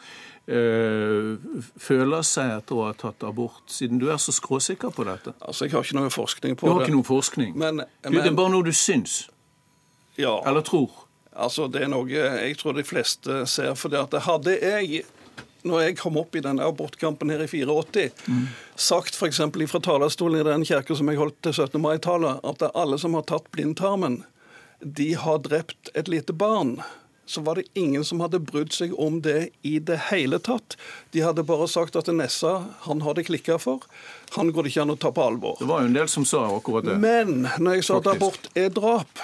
føler 0.50 2.24
seg 2.26 2.56
etter 2.56 2.78
å 2.78 2.88
ha 2.88 2.93
tatt 2.97 3.24
abort, 3.28 3.62
siden 3.70 4.00
du 4.02 4.08
er 4.10 4.18
så 4.22 4.34
skråsikker 4.34 4.93
på 4.95 5.06
dette? 5.06 5.36
Altså, 5.41 5.68
Jeg 5.68 5.76
har 5.76 5.86
ikke 5.86 6.00
noe 6.00 6.14
forskning 6.14 6.56
på 6.58 6.66
det. 6.66 6.72
Du 6.72 6.78
har 6.80 6.88
ikke 6.88 6.95
noe 6.95 7.10
forskning? 7.10 7.54
Men, 7.54 7.84
men, 8.08 8.18
det 8.18 8.32
er 8.32 8.38
bare 8.38 8.54
noe 8.56 8.66
du 8.66 8.74
syns? 8.74 9.28
Ja. 10.18 10.39
Eller 10.50 10.66
tror? 10.66 11.06
Altså, 11.36 11.68
Det 11.68 11.84
er 11.86 11.91
noe 11.91 12.10
jeg 12.10 12.58
tror 12.58 12.74
de 12.74 12.84
fleste 12.84 13.45
ser. 13.45 13.76
for 13.76 13.93
det 13.93 14.02
at 14.08 14.24
Hadde 14.26 14.58
jeg 14.58 15.06
når 15.68 15.82
jeg 15.82 15.97
kom 16.00 16.18
opp 16.20 16.36
i 16.36 16.43
denne 16.43 16.64
abortkampen 16.64 17.32
her 17.34 17.41
i 17.43 17.47
84, 17.52 18.12
mm. 18.28 18.45
sagt 18.80 19.18
f.eks. 19.18 19.41
fra 19.68 19.82
talerstolen 19.84 20.39
i 20.39 20.47
den 20.47 20.64
kirka 20.64 20.95
som 20.95 21.10
jeg 21.12 21.20
holdt 21.20 21.41
til 21.43 21.54
17. 21.54 21.82
mai-tallet, 21.84 22.39
at 22.47 22.62
det 22.62 22.70
er 22.70 22.80
alle 22.80 23.00
som 23.02 23.18
har 23.18 23.26
tatt 23.28 23.50
blindtarmen, 23.52 24.22
de 24.80 25.10
har 25.20 25.41
drept 25.43 25.91
et 26.00 26.08
lite 26.08 26.32
barn 26.32 26.78
så 27.30 27.42
var 27.46 27.56
det 27.56 27.64
ingen 27.74 28.06
som 28.06 28.20
hadde 28.24 28.40
brydd 28.42 28.74
seg 28.74 28.94
om 29.00 29.20
det 29.22 29.50
i 29.62 29.76
det 29.80 30.00
hele 30.10 30.40
tatt. 30.42 30.74
De 31.14 31.22
hadde 31.22 31.46
bare 31.46 31.68
sagt 31.70 31.98
at 32.00 32.10
Nessa 32.10 32.56
han 32.88 33.04
har 33.06 33.18
det 33.18 33.28
klikka 33.28 33.60
for. 33.62 33.86
Han 34.38 34.50
går 34.54 34.66
det 34.66 34.74
ikke 34.74 34.86
an 34.88 34.96
å 34.96 34.98
ta 34.98 35.12
på 35.14 35.28
alvor. 35.28 35.60
Det 35.60 35.68
var 35.70 35.84
jo 35.86 35.92
en 35.92 36.00
del 36.00 36.10
som 36.10 36.26
sa 36.26 36.48
akkurat 36.56 36.90
det. 36.90 36.98
Men 37.04 37.46
når 37.62 37.80
jeg 37.80 37.86
sa 37.90 38.00
at 38.02 38.10
abort 38.16 38.50
er 38.58 38.74
drap, 38.74 39.22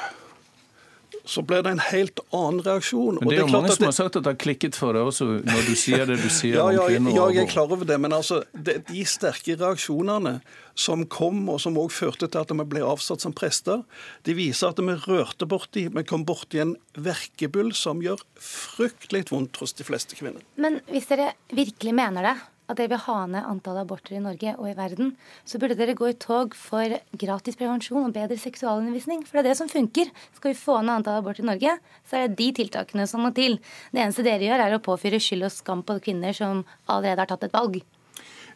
så 1.30 1.41
ble 1.45 1.61
det 1.65 1.73
en 1.76 1.82
helt 1.82 2.21
annen 2.36 2.61
reaksjon. 2.65 3.19
Men 3.19 3.32
det 3.32 3.38
er 3.38 3.43
jo 3.43 3.47
klart 3.49 3.65
mange 3.65 3.73
at 3.73 3.80
som 3.80 3.88
har 3.89 3.95
sagt 3.97 4.19
at 4.19 4.26
det 4.26 4.34
har 4.34 4.39
klikket 4.41 4.78
for 4.78 4.97
deg 4.97 5.09
også, 5.09 5.28
når 5.47 5.65
du 5.67 5.73
sier 5.80 6.05
det 6.09 6.19
du 6.21 6.30
sier 6.30 6.59
ja, 6.59 6.67
ja, 6.76 6.86
om 6.86 6.91
kvinner 6.91 7.17
ja, 7.17 7.26
jeg 7.34 7.45
er 7.45 7.51
klar 7.51 7.71
over 7.71 7.88
det, 7.89 7.97
men 8.01 8.15
altså, 8.15 8.43
det, 8.53 8.78
de 8.89 9.05
sterke 9.09 9.57
reaksjonene 9.59 10.38
som 10.76 11.05
kom, 11.11 11.45
og 11.51 11.61
som 11.63 11.78
òg 11.80 11.93
førte 11.95 12.28
til 12.28 12.41
at 12.41 12.51
vi 12.51 12.67
ble 12.67 12.84
avsatt 12.86 13.23
som 13.23 13.36
prester, 13.36 13.86
de 14.28 14.36
viser 14.38 14.73
at 14.73 14.82
vi 14.84 14.97
rørte 15.05 15.47
borti 15.47 15.86
Vi 15.93 16.03
kom 16.07 16.26
borti 16.28 16.59
en 16.61 16.76
verkebyll 16.99 17.71
som 17.78 18.01
gjør 18.03 18.21
fryktelig 18.41 19.26
vondt 19.32 19.61
hos 19.61 19.76
de 19.78 19.88
fleste 19.88 20.17
kvinner. 20.19 20.43
Men 20.59 20.82
hvis 20.91 21.07
dere 21.11 21.32
virkelig 21.55 21.95
mener 21.95 22.28
det, 22.28 22.36
at 22.66 22.80
dere 22.80 22.91
vil 22.93 23.01
ha 23.05 23.18
ned 23.30 23.45
antallet 23.45 23.86
aborter 23.86 24.18
i 24.18 24.22
Norge 24.24 24.55
og 24.57 24.70
i 24.70 24.76
verden, 24.78 25.13
så 25.45 25.59
burde 25.61 25.78
dere 25.78 25.95
gå 25.97 26.09
i 26.11 26.18
tog 26.22 26.55
for 26.57 26.97
gratis 27.22 27.57
prevensjon 27.59 28.07
og 28.07 28.16
bedre 28.16 28.38
seksualundervisning. 28.41 29.26
For 29.28 29.38
det 29.38 29.43
er 29.43 29.49
det 29.51 29.59
som 29.61 29.72
funker. 29.72 30.11
Skal 30.38 30.53
vi 30.53 30.59
få 30.59 30.80
ned 30.82 30.99
antallet 30.99 31.24
aborter 31.24 31.45
i 31.45 31.49
Norge, 31.51 31.76
så 32.09 32.20
er 32.20 32.28
det 32.30 32.39
de 32.41 32.51
tiltakene 32.61 33.05
som 33.09 33.26
må 33.26 33.34
til. 33.38 33.59
Det 33.93 34.01
eneste 34.01 34.26
dere 34.26 34.47
gjør, 34.47 34.66
er 34.66 34.78
å 34.78 34.84
påfyre 34.86 35.22
skyld 35.22 35.47
og 35.49 35.53
skam 35.53 35.86
på 35.86 35.99
kvinner 36.07 36.36
som 36.36 36.63
allerede 36.86 37.22
har 37.22 37.32
tatt 37.32 37.47
et 37.49 37.55
valg. 37.55 37.82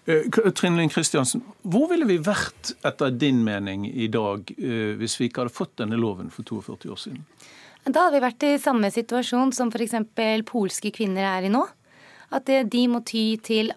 Eh, 0.10 0.26
Trine 0.56 0.80
Linn 0.80 0.90
Kristiansen, 0.90 1.44
hvor 1.62 1.90
ville 1.92 2.08
vi 2.10 2.18
vært 2.24 2.74
etter 2.88 3.14
din 3.14 3.44
mening 3.46 3.86
i 3.90 4.08
dag 4.12 4.50
eh, 4.58 4.96
hvis 4.98 5.20
vi 5.20 5.30
ikke 5.30 5.44
hadde 5.44 5.54
fått 5.54 5.76
denne 5.82 6.00
loven 6.00 6.32
for 6.34 6.48
42 6.48 6.94
år 6.94 7.02
siden? 7.04 7.26
Da 7.86 8.06
hadde 8.06 8.18
vi 8.18 8.24
vært 8.24 8.46
i 8.48 8.56
samme 8.62 8.90
situasjon 8.94 9.54
som 9.56 9.70
f.eks. 9.72 9.96
polske 10.50 10.92
kvinner 10.96 11.28
er 11.30 11.48
i 11.48 11.54
nå. 11.54 11.62
At 12.36 12.50
eh, 12.50 12.66
de 12.66 12.88
må 12.92 13.04
ty 13.06 13.24
til 13.44 13.74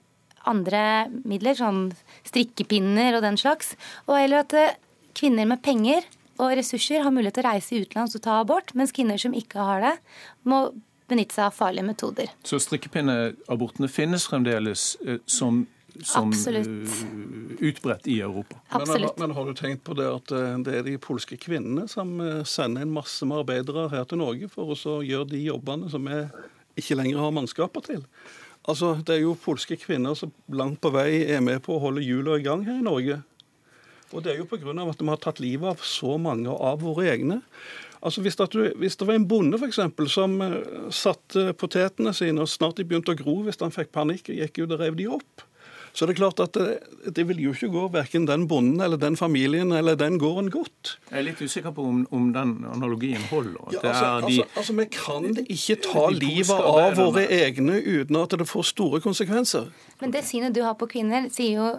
andre 0.48 1.08
midler, 1.24 1.56
som 1.58 1.84
strikkepinner 2.28 3.16
og 3.16 3.24
den 3.24 3.38
slags. 3.40 3.74
Og 4.08 4.16
eller 4.18 4.42
at 4.42 4.56
eh, 4.58 4.78
kvinner 5.18 5.48
med 5.48 5.62
penger 5.64 6.06
og 6.40 6.54
ressurser 6.58 7.04
har 7.04 7.14
mulighet 7.14 7.38
til 7.38 7.44
å 7.44 7.50
reise 7.50 7.74
i 7.76 7.82
utlandet 7.84 8.16
og 8.18 8.24
ta 8.24 8.38
abort, 8.40 8.72
mens 8.78 8.94
kvinner 8.94 9.20
som 9.20 9.36
ikke 9.36 9.62
har 9.62 9.84
det, 9.84 9.92
må 10.48 10.64
benytte 11.10 11.36
seg 11.36 11.50
av 11.50 11.54
farlige 11.54 11.86
metoder. 11.86 12.32
Så 12.48 12.58
strikkepinneabortene 12.62 13.90
finnes 13.92 14.26
fremdeles 14.30 14.94
eh, 15.06 15.20
som, 15.30 15.64
som 16.00 16.32
Absolutt. 16.32 16.70
eh, 16.70 17.66
utbredt 17.68 18.08
i 18.10 18.18
Europa? 18.24 18.58
Men, 18.72 19.08
men 19.20 19.36
har 19.36 19.46
du 19.50 19.54
tenkt 19.58 19.84
på 19.86 19.96
det 19.98 20.08
at 20.08 20.32
det 20.66 20.78
er 20.80 20.88
de 20.88 20.96
polske 21.02 21.36
kvinnene 21.40 21.86
som 21.90 22.16
sender 22.48 22.86
en 22.86 22.96
masse 22.96 23.28
med 23.28 23.44
arbeidere 23.44 23.90
her 23.92 24.08
til 24.08 24.22
Norge 24.24 24.48
for 24.50 24.74
å 24.74 24.98
gjøre 25.04 25.34
de 25.34 25.44
jobbene 25.44 25.92
som 25.92 26.08
vi 26.08 26.24
ikke 26.80 26.96
lenger 26.96 27.20
har 27.20 27.36
mannskaper 27.36 27.84
til? 27.84 28.06
Altså, 28.68 28.94
Det 29.02 29.16
er 29.16 29.24
jo 29.24 29.38
polske 29.38 29.76
kvinner 29.76 30.14
som 30.14 30.32
langt 30.48 30.80
på 30.80 30.92
vei 30.94 31.24
er 31.26 31.40
med 31.40 31.62
på 31.62 31.76
å 31.76 31.82
holde 31.82 32.04
hjula 32.04 32.38
i 32.38 32.44
gang 32.44 32.64
her 32.66 32.78
i 32.78 32.86
Norge. 32.86 33.22
Og 34.12 34.22
det 34.22 34.34
er 34.34 34.42
jo 34.42 34.46
pga. 34.46 34.74
at 34.88 34.98
de 34.98 35.08
har 35.08 35.16
tatt 35.16 35.40
livet 35.40 35.68
av 35.68 35.80
så 35.82 36.18
mange 36.18 36.48
av 36.48 36.80
våre 36.80 37.08
egne. 37.10 37.40
Altså 38.02 38.20
hvis, 38.20 38.36
du, 38.36 38.72
hvis 38.76 38.96
det 38.98 39.06
var 39.06 39.14
en 39.14 39.28
bonde 39.28 39.58
for 39.58 39.70
eksempel, 39.70 40.08
som 40.10 40.40
eh, 40.42 40.90
satte 40.90 41.52
potetene 41.54 42.12
sine, 42.12 42.42
og 42.42 42.50
snart 42.50 42.76
de 42.76 42.84
begynte 42.84 43.14
å 43.14 43.18
gro 43.18 43.42
hvis 43.46 43.60
han 43.62 43.74
fikk 43.74 43.92
panikk 43.94 44.28
og 44.28 44.40
gikk 44.42 44.58
ut 44.64 44.74
og 44.74 44.80
rev 44.82 44.98
de 44.98 45.06
opp, 45.06 45.44
så 45.92 46.06
det 46.08 46.14
er 46.14 46.20
klart 46.22 46.40
at 46.40 46.56
det, 46.56 47.12
det 47.12 47.24
vil 47.28 47.40
jo 47.42 47.52
ikke 47.52 47.68
gå 47.72 47.82
verken 47.92 48.24
den 48.28 48.46
bonden 48.48 48.80
eller 48.80 49.00
den 49.00 49.16
familien 49.20 49.74
eller 49.76 49.96
den 50.00 50.16
gården 50.20 50.48
godt. 50.52 50.94
Jeg 51.10 51.18
er 51.20 51.26
litt 51.26 51.42
usikker 51.42 51.74
på 51.76 51.84
om, 51.84 52.02
om 52.16 52.30
den 52.32 52.54
analogien 52.72 53.20
holder. 53.28 53.58
Ja, 53.74 53.82
det 53.82 53.90
altså, 53.90 54.04
er 54.06 54.26
de, 54.26 54.38
altså, 54.40 54.60
altså, 54.62 54.76
Vi 54.80 54.86
kan 54.96 55.40
ikke 55.44 55.78
ta 55.84 56.04
livet 56.16 56.68
av 56.72 56.96
våre 56.96 57.26
egne 57.28 57.80
uten 57.84 58.20
at 58.22 58.36
det 58.40 58.48
får 58.48 58.70
store 58.72 59.02
konsekvenser. 59.04 59.68
Men 60.00 60.14
det 60.14 60.24
synet 60.28 60.56
du 60.56 60.62
har 60.64 60.78
på 60.80 60.88
kvinner, 60.94 61.28
sier 61.32 61.60
jo 61.60 61.72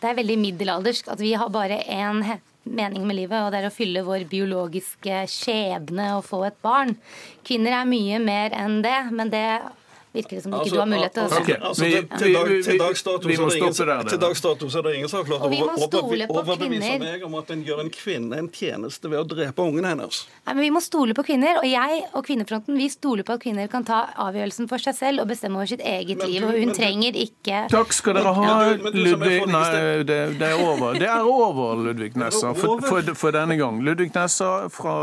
Det 0.00 0.08
er 0.08 0.16
veldig 0.16 0.38
middelaldersk 0.40 1.10
at 1.12 1.20
vi 1.20 1.34
har 1.36 1.50
bare 1.52 1.76
én 1.84 2.22
mening 2.64 3.04
med 3.04 3.18
livet, 3.18 3.36
og 3.42 3.50
det 3.52 3.60
er 3.60 3.68
å 3.68 3.74
fylle 3.74 4.04
vår 4.06 4.24
biologiske 4.30 5.24
skjebne 5.28 6.14
og 6.16 6.24
få 6.24 6.46
et 6.48 6.56
barn. 6.64 6.94
Kvinner 7.44 7.80
er 7.80 7.88
mye 7.88 8.20
mer 8.22 8.56
enn 8.56 8.80
det, 8.84 8.96
men 9.12 9.32
det 9.32 9.44
virker 10.12 10.36
det 10.36 10.42
som 10.42 10.52
ikke 10.52 10.60
Altså, 10.60 10.74
du 10.74 10.80
har 10.80 10.86
mulighet 10.90 11.12
til 11.14 11.22
altså, 11.22 11.40
Okay. 11.40 11.56
altså, 11.60 11.84
det, 11.84 12.02
til, 12.18 12.32
dag, 12.34 12.48
til 12.64 12.78
dags 12.80 13.02
dato 13.02 13.28
vi 13.28 13.28
vi, 13.30 13.36
vi 13.36 13.42
er 13.44 13.48
det 13.50 13.56
ingen, 13.60 13.74
der, 13.90 14.08
til 14.10 14.18
dags 14.20 14.40
dato 14.40 14.68
så 14.70 14.78
er 14.78 14.82
det 14.82 14.94
ingen 14.96 15.08
som 15.08 15.18
har 15.20 15.26
klart 15.30 15.40
å 15.40 15.46
over- 15.46 16.26
overbevise 16.40 16.80
kvinner. 16.80 16.98
meg 17.12 17.24
om 17.28 17.34
at 17.40 17.50
en 17.50 17.64
gjør 17.64 17.80
en 17.84 17.90
kvinne 17.90 18.38
en 18.38 18.48
tjeneste 18.50 19.10
ved 19.10 19.18
å 19.20 19.24
drepe 19.28 19.62
ungen 19.62 19.84
hennes. 19.86 20.26
Nei, 20.46 20.54
men 20.54 20.62
Vi 20.64 20.70
må 20.70 20.80
stole 20.82 21.14
på 21.14 21.22
kvinner, 21.24 21.56
og 21.62 21.64
jeg 21.70 22.02
og 22.14 22.24
Kvinnefronten 22.26 22.76
vi 22.76 22.88
stoler 22.88 23.22
på 23.22 23.32
at 23.38 23.40
kvinner 23.42 23.68
kan 23.70 23.84
ta 23.84 24.00
avgjørelsen 24.16 24.68
for 24.68 24.78
seg 24.78 24.94
selv 24.94 25.20
og 25.22 25.28
bestemme 25.28 25.56
over 25.56 25.66
sitt 25.66 25.80
eget 25.80 26.18
Men 26.18 26.26
liv. 26.28 26.44
og 26.44 26.50
Hun 26.58 26.66
men, 26.66 26.74
trenger 26.74 27.12
ikke 27.14 27.68
Takk 27.70 27.92
skal 27.92 28.14
dere 28.14 28.34
ha, 28.34 28.76
Men 28.82 28.92
Ludvig 28.92 29.46
Nei, 29.46 30.02
det, 30.04 30.38
det 30.38 30.48
er 30.50 30.58
over. 30.60 30.94
Det 30.98 31.08
er 31.08 31.22
over, 31.22 31.76
Ludvig 31.86 32.16
Nessa, 32.16 32.52
for, 32.54 32.80
for, 32.80 33.02
for 33.14 33.30
denne 33.30 33.56
gang. 33.56 33.80
Ludvig 33.82 34.10
Nessa 34.14 34.68
fra 34.68 34.94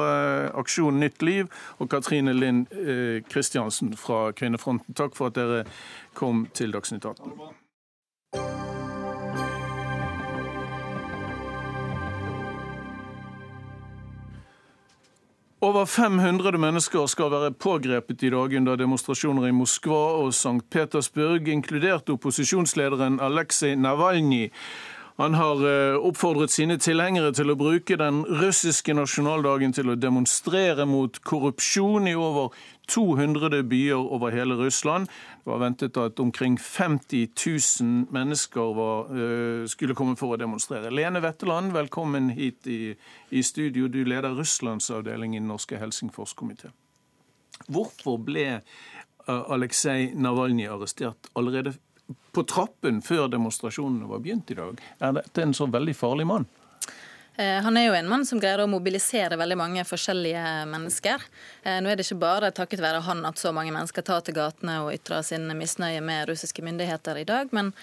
eh, 0.47 0.59
Aksjon 0.59 0.99
Nytt 0.99 1.21
Liv 1.21 1.47
og 1.79 1.89
Katrine 1.89 2.33
Lind 2.33 2.67
eh, 2.71 3.21
Kristiansen 3.29 3.95
fra 3.97 4.31
Kvinnefronten. 4.31 4.93
Takk 4.97 5.15
for 5.17 5.31
at 5.31 5.37
dere 5.37 5.63
kom 6.17 6.47
til 6.57 6.73
Dagsnytt 6.73 7.05
18. 7.05 7.37
Over 15.61 15.85
500 15.85 16.57
mennesker 16.57 17.07
skal 17.09 17.31
være 17.33 17.51
pågrepet 17.51 18.23
i 18.23 18.29
dag 18.29 18.53
under 18.59 18.75
demonstrasjoner 18.77 19.47
i 19.47 19.55
Moskva 19.57 20.03
og 20.21 20.29
St. 20.33 20.61
Petersburg, 20.69 21.47
inkludert 21.49 22.09
opposisjonslederen 22.13 23.17
Aleksej 23.19 23.73
Navalnyj. 23.75 24.51
Han 25.17 25.33
har 25.33 25.63
eh, 25.65 25.97
oppfordret 25.97 26.53
sine 26.53 26.77
tilhengere 26.77 27.31
til 27.33 27.49
å 27.49 27.57
bruke 27.57 27.97
den 27.97 28.21
russiske 28.37 28.93
nasjonaldagen 28.93 29.73
til 29.73 29.89
å 29.89 29.97
demonstrere 29.97 30.85
mot 30.85 31.17
korrupsjon 31.25 32.05
i 32.05 32.13
over 32.13 32.53
200 32.87 33.63
byer 33.63 33.95
over 33.95 34.31
hele 34.31 34.55
Russland. 34.55 35.07
Det 35.43 35.51
var 35.51 35.59
ventet 35.59 35.97
at 35.97 36.19
omkring 36.19 36.57
50 36.57 37.27
000 37.81 38.05
mennesker 38.11 38.73
var, 38.73 39.11
eh, 39.11 39.67
skulle 39.67 39.95
komme 39.95 40.15
for 40.15 40.35
å 40.35 40.39
demonstrere. 40.39 40.91
Lene 40.91 41.21
Wetteland, 41.21 41.73
velkommen 41.73 42.29
hit 42.29 42.67
i, 42.67 42.95
i 43.29 43.43
studio. 43.43 43.87
Du 43.87 44.03
leder 44.05 44.35
Russlandsavdelingen 44.35 45.43
i 45.43 45.43
Den 45.43 45.51
norske 45.51 45.77
Helsingforskomité. 45.77 46.71
Hvorfor 47.67 48.17
ble 48.23 48.47
eh, 48.55 48.61
Aleksej 49.27 50.13
Navalnyj 50.15 50.69
arrestert 50.71 51.31
allerede 51.35 51.75
på 52.31 52.43
trappen 52.47 53.01
før 53.03 53.27
demonstrasjonene 53.27 54.07
var 54.07 54.23
begynt 54.23 54.51
i 54.51 54.59
dag? 54.59 54.79
Er 55.03 55.19
dette 55.19 55.43
en 55.43 55.55
så 55.57 55.67
veldig 55.67 55.95
farlig 55.95 56.27
mann? 56.29 56.47
Eh, 57.37 57.61
Han 57.61 57.77
er 57.77 57.85
jo 57.85 57.93
en 57.93 58.09
mann 58.09 58.25
som 58.25 58.39
greier 58.41 58.63
å 58.63 58.69
mobilisere 58.69 59.37
veldig 59.37 59.57
mange 59.59 59.85
forskjellige 59.85 60.43
mennesker. 60.71 61.21
Eh, 61.63 61.77
Nå 61.81 61.91
er 61.91 61.97
det 61.99 62.07
ikke 62.07 62.19
bare 62.23 62.51
takket 62.51 62.81
være 62.81 63.03
han 63.05 63.21
at 63.29 63.37
så 63.37 63.53
mange 63.53 63.73
mennesker 63.75 64.05
tar 64.05 64.25
til 64.25 64.37
gatene 64.37 64.79
og 64.85 64.93
ytrer 64.95 65.21
sin 65.25 65.45
misnøye 65.57 66.01
med 66.01 66.31
russiske 66.31 66.65
myndigheter 66.65 67.21
i 67.21 67.27
dag, 67.29 67.53
men 67.53 67.73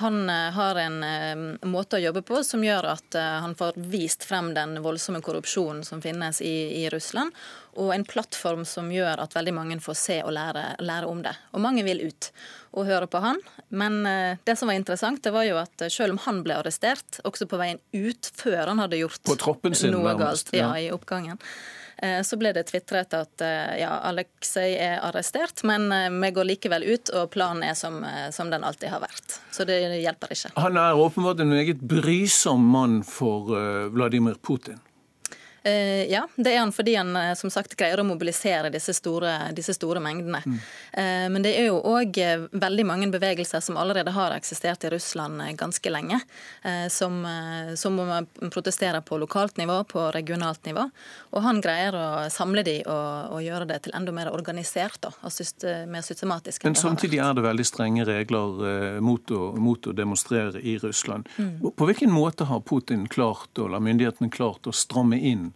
han 0.00 0.30
eh, 0.30 0.50
har 0.56 0.76
en 0.80 1.02
eh, 1.04 1.66
måte 1.68 1.98
å 1.98 2.00
jobbe 2.00 2.22
på 2.26 2.40
som 2.44 2.62
gjør 2.64 2.88
at 2.94 3.16
eh, 3.18 3.36
han 3.44 3.54
får 3.56 3.76
vist 3.92 4.24
frem 4.24 4.52
den 4.56 4.78
voldsomme 4.82 5.20
korrupsjonen 5.24 5.84
som 5.84 6.00
finnes 6.02 6.40
i, 6.40 6.54
i 6.82 6.88
Russland, 6.92 7.36
og 7.80 7.92
en 7.94 8.04
plattform 8.08 8.64
som 8.68 8.88
gjør 8.92 9.20
at 9.22 9.36
veldig 9.36 9.54
mange 9.54 9.78
får 9.84 9.98
se 10.00 10.18
og 10.24 10.32
lære, 10.34 10.64
lære 10.82 11.10
om 11.10 11.20
det. 11.24 11.34
Og 11.52 11.62
mange 11.62 11.84
vil 11.86 12.02
ut 12.08 12.30
og 12.74 12.88
høre 12.88 13.06
på 13.10 13.20
han. 13.22 13.38
Men 13.68 14.02
det 14.46 14.56
som 14.58 14.70
var 14.70 14.78
interessant, 14.78 15.22
det 15.22 15.32
var 15.34 15.46
jo 15.46 15.58
at 15.60 15.84
selv 15.90 16.16
om 16.16 16.20
han 16.26 16.42
ble 16.46 16.56
arrestert, 16.58 17.20
også 17.26 17.46
på 17.50 17.58
veien 17.60 17.78
ut 17.94 18.30
før 18.34 18.72
han 18.72 18.82
hadde 18.82 18.98
gjort 19.00 19.22
sin, 19.22 19.94
noe 19.94 20.10
nærmest, 20.10 20.50
galt 20.50 20.58
ja, 20.58 20.70
i 20.78 20.90
oppgangen, 20.94 21.38
så 22.24 22.36
ble 22.40 22.52
det 22.56 22.64
tvitret 22.70 23.12
at 23.16 23.44
eh, 23.44 23.80
ja, 23.82 23.92
Aleksej 24.08 24.76
er 24.80 25.00
arrestert, 25.04 25.62
men 25.68 25.90
eh, 25.92 26.08
vi 26.10 26.30
går 26.36 26.48
likevel 26.48 26.86
ut, 26.88 27.12
og 27.12 27.30
planen 27.34 27.64
er 27.66 27.76
som, 27.76 27.98
eh, 28.04 28.30
som 28.32 28.50
den 28.52 28.64
alltid 28.64 28.88
har 28.94 29.02
vært. 29.04 29.40
Så 29.52 29.66
det 29.68 29.80
hjelper 30.00 30.32
ikke. 30.32 30.52
Han 30.56 30.78
er 30.80 30.96
åpenbart 30.96 31.42
en 31.44 31.52
meget 31.52 31.82
brysom 31.84 32.64
mann 32.72 33.02
for 33.04 33.52
eh, 33.58 33.90
Vladimir 33.92 34.40
Putin. 34.40 34.80
Eh, 35.62 36.12
ja, 36.12 36.28
det 36.36 36.54
er 36.54 36.58
han 36.62 36.72
fordi 36.72 36.94
han 36.96 37.16
eh, 37.16 37.34
som 37.36 37.50
sagt 37.52 37.74
greier 37.76 38.00
å 38.00 38.04
mobilisere 38.06 38.70
disse 38.72 38.94
store, 38.96 39.52
disse 39.56 39.74
store 39.76 40.00
mengdene. 40.00 40.40
Eh, 40.92 41.26
men 41.32 41.44
det 41.44 41.52
er 41.58 41.68
jo 41.68 41.80
òg 41.84 42.16
veldig 42.52 42.86
mange 42.88 43.10
bevegelser 43.12 43.60
som 43.64 43.76
allerede 43.80 44.14
har 44.16 44.32
eksistert 44.36 44.86
i 44.88 44.92
Russland 44.94 45.42
ganske 45.58 45.90
lenge. 45.90 46.20
Som, 46.90 47.22
som 47.76 47.96
protesterer 48.52 49.00
på 49.04 49.16
lokalt 49.18 49.56
nivå, 49.56 49.78
på 49.88 50.02
regionalt 50.14 50.64
nivå. 50.66 50.86
Og 51.32 51.42
han 51.44 51.60
greier 51.62 51.96
å 51.96 52.06
samle 52.32 52.62
de 52.66 52.76
og, 52.82 53.36
og 53.36 53.42
gjøre 53.44 53.66
det 53.70 53.78
til 53.84 53.94
enda 53.96 54.12
mer 54.14 54.30
organisert 54.32 54.98
da, 55.04 55.12
og 55.24 55.32
syste, 55.32 55.72
mer 55.90 56.04
systematisk. 56.04 56.64
Men 56.66 56.78
samtidig 56.78 57.20
er 57.22 57.36
det 57.36 57.44
veldig 57.46 57.66
strenge 57.66 58.06
regler 58.08 59.00
mot 59.04 59.32
å, 59.34 59.50
mot 59.56 59.90
å 59.90 59.94
demonstrere 59.96 60.60
i 60.60 60.76
Russland. 60.82 61.28
Mm. 61.36 61.70
På 61.76 61.88
hvilken 61.88 62.12
måte 62.14 62.48
har 62.50 62.62
Putin 62.66 63.06
klart, 63.10 63.52
eller 63.58 63.82
myndighetene 63.84 64.30
klart 64.34 64.68
å 64.70 64.76
stramme 64.76 65.18
inn 65.18 65.49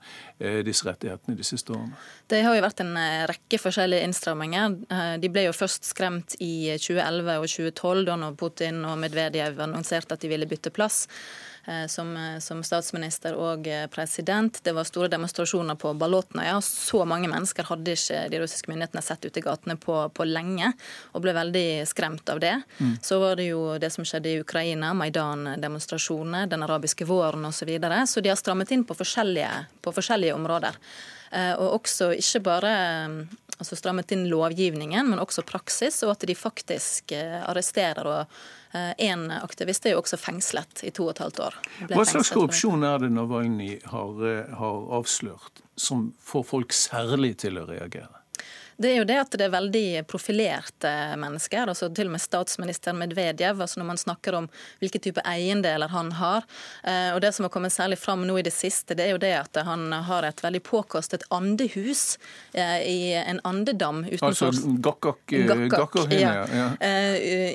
disse 0.66 0.86
rettighetene 0.86 1.36
de 1.38 1.46
siste 1.46 1.74
årene? 1.74 1.96
Det 2.30 2.42
har 2.44 2.56
jo 2.56 2.64
vært 2.64 2.82
en 2.84 2.94
rekke 3.30 3.60
forskjellige 3.60 4.08
innstramminger. 4.08 4.76
De 5.22 5.30
ble 5.32 5.46
jo 5.46 5.56
først 5.56 5.88
skremt 5.88 6.36
i 6.42 6.74
2011 6.80 7.38
og 7.38 7.48
2012, 7.48 8.04
da 8.08 8.30
Putin 8.38 8.84
og 8.88 8.98
Medvedev 9.02 9.60
annonserte 9.64 10.16
at 10.16 10.24
de 10.24 10.32
ville 10.32 10.48
bytte 10.50 10.72
plass. 10.74 11.04
Eh, 11.66 11.86
som, 11.86 12.16
eh, 12.16 12.38
som, 12.38 12.60
statsminister 12.62 13.34
og 13.40 13.68
eh, 13.68 13.86
president. 13.86 14.58
Det 14.62 14.72
var 14.72 14.84
store 14.84 15.08
demonstrasjoner 15.08 15.78
på 15.80 15.94
Balotnøya. 15.96 16.58
Så 16.60 17.04
mange 17.08 17.28
mennesker 17.32 17.64
hadde 17.64 17.94
ikke 17.96 18.26
de 18.28 18.40
russiske 18.42 18.68
myndighetene 18.68 19.00
sett 19.04 19.24
ute 19.24 19.40
i 19.40 19.44
gatene 19.44 19.78
på, 19.80 19.96
på, 20.12 20.26
lenge, 20.28 20.74
og 21.16 21.24
ble 21.24 21.32
veldig 21.32 21.86
skremt 21.88 22.28
av 22.28 22.42
det. 22.44 22.58
Mm. 22.76 22.98
Så 23.00 23.18
var 23.22 23.40
det 23.40 23.48
jo 23.48 23.62
det 23.80 23.88
som 23.94 24.04
skjedde 24.04 24.34
i 24.34 24.42
Ukraina, 24.44 24.92
Maidan-demonstrasjoner, 24.98 26.50
den 26.52 26.66
arabiske 26.66 27.08
våren 27.08 27.48
osv. 27.48 27.64
Så, 27.64 27.68
videre. 27.70 28.02
så 28.06 28.20
de 28.20 28.28
har 28.28 28.36
strammet 28.36 28.68
inn 28.74 28.82
på 28.84 28.92
forskjellige, 28.98 29.48
på 29.80 29.92
forskjellige 29.96 30.34
områder. 30.36 30.76
Og 31.56 31.78
også 31.78 32.10
ikke 32.12 32.42
bare 32.44 32.72
altså 33.56 33.78
strammet 33.78 34.12
inn 34.12 34.26
lovgivningen, 34.28 35.08
men 35.08 35.22
også 35.22 35.46
praksis, 35.48 36.02
og 36.04 36.12
at 36.12 36.26
de 36.28 36.36
faktisk 36.36 37.14
arresterer 37.16 38.10
og 38.10 38.36
en 38.74 39.28
aktivist 39.30 39.86
er 39.86 39.94
jo 39.94 40.02
også 40.02 40.18
fengslet 40.18 40.84
i 40.86 40.90
to 40.94 41.06
og 41.06 41.14
et 41.14 41.22
halvt 41.22 41.40
år. 41.46 41.58
Hva 41.92 42.06
slags 42.08 42.32
korrupsjon 42.34 42.84
er 42.86 43.04
det 43.04 43.12
Navalnyj 43.14 43.78
har, 43.92 44.26
eh, 44.26 44.52
har 44.58 44.90
avslørt, 44.98 45.62
som 45.76 46.12
får 46.20 46.46
folk 46.50 46.76
særlig 46.76 47.36
til 47.44 47.60
å 47.60 47.68
reagere? 47.70 48.23
Det 48.76 48.90
er 48.90 48.96
jo 48.98 49.06
det 49.06 49.16
at 49.20 49.34
det 49.38 49.46
er 49.46 49.52
veldig 49.52 49.86
profilerte 50.10 50.90
mennesker. 51.20 51.68
altså 51.70 51.88
Til 51.94 52.08
og 52.10 52.16
med 52.16 52.22
statsminister 52.22 52.96
Medvedev, 52.96 53.60
altså 53.60 53.80
når 53.80 53.88
man 53.92 54.00
snakker 54.00 54.38
om 54.38 54.48
hvilke 54.82 54.98
type 55.02 55.22
eiendeler 55.28 55.92
han 55.92 56.12
har. 56.18 56.46
Eh, 56.82 57.14
og 57.14 57.20
Det 57.20 57.32
som 57.34 57.46
har 57.46 57.52
kommet 57.54 57.72
særlig 57.72 57.98
fram 57.98 58.26
nå 58.26 58.38
i 58.38 58.46
det 58.46 58.52
siste, 58.54 58.96
det 58.98 59.06
er 59.06 59.14
jo 59.14 59.20
det 59.22 59.32
at 59.38 59.60
han 59.66 59.92
har 59.92 60.26
et 60.26 60.42
veldig 60.42 60.62
påkostet 60.66 61.26
andehus 61.30 62.18
eh, 62.52 62.80
i 62.82 63.14
en 63.14 63.40
andedam 63.44 64.04
utenfor 64.04 64.32
Altså 64.34 64.74
gakkak, 64.82 65.32
eh, 65.32 65.66
gakkak 65.70 66.12
ja. 66.12 66.32
ja. 66.50 66.68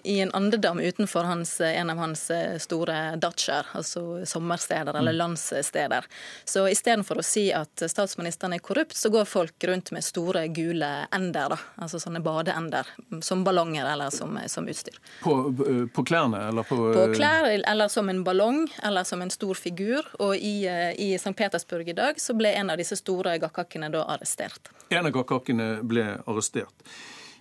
I 0.03 0.20
en 0.24 0.32
andedam 0.34 0.80
utenfor 0.80 1.28
hans, 1.28 1.59
en 1.61 1.89
av 1.89 1.99
hans 1.99 2.30
store 2.63 2.97
datsjer, 3.20 3.67
altså 3.76 4.24
sommersteder 4.26 4.95
eller 4.95 5.15
mm. 5.15 5.20
landssteder. 5.20 6.07
Så 6.45 6.65
istedenfor 6.72 7.20
å 7.20 7.26
si 7.26 7.49
at 7.55 7.84
statsministeren 7.91 8.55
er 8.55 8.63
korrupt, 8.63 8.97
så 8.97 9.11
går 9.11 9.28
folk 9.30 9.67
rundt 9.67 9.91
med 9.95 10.05
store, 10.05 10.47
gule 10.53 10.89
ender. 11.16 11.49
da, 11.49 11.57
altså 11.84 11.99
Sånne 12.01 12.22
badeender. 12.24 12.88
Som 13.26 13.43
ballonger 13.43 13.88
eller 13.89 14.14
som, 14.14 14.38
som 14.47 14.68
utstyr. 14.70 14.97
På, 15.24 15.36
på, 15.93 16.05
klærne? 16.05 16.45
Eller 16.49 16.68
på 16.68 16.78
På 16.95 17.05
klær, 17.14 17.49
eller 17.49 17.88
som 17.91 18.10
en 18.10 18.24
ballong, 18.24 18.66
eller 18.84 19.03
som 19.07 19.22
en 19.22 19.34
stor 19.34 19.57
figur. 19.60 20.05
Og 20.20 20.36
i, 20.38 20.64
i 20.97 21.14
St. 21.16 21.36
Petersburg 21.38 21.89
i 21.89 21.97
dag 21.97 22.20
så 22.22 22.36
ble 22.38 22.53
en 22.55 22.74
av 22.74 22.82
disse 22.82 22.97
store 22.99 23.38
gakkakkene 23.41 23.91
da 23.93 24.05
arrestert. 24.16 24.72
En 24.89 25.05
av 25.05 25.14
gakkakkene 25.16 25.80
ble 25.88 26.07
arrestert. 26.26 26.89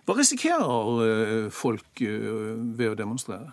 Hva 0.09 0.17
risikerer 0.17 1.01
eh, 1.05 1.49
folk 1.53 2.01
eh, 2.01 2.29
ved 2.79 2.95
å 2.95 2.97
demonstrere? 2.97 3.53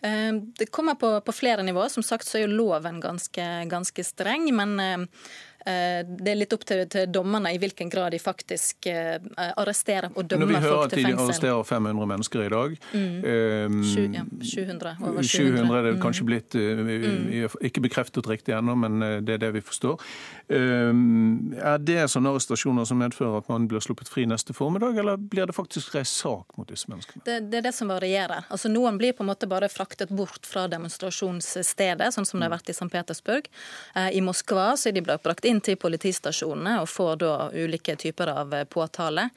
Eh, 0.00 0.32
det 0.58 0.70
kommer 0.72 0.96
på, 0.96 1.18
på, 1.20 1.34
flere 1.36 1.64
nivåer. 1.66 1.92
Som 1.92 2.06
sagt 2.06 2.24
så 2.24 2.38
er 2.38 2.46
jo 2.46 2.56
loven 2.56 3.02
ganske, 3.02 3.48
ganske 3.68 4.04
streng. 4.06 4.48
Men 4.56 4.80
Eh, 4.80 5.06
det 5.64 6.30
er 6.32 6.38
litt 6.38 6.52
opp 6.54 6.64
til, 6.66 6.82
til 6.90 7.10
dommerne 7.12 7.52
i 7.54 7.58
hvilken 7.62 7.90
grad 7.92 8.14
de 8.14 8.18
faktisk 8.22 8.86
eh, 8.90 9.18
arresterer 9.60 10.10
og 10.14 10.26
dømmer 10.26 10.58
folk 10.60 10.92
til 10.92 11.02
fengsel. 11.02 11.16
Når 11.16 11.18
vi 11.18 11.18
hører 11.18 11.18
at 11.18 11.18
de 11.18 11.24
arresterer 11.26 11.68
500 11.68 12.10
mennesker 12.12 12.44
i 12.44 12.50
dag 12.52 12.76
mm. 12.92 13.16
um, 13.72 13.78
ja, 14.16 14.24
700. 14.42 14.94
Over 15.00 15.22
700. 15.22 15.28
700 15.28 15.78
er 15.78 15.86
det 15.86 15.92
mm. 15.94 16.00
kanskje 16.02 16.26
blitt. 16.28 16.56
Mm. 16.56 17.48
Ikke 17.68 17.84
bekreftet 17.84 18.28
riktig 18.28 18.56
ennå, 18.56 18.74
men 18.78 18.98
det 19.26 19.36
er 19.36 19.42
det 19.46 19.52
vi 19.58 19.64
forstår. 19.64 20.00
Um, 20.48 21.54
er 21.56 21.78
det 21.82 22.08
sånne 22.12 22.32
arrestasjoner 22.32 22.88
som 22.88 23.00
medfører 23.00 23.38
at 23.42 23.50
man 23.52 23.68
blir 23.70 23.82
sluppet 23.84 24.10
fri 24.10 24.26
neste 24.28 24.56
formiddag, 24.56 24.98
eller 25.00 25.20
blir 25.20 25.48
det 25.48 25.56
faktisk 25.56 25.94
reist 25.96 26.18
sak 26.20 26.56
mot 26.58 26.68
disse 26.68 26.90
menneskene? 26.90 27.24
Det, 27.26 27.38
det, 27.52 27.62
er 27.62 27.68
det 27.68 27.74
som 27.76 27.90
varierer. 27.92 28.48
Altså 28.52 28.70
Noen 28.72 28.98
blir 29.00 29.14
på 29.16 29.24
en 29.24 29.30
måte 29.30 29.48
bare 29.50 29.70
fraktet 29.72 30.12
bort 30.12 30.46
fra 30.48 30.66
demonstrasjonsstedet, 30.72 32.12
sånn 32.14 32.28
som 32.28 32.40
det 32.40 32.48
har 32.50 32.56
vært 32.56 32.72
i 32.72 32.76
St. 32.76 32.90
Petersburg. 32.92 33.48
I 33.94 34.20
Moskva 34.24 34.72
så 34.80 34.90
er 34.90 34.96
de 34.96 35.04
brakt 35.06 35.46
inn 35.48 35.51
inn 35.52 35.60
til 35.64 35.78
politistasjonene 35.80 36.78
og 36.82 36.88
får 36.90 37.18
da 37.22 37.34
ulike 37.52 37.96
typer 38.00 38.32
av 38.32 38.54
eh, 38.56 38.64
påtale. 38.68 39.28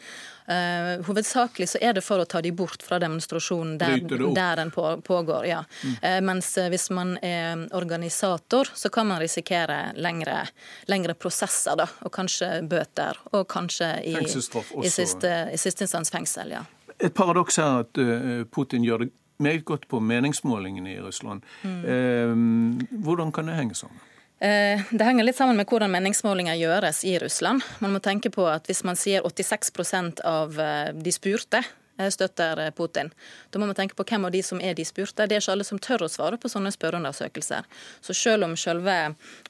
Uh, 0.45 1.01
hovedsakelig 1.07 1.65
så 1.71 1.79
er 1.81 1.95
det 1.97 2.03
for 2.05 2.21
å 2.21 2.25
ta 2.29 2.37
de 2.45 2.51
bort 2.53 2.83
fra 2.85 2.99
demonstrasjonen 3.01 3.79
der, 3.81 4.03
der 4.05 4.59
den 4.59 4.69
på, 4.73 4.83
pågår. 5.01 5.47
ja. 5.49 5.63
Mm. 5.81 5.95
Uh, 6.03 6.19
mens 6.29 6.51
hvis 6.69 6.89
man 6.93 7.15
er 7.25 7.65
organisator, 7.73 8.69
så 8.77 8.91
kan 8.93 9.09
man 9.09 9.21
risikere 9.23 9.95
lengre, 9.97 10.43
lengre 10.91 11.17
prosesser. 11.17 11.75
da, 11.81 11.89
Og 12.05 12.13
kanskje 12.13 12.61
bøter. 12.69 13.17
Og 13.33 13.47
kanskje 13.49 13.89
i, 14.05 14.15
i, 14.21 14.89
siste, 14.93 15.35
i 15.49 15.57
siste 15.57 15.87
instans 15.87 16.13
fengsel. 16.13 16.57
ja. 16.59 16.65
Et 17.01 17.13
paradoks 17.13 17.57
er 17.59 17.81
at 17.81 17.97
uh, 17.99 18.43
Putin 18.53 18.85
gjør 18.85 19.05
det 19.05 19.11
meget 19.41 19.65
godt 19.65 19.89
på 19.91 19.99
meningsmålingene 19.99 20.93
i 20.93 20.99
Russland. 21.03 21.41
Mm. 21.63 22.85
Hvordan 23.03 23.33
kan 23.35 23.49
det 23.49 23.57
henge 23.57 23.75
sammen? 23.75 23.99
Eh, 24.39 24.81
det 24.91 25.07
henger 25.07 25.23
litt 25.23 25.37
sammen 25.37 25.55
med 25.55 25.69
hvordan 25.69 25.93
meningsmålinger 25.93 26.57
gjøres 26.59 27.03
i 27.07 27.15
Russland. 27.21 27.63
Man 27.79 27.95
må 27.95 28.01
tenke 28.03 28.29
på 28.33 28.43
at 28.51 28.67
Hvis 28.67 28.83
man 28.83 28.99
sier 28.99 29.23
86% 29.23 30.19
av 30.27 30.59
eh, 30.59 30.91
de 30.91 31.13
spurte 31.15 31.63
støtter 32.11 32.61
Putin. 32.75 33.11
Da 33.51 33.59
må 33.61 33.69
man 33.69 33.77
tenke 33.77 33.97
på 33.97 34.05
hvem 34.07 34.27
av 34.27 34.33
de 34.35 34.41
som 34.43 34.61
er 34.61 34.75
de 34.77 34.85
spurte. 34.87 35.27
Det 35.27 35.37
er 35.37 35.43
ikke 35.43 35.55
alle 35.55 35.67
som 35.67 35.81
tør 35.81 36.05
å 36.05 36.11
svare 36.11 36.39
på 36.41 36.51
sånne 36.51 36.71
spørreundersøkelser. 36.75 37.67
Så 38.03 38.15
selv 38.17 38.47
om 38.47 38.55
selve 38.59 38.97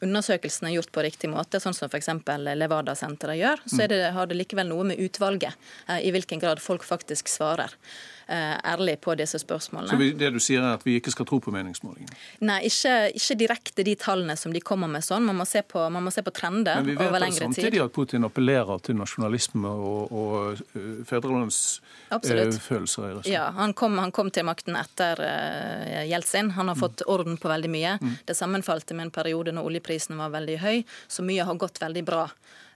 undersøkelsen 0.06 0.70
er 0.70 0.78
gjort 0.78 0.94
på 0.96 1.06
riktig 1.06 1.32
måte, 1.34 1.62
sånn 1.64 1.78
som 1.78 1.92
f.eks. 1.92 2.12
Levada-senteret 2.56 3.40
gjør, 3.40 3.64
så 3.70 3.88
det, 3.90 4.02
har 4.16 4.30
det 4.30 4.38
likevel 4.40 4.70
noe 4.70 4.90
med 4.92 5.02
utvalget, 5.02 5.58
i 6.02 6.12
hvilken 6.14 6.42
grad 6.44 6.62
folk 6.64 6.86
faktisk 6.86 7.32
svarer. 7.32 7.74
Eh, 8.28 8.72
ærlig 8.72 9.02
på 9.02 9.14
disse 9.16 9.38
spørsmålene. 9.40 9.90
Så 9.90 10.18
det 10.18 10.30
du 10.34 10.40
sier 10.42 10.64
er 10.64 10.80
at 10.80 10.86
vi 10.86 10.96
ikke 10.98 11.12
skal 11.14 11.28
tro 11.30 11.38
på 11.46 11.52
meningsmålingene? 11.54 12.16
Nei, 12.42 12.56
ikke, 12.66 13.12
ikke, 13.14 13.36
direkte 13.38 13.86
de 13.86 13.94
tallene 14.02 14.34
som 14.34 14.54
de 14.56 14.64
kommer 14.66 14.90
med 14.90 15.06
sånn. 15.06 15.28
Man 15.28 15.38
må 15.38 15.46
se 15.46 15.62
på, 15.62 15.84
må 15.94 16.10
se 16.10 16.24
på 16.26 16.34
trender 16.34 16.82
over 16.82 16.90
lengre 16.90 16.98
tid. 16.98 17.22
Men 17.22 17.22
vi 17.22 17.28
vet 17.30 17.38
samtidig 17.44 17.84
at 17.84 17.94
Putin 17.94 18.26
appellerer 18.26 18.82
til 18.82 18.98
nasjonalisme 18.98 19.70
og, 19.70 20.10
og 20.10 20.64
uh, 20.74 21.04
uh, 22.44 22.48
i 22.48 23.14
Russland. 23.14 23.26
Ja, 23.32 23.50
han 23.56 23.74
kom, 23.74 23.98
han 23.98 24.12
kom, 24.16 24.32
til 24.34 24.46
makten 24.48 24.78
etter 24.80 25.22
uh, 25.22 26.04
Jeltsin. 26.10 26.52
Han 26.58 26.72
har 26.72 26.80
fått 26.80 27.06
orden 27.08 27.38
på 27.38 27.52
veldig 27.52 27.72
mye. 27.72 27.96
Mm. 28.02 28.14
Det 28.26 28.38
sammenfalte 28.38 28.98
med 28.98 29.10
en 29.10 29.16
periode 29.16 29.56
når 29.56 29.72
oljeprisen 29.72 30.20
var 30.20 30.34
veldig 30.36 30.60
høy, 30.64 30.84
så 31.08 31.26
mye 31.26 31.48
har 31.48 31.60
gått 31.62 31.82
veldig 31.82 32.06
bra. 32.06 32.28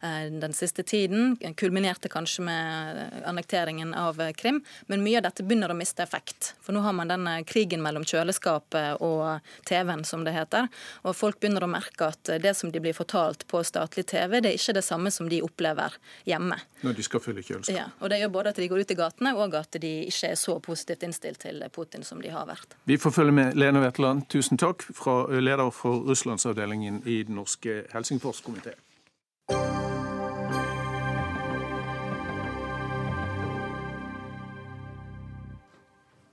Eh, 0.02 0.32
den 0.32 0.54
siste 0.54 0.84
tiden. 0.84 1.38
Kulminerte 1.58 2.10
kanskje 2.10 2.42
med 2.42 3.24
annekteringen 3.26 3.94
av 3.94 4.32
Krim. 4.34 4.62
Men 4.88 5.04
mye 5.04 5.18
av 5.18 5.26
dette 5.28 5.44
begynner 5.44 5.74
å 5.74 5.76
miste 5.76 6.04
effekt. 6.04 6.54
For 6.64 6.72
nå 6.72 6.80
har 6.86 6.96
man 6.96 7.12
denne 7.12 7.34
krigen 7.44 7.84
mellom 7.84 8.06
kjøleskapet 8.08 9.02
og 9.04 9.44
TV-en, 9.68 10.06
som 10.08 10.24
det 10.24 10.38
heter. 10.38 10.70
Og 11.04 11.18
folk 11.20 11.42
begynner 11.42 11.68
å 11.68 11.72
merke 11.72 12.08
at 12.14 12.32
det 12.40 12.56
som 12.56 12.72
de 12.72 12.80
blir 12.80 12.96
fortalt 12.96 13.44
på 13.52 13.60
statlig 13.68 14.06
TV, 14.08 14.40
det 14.40 14.54
er 14.54 14.62
ikke 14.62 14.78
det 14.80 14.86
samme 14.88 15.12
som 15.12 15.28
de 15.28 15.42
opplever 15.44 16.00
hjemme. 16.24 16.62
Når 16.80 16.96
de 16.96 17.04
skal 17.04 17.26
fylle 17.28 17.44
kjøleskap. 17.44 17.76
Ja, 17.76 17.90
og 18.00 18.14
det 18.14 18.24
gjør 18.24 18.36
både 18.40 18.56
at 18.56 18.64
de 18.64 18.72
går 18.72 18.88
ut 18.88 18.96
i 18.96 19.00
gatene, 19.04 19.36
og 19.36 19.60
at 19.60 19.82
de 19.84 19.94
ikke 20.08 20.32
er 20.32 20.40
så 20.40 20.62
positivt 20.64 21.04
innstilt 21.04 21.44
til 21.44 21.60
Putin 21.76 22.08
som 22.08 22.24
de 22.24 22.32
har 22.32 22.48
vært. 22.48 22.80
Vi 22.88 22.96
får 22.96 23.20
følge 23.20 23.36
med 23.36 23.60
Lene 23.60 23.84
Wetland, 23.84 24.30
tusen 24.32 24.56
takk, 24.56 24.88
fra 24.96 25.26
leder 25.28 25.74
for 25.76 26.08
Russlandsavdelingen 26.08 27.04
i 27.04 27.26
den 27.28 27.36
norske 27.36 27.84
Helsingforskomiteen. 27.92 28.80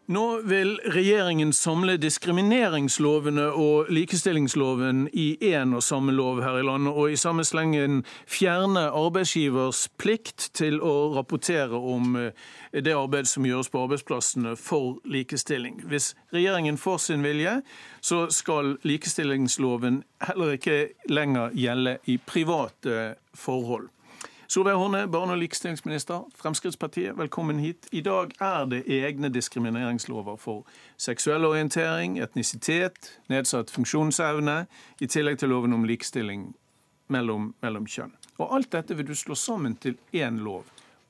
Nå 0.06 0.40
vil 0.46 0.76
regjeringen 0.94 1.50
samle 1.50 1.96
diskrimineringslovene 1.98 3.48
og 3.58 3.88
likestillingsloven 3.90 5.08
i 5.10 5.24
én 5.48 5.72
og 5.74 5.82
samme 5.82 6.12
lov 6.14 6.38
her 6.44 6.60
i 6.60 6.62
landet, 6.62 6.92
og 6.94 7.10
i 7.10 7.18
samme 7.18 7.42
slengen 7.42 8.04
fjerne 8.30 8.84
arbeidsgivers 8.94 9.88
plikt 9.98 10.52
til 10.54 10.78
å 10.78 10.92
rapportere 11.16 11.74
om 11.74 12.14
eh, 12.20 12.30
det 12.70 12.94
arbeid 12.94 13.26
som 13.26 13.48
gjøres 13.50 13.72
på 13.72 13.82
arbeidsplassene 13.82 14.54
for 14.54 15.00
likestilling. 15.10 15.82
Hvis 15.90 16.12
regjeringen 16.30 16.78
får 16.78 17.02
sin 17.08 17.26
vilje, 17.26 17.56
så 17.98 18.28
skal 18.30 18.76
likestillingsloven 18.86 20.04
heller 20.28 20.54
ikke 20.54 20.78
lenger 21.10 21.50
gjelde 21.58 21.98
i 22.06 22.20
private 22.22 23.16
forhold. 23.34 23.90
Solveig 24.48 24.74
Horne, 24.74 25.08
barne- 25.08 25.32
og 25.32 25.38
likestillingsminister, 25.38 26.24
Fremskrittspartiet, 26.34 27.18
velkommen 27.18 27.58
hit. 27.58 27.88
I 27.92 28.00
dag 28.00 28.30
er 28.40 28.64
det 28.64 28.84
egne 28.86 29.28
diskrimineringslover 29.28 30.36
for 30.36 30.66
seksuell 30.96 31.44
orientering, 31.44 32.18
etnisitet, 32.18 33.18
nedsatt 33.28 33.70
funksjonsevne, 33.70 34.66
i 35.00 35.06
tillegg 35.06 35.38
til 35.38 35.48
loven 35.48 35.72
om 35.72 35.84
likestilling 35.84 36.54
mellom, 37.08 37.54
mellom 37.62 37.86
kjønn. 37.86 38.14
Og 38.38 38.54
Alt 38.54 38.72
dette 38.72 38.96
vil 38.96 39.06
du 39.06 39.14
slå 39.14 39.34
sammen 39.34 39.76
til 39.76 39.98
én 40.14 40.38
lov. 40.38 40.64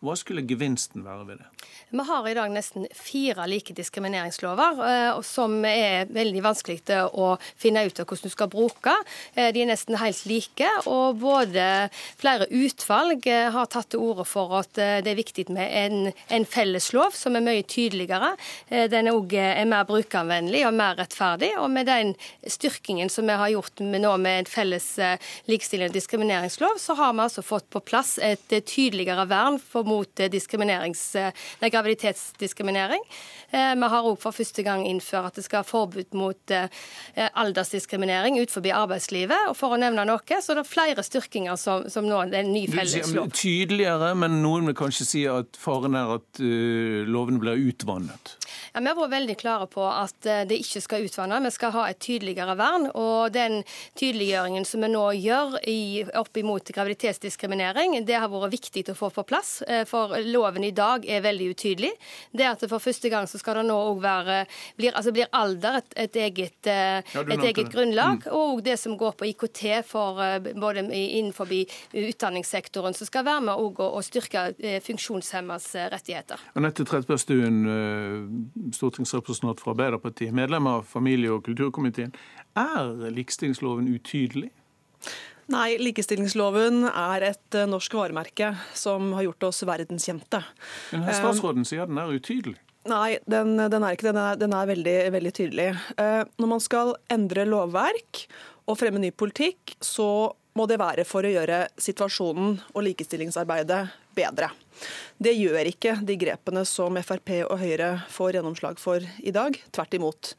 Hva 0.06 0.14
skulle 0.18 0.44
gevinsten 0.46 1.02
være 1.02 1.26
ved 1.26 1.40
det? 1.42 1.46
Vi 1.90 2.02
har 2.02 2.26
i 2.28 2.34
dag 2.34 2.50
nesten 2.50 2.84
fire 2.94 3.44
like 3.46 3.74
diskrimineringslover, 3.74 4.80
eh, 4.86 5.20
som 5.26 5.64
er 5.66 6.08
veldig 6.10 6.42
vanskelig 6.42 6.80
å 7.14 7.28
finne 7.58 7.84
ut 7.86 8.00
av 8.02 8.06
hvordan 8.06 8.26
du 8.26 8.34
skal 8.34 8.50
bruke. 8.50 8.94
Eh, 9.34 9.52
de 9.54 9.62
er 9.62 9.70
nesten 9.70 9.98
helt 9.98 10.24
like, 10.26 10.68
og 10.90 11.18
både 11.22 11.88
flere 12.18 12.48
utvalg 12.50 13.26
eh, 13.30 13.50
har 13.54 13.70
tatt 13.70 13.92
til 13.94 14.02
orde 14.02 14.26
for 14.26 14.54
at 14.60 14.74
det 14.76 15.10
er 15.10 15.18
viktig 15.18 15.46
med 15.54 15.70
en, 15.78 16.12
en 16.34 16.46
felles 16.46 16.90
lov 16.94 17.14
som 17.14 17.38
er 17.38 17.44
mye 17.46 17.62
tydeligere. 17.66 18.34
Den 18.68 19.08
er 19.08 19.14
òg 19.14 19.32
mer 19.66 19.86
brukervennlig 19.88 20.64
og 20.66 20.74
mer 20.76 20.98
rettferdig. 20.98 21.52
Og 21.62 21.70
med 21.72 21.88
den 21.88 22.12
styrkingen 22.42 23.10
som 23.12 23.30
vi 23.30 23.38
har 23.38 23.52
gjort 23.54 23.82
med 23.82 24.02
nå 24.04 24.12
med 24.20 24.42
en 24.42 24.50
felles 24.50 24.88
likestilling 25.48 25.90
og 25.90 25.96
diskrimineringslov, 25.96 26.78
så 26.82 26.98
har 26.98 27.14
vi 27.14 27.24
altså 27.24 27.46
fått 27.46 27.70
på 27.72 27.82
plass 27.86 28.16
et 28.22 28.58
tydeligere 28.68 29.26
vern 29.30 29.58
for 29.62 29.86
mot 29.96 30.22
nei, 31.62 31.72
graviditetsdiskriminering. 31.72 33.02
Eh, 33.50 33.72
vi 33.76 33.92
har 33.96 34.10
òg 34.12 34.20
for 34.20 34.36
første 34.36 34.64
gang 34.66 34.84
innført 34.88 35.32
at 35.32 35.40
det 35.40 35.46
skal 35.46 35.62
være 35.62 35.70
forbud 35.72 36.16
mot 36.18 36.56
aldersdiskriminering 37.16 37.56
aldersdiskriminering 37.56 38.40
utenfor 38.40 38.72
arbeidslivet. 38.74 39.50
Og 39.50 39.56
for 39.56 39.74
å 39.74 39.80
nevne 39.80 40.04
noe, 40.06 40.40
så 40.42 40.52
er 40.52 40.60
det 40.60 40.66
flere 40.68 41.04
styrkinger 41.04 41.56
som, 41.60 41.86
som 41.90 42.06
nå 42.06 42.22
det 42.30 42.40
er 42.40 42.46
en 42.46 42.52
ny 42.52 42.66
felleslov. 42.70 43.30
Tydeligere, 43.36 44.12
men 44.18 44.40
noen 44.42 44.70
vil 44.70 44.76
kanskje 44.78 45.06
si 45.06 45.24
at 45.30 45.56
faren 45.60 45.96
er 45.98 46.16
at 46.18 46.40
uh, 46.40 47.04
lovene 47.06 47.40
blir 47.42 47.60
utvannet? 47.70 48.36
Ja, 48.72 48.80
Vi 48.80 48.90
har 48.90 48.98
vært 48.98 49.14
veldig 49.14 49.36
klare 49.40 49.66
på 49.70 49.84
at 49.88 50.26
det 50.48 50.58
ikke 50.60 50.82
skal 50.84 51.06
utvanne. 51.06 51.40
Vi 51.46 51.52
skal 51.54 51.72
ha 51.76 51.86
et 51.90 52.00
tydeligere 52.02 52.56
vern. 52.58 52.88
Og 52.94 53.32
den 53.34 53.62
tydeliggjøringen 53.98 54.66
som 54.68 54.84
vi 54.84 54.90
nå 54.92 55.04
gjør 55.16 55.58
i, 55.68 56.04
opp 56.18 56.36
imot 56.36 56.72
graviditetsdiskriminering, 56.76 57.96
det 58.06 58.18
har 58.20 58.30
vært 58.32 58.54
viktig 58.56 58.86
å 58.92 58.98
få 58.98 59.10
på 59.14 59.24
plass. 59.28 59.58
For 59.88 60.14
loven 60.26 60.64
i 60.64 60.72
dag 60.74 61.04
er 61.08 61.24
veldig 61.24 61.50
utydelig. 61.52 61.92
Det 62.32 62.46
at 62.48 62.64
for 62.70 62.82
første 62.82 63.10
gang 63.12 63.28
så 63.28 63.40
skal 63.40 63.60
det 63.60 63.66
nå 63.68 63.76
òg 63.90 64.00
være 64.02 64.38
blir, 64.78 64.94
altså 64.96 65.12
blir 65.14 65.28
alder 65.36 65.80
et, 65.80 65.96
et 66.06 66.18
eget, 66.24 66.58
eh, 66.70 67.00
ja, 67.14 67.22
et 67.22 67.46
eget 67.50 67.70
grunnlag. 67.72 68.24
Mm. 68.24 68.34
Og 68.36 68.62
det 68.64 68.78
som 68.80 68.96
går 68.98 69.16
på 69.18 69.28
IKT 69.30 69.62
for 69.88 70.22
eh, 70.24 70.50
både 70.54 70.86
innenfor 70.86 71.50
utdanningssektoren, 71.92 72.96
som 72.96 73.08
skal 73.08 73.26
være 73.26 73.46
med 73.48 73.54
å, 73.86 74.02
styrke 74.06 74.48
funksjonshemmedes 74.84 75.70
rettigheter. 75.92 76.42
Anette 76.58 76.84
Trettebergstuen, 76.86 77.62
stortingsrepresentant 78.76 79.62
fra 79.62 79.74
Arbeiderpartiet, 79.74 80.34
medlem 80.36 80.68
av 80.70 80.86
familie- 80.88 81.32
og 81.34 81.44
kulturkomiteen. 81.48 82.14
Er 82.56 83.10
likestillingsloven 83.12 83.88
utydelig? 83.92 84.52
Nei, 85.52 85.76
likestillingsloven 85.78 86.88
er 86.90 87.28
et 87.28 87.56
norsk 87.70 87.94
varemerke 87.94 88.50
som 88.74 89.12
har 89.14 89.28
gjort 89.28 89.46
oss 89.52 89.62
verdenskjente. 89.68 90.40
Men 90.90 91.06
Statsråden 91.14 91.66
sier 91.68 91.86
den 91.86 92.00
er 92.02 92.10
utydelig. 92.10 92.58
Nei, 92.86 93.18
den, 93.26 93.56
den, 93.58 93.82
er 93.82 93.96
ikke 93.96 94.10
Den 94.10 94.20
er, 94.20 94.36
den 94.38 94.54
er 94.54 94.68
veldig, 94.70 94.96
veldig, 95.14 95.32
tydelig. 95.34 95.68
Eh, 95.98 96.22
når 96.38 96.50
man 96.50 96.62
skal 96.62 96.94
endre 97.12 97.46
lovverk 97.48 98.26
og 98.66 98.78
fremme 98.78 99.02
ny 99.02 99.12
politikk, 99.14 99.76
så 99.82 100.32
må 100.56 100.66
det 100.70 100.80
være 100.80 101.04
for 101.06 101.26
å 101.26 101.32
gjøre 101.32 101.66
situasjonen 101.82 102.56
og 102.72 102.86
likestillingsarbeidet 102.86 103.82
bedre. 104.16 104.50
Det 105.22 105.32
gjør 105.32 105.70
ikke 105.70 105.94
de 106.06 106.16
grepene 106.20 106.64
som 106.68 106.98
Frp 107.00 107.32
og 107.46 107.56
Høyre 107.60 107.90
får 108.12 108.36
gjennomslag 108.36 108.80
for 108.80 109.04
i 109.22 109.32
dag. 109.34 109.56
Tvert 109.72 109.96
imot. 109.96 110.34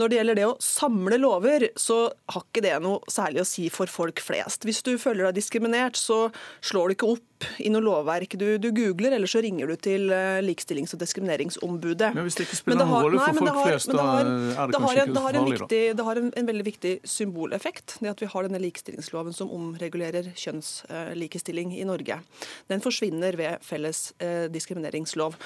Når 0.00 0.08
det 0.08 0.18
gjelder 0.20 0.38
det 0.38 0.46
å 0.48 0.56
samle 0.62 1.18
lover, 1.20 1.68
så 1.76 2.06
har 2.32 2.46
ikke 2.46 2.64
det 2.64 2.78
noe 2.84 3.12
særlig 3.12 3.44
å 3.44 3.48
si 3.48 3.68
for 3.72 3.90
folk 3.92 4.22
flest. 4.24 4.64
Hvis 4.68 4.82
du 4.86 4.94
føler 5.00 5.28
deg 5.28 5.42
diskriminert, 5.42 6.00
så 6.00 6.30
slår 6.64 6.88
du 6.88 6.96
ikke 6.96 7.12
opp 7.16 7.28
i 7.62 7.70
noe 7.72 7.82
lovverk. 7.82 8.36
Du, 8.38 8.46
du 8.62 8.70
googler, 8.74 9.16
eller 9.16 9.30
så 9.30 9.42
ringer 9.42 9.70
du 9.70 9.76
til 9.82 10.12
eh, 10.14 10.40
Likestillings- 10.44 10.94
og 10.94 11.02
diskrimineringsombudet. 11.02 12.12
Men 12.14 12.26
hvis 12.26 12.38
det 12.38 12.46
ikke 12.46 12.58
spiller 12.60 12.86
noen 12.86 13.06
rolle 13.06 13.22
for 13.22 13.40
folk 13.40 13.60
flest, 13.66 13.92
da 13.92 14.06
er 14.20 14.30
det 14.30 14.78
kanskje 14.78 15.06
ikke 15.06 15.24
farlig, 15.26 15.58
da? 15.58 15.68
Det 15.98 16.06
har 16.06 16.20
en, 16.22 16.30
en, 16.38 16.48
veldig 16.52 16.66
viktig 16.66 16.92
symboleffekt, 17.08 17.96
det 18.02 18.12
at 18.12 18.22
vi 18.22 18.30
har 18.32 18.46
denne 18.46 18.62
likestillingsloven 18.62 19.36
som 19.36 19.50
omregulerer 19.54 20.30
kjønnslikestilling 20.38 21.74
i 21.78 21.84
Norge. 21.88 22.20
Den 22.70 22.84
forsvinner 22.84 23.36
ved 23.38 23.66
felles 23.66 23.81
Eh, 23.88 24.48
diskrimineringslov. 24.52 25.36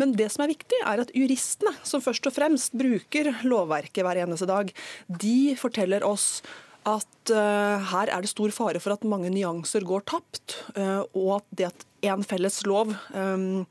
Men 0.00 0.14
det 0.18 0.30
som 0.32 0.44
er 0.44 0.52
viktig, 0.54 0.80
er 0.82 1.02
at 1.04 1.12
juristene, 1.14 1.74
som 1.86 2.02
først 2.02 2.26
og 2.26 2.34
fremst 2.34 2.74
bruker 2.74 3.30
lovverket 3.46 4.02
hver 4.02 4.24
eneste 4.24 4.48
dag, 4.50 4.72
de 5.06 5.54
forteller 5.58 6.06
oss 6.06 6.42
at 6.84 7.32
uh, 7.32 7.80
her 7.94 8.10
er 8.12 8.24
det 8.24 8.28
stor 8.28 8.52
fare 8.52 8.80
for 8.82 8.92
at 8.92 9.06
mange 9.08 9.30
nyanser 9.32 9.86
går 9.86 10.04
tapt, 10.10 10.58
uh, 10.76 11.06
og 11.16 11.38
at 11.38 11.46
det 11.56 11.68
at 11.70 11.86
en 12.10 12.24
felles 12.26 12.60
lov, 12.68 12.94
um, 13.14 13.64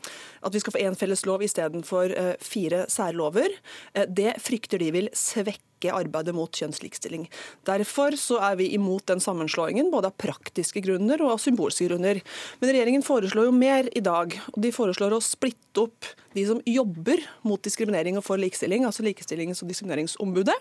at 0.44 0.56
vi 0.56 0.62
skal 0.64 0.76
få 0.76 0.84
én 0.84 0.98
felles 1.00 1.26
lov 1.28 1.44
istedenfor 1.46 2.16
uh, 2.16 2.34
fire 2.44 2.86
særlover, 2.92 3.56
uh, 3.98 4.06
det 4.08 4.36
frykter 4.44 4.82
de 4.82 4.92
vil 4.96 5.12
svekke 5.18 5.92
arbeidet 5.92 6.36
mot 6.36 6.52
kjønnslikestilling. 6.54 7.28
Derfor 7.68 8.16
så 8.20 8.40
er 8.52 8.58
vi 8.60 8.70
imot 8.78 9.08
den 9.10 9.24
sammenslåingen, 9.24 9.92
både 9.92 10.12
av 10.12 10.18
praktiske 10.22 10.84
grunner 10.86 11.22
og 11.24 11.36
av 11.36 11.42
symbolske 11.44 11.90
grunner. 11.90 12.22
Men 12.62 12.72
regjeringen 12.72 13.04
foreslår 13.06 13.50
jo 13.50 13.56
mer 13.56 13.90
i 13.92 14.04
dag. 14.04 14.38
og 14.54 14.62
De 14.64 14.72
foreslår 14.76 15.16
å 15.16 15.24
splitte 15.24 15.84
opp 15.84 16.08
de 16.34 16.46
som 16.48 16.62
jobber 16.66 17.22
mot 17.46 17.62
diskriminering 17.64 18.18
og 18.18 18.26
for 18.26 18.42
likestilling, 18.42 18.88
altså 18.88 19.06
Likestillings- 19.06 19.62
og 19.64 19.70
diskrimineringsombudet, 19.70 20.56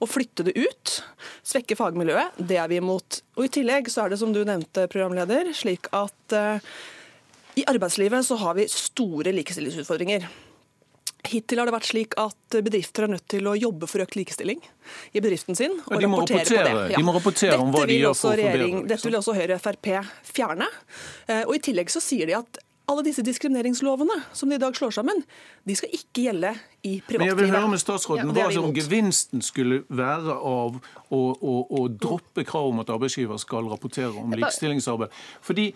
og 0.00 0.10
flytte 0.10 0.46
det 0.48 0.56
ut. 0.56 0.96
Svekke 1.42 1.76
fagmiljøet. 1.78 2.38
Det 2.38 2.58
er 2.60 2.70
vi 2.70 2.80
imot. 2.80 3.22
Og 3.36 3.46
I 3.48 3.52
tillegg 3.58 3.90
så 3.92 4.04
er 4.04 4.12
det, 4.12 4.20
som 4.22 4.32
du 4.34 4.42
nevnte, 4.46 4.88
programleder, 4.92 5.52
slik 5.56 5.90
at 5.96 6.36
uh, 6.36 6.72
i 7.54 7.66
arbeidslivet 7.68 8.26
så 8.26 8.38
har 8.40 8.56
vi 8.56 8.68
store 8.70 9.32
likestillingsutfordringer. 9.36 10.26
Hittil 11.22 11.60
har 11.60 11.68
det 11.68 11.74
vært 11.76 11.86
slik 11.86 12.16
at 12.18 12.56
bedrifter 12.64 13.06
er 13.06 13.12
nødt 13.12 13.28
til 13.30 13.46
å 13.46 13.54
jobbe 13.54 13.86
for 13.86 14.02
økt 14.02 14.16
likestilling 14.18 14.58
i 15.14 15.20
bedriften 15.22 15.58
sin. 15.58 15.76
og 15.86 16.00
de 16.00 16.08
må 16.10 16.18
rapportere, 16.24 16.42
rapportere, 16.42 16.72
på 16.72 16.80
det. 16.80 16.90
Ja. 16.90 16.98
De 16.98 17.06
må 17.06 17.14
rapportere 17.14 17.58
om 17.62 17.70
hva 17.70 17.84
de 17.86 17.98
gjør 18.00 18.16
for 18.18 18.32
å 18.32 18.48
forbedre. 18.48 18.82
Dette 18.90 19.08
vil 19.08 19.18
også 19.20 19.36
Høyre 19.38 19.58
og 19.60 19.62
Frp 19.62 19.88
fjerne. 20.32 20.68
Eh, 21.28 21.44
og 21.44 21.54
I 21.54 21.62
tillegg 21.68 21.92
så 21.94 22.02
sier 22.02 22.26
de 22.26 22.36
at 22.40 22.62
alle 22.90 23.04
disse 23.06 23.22
diskrimineringslovene 23.22 24.16
som 24.34 24.50
de 24.50 24.58
i 24.58 24.60
dag 24.60 24.74
slår 24.76 24.96
sammen, 24.98 25.22
de 25.62 25.76
skal 25.78 25.94
ikke 25.94 26.26
gjelde 26.26 26.50
i 26.82 26.96
privatlivet. 26.98 27.20
Men 27.22 27.30
jeg 27.30 27.38
vil 27.38 27.54
høre 27.54 27.70
med 27.70 27.82
statsråden 27.82 28.32
ja, 28.32 28.34
hva 28.34 28.48
som 28.56 28.74
gevinsten 28.74 29.44
skulle 29.46 29.82
være 29.86 30.34
av 30.34 30.80
å, 30.82 31.20
å, 31.38 31.54
å 31.78 31.86
droppe 31.86 32.42
krav 32.48 32.72
om 32.72 32.82
at 32.82 32.90
arbeidsgiver 32.92 33.38
skal 33.40 33.70
rapportere 33.70 34.10
om 34.10 34.34
likestillingsarbeid. 34.34 35.14
Fordi 35.46 35.70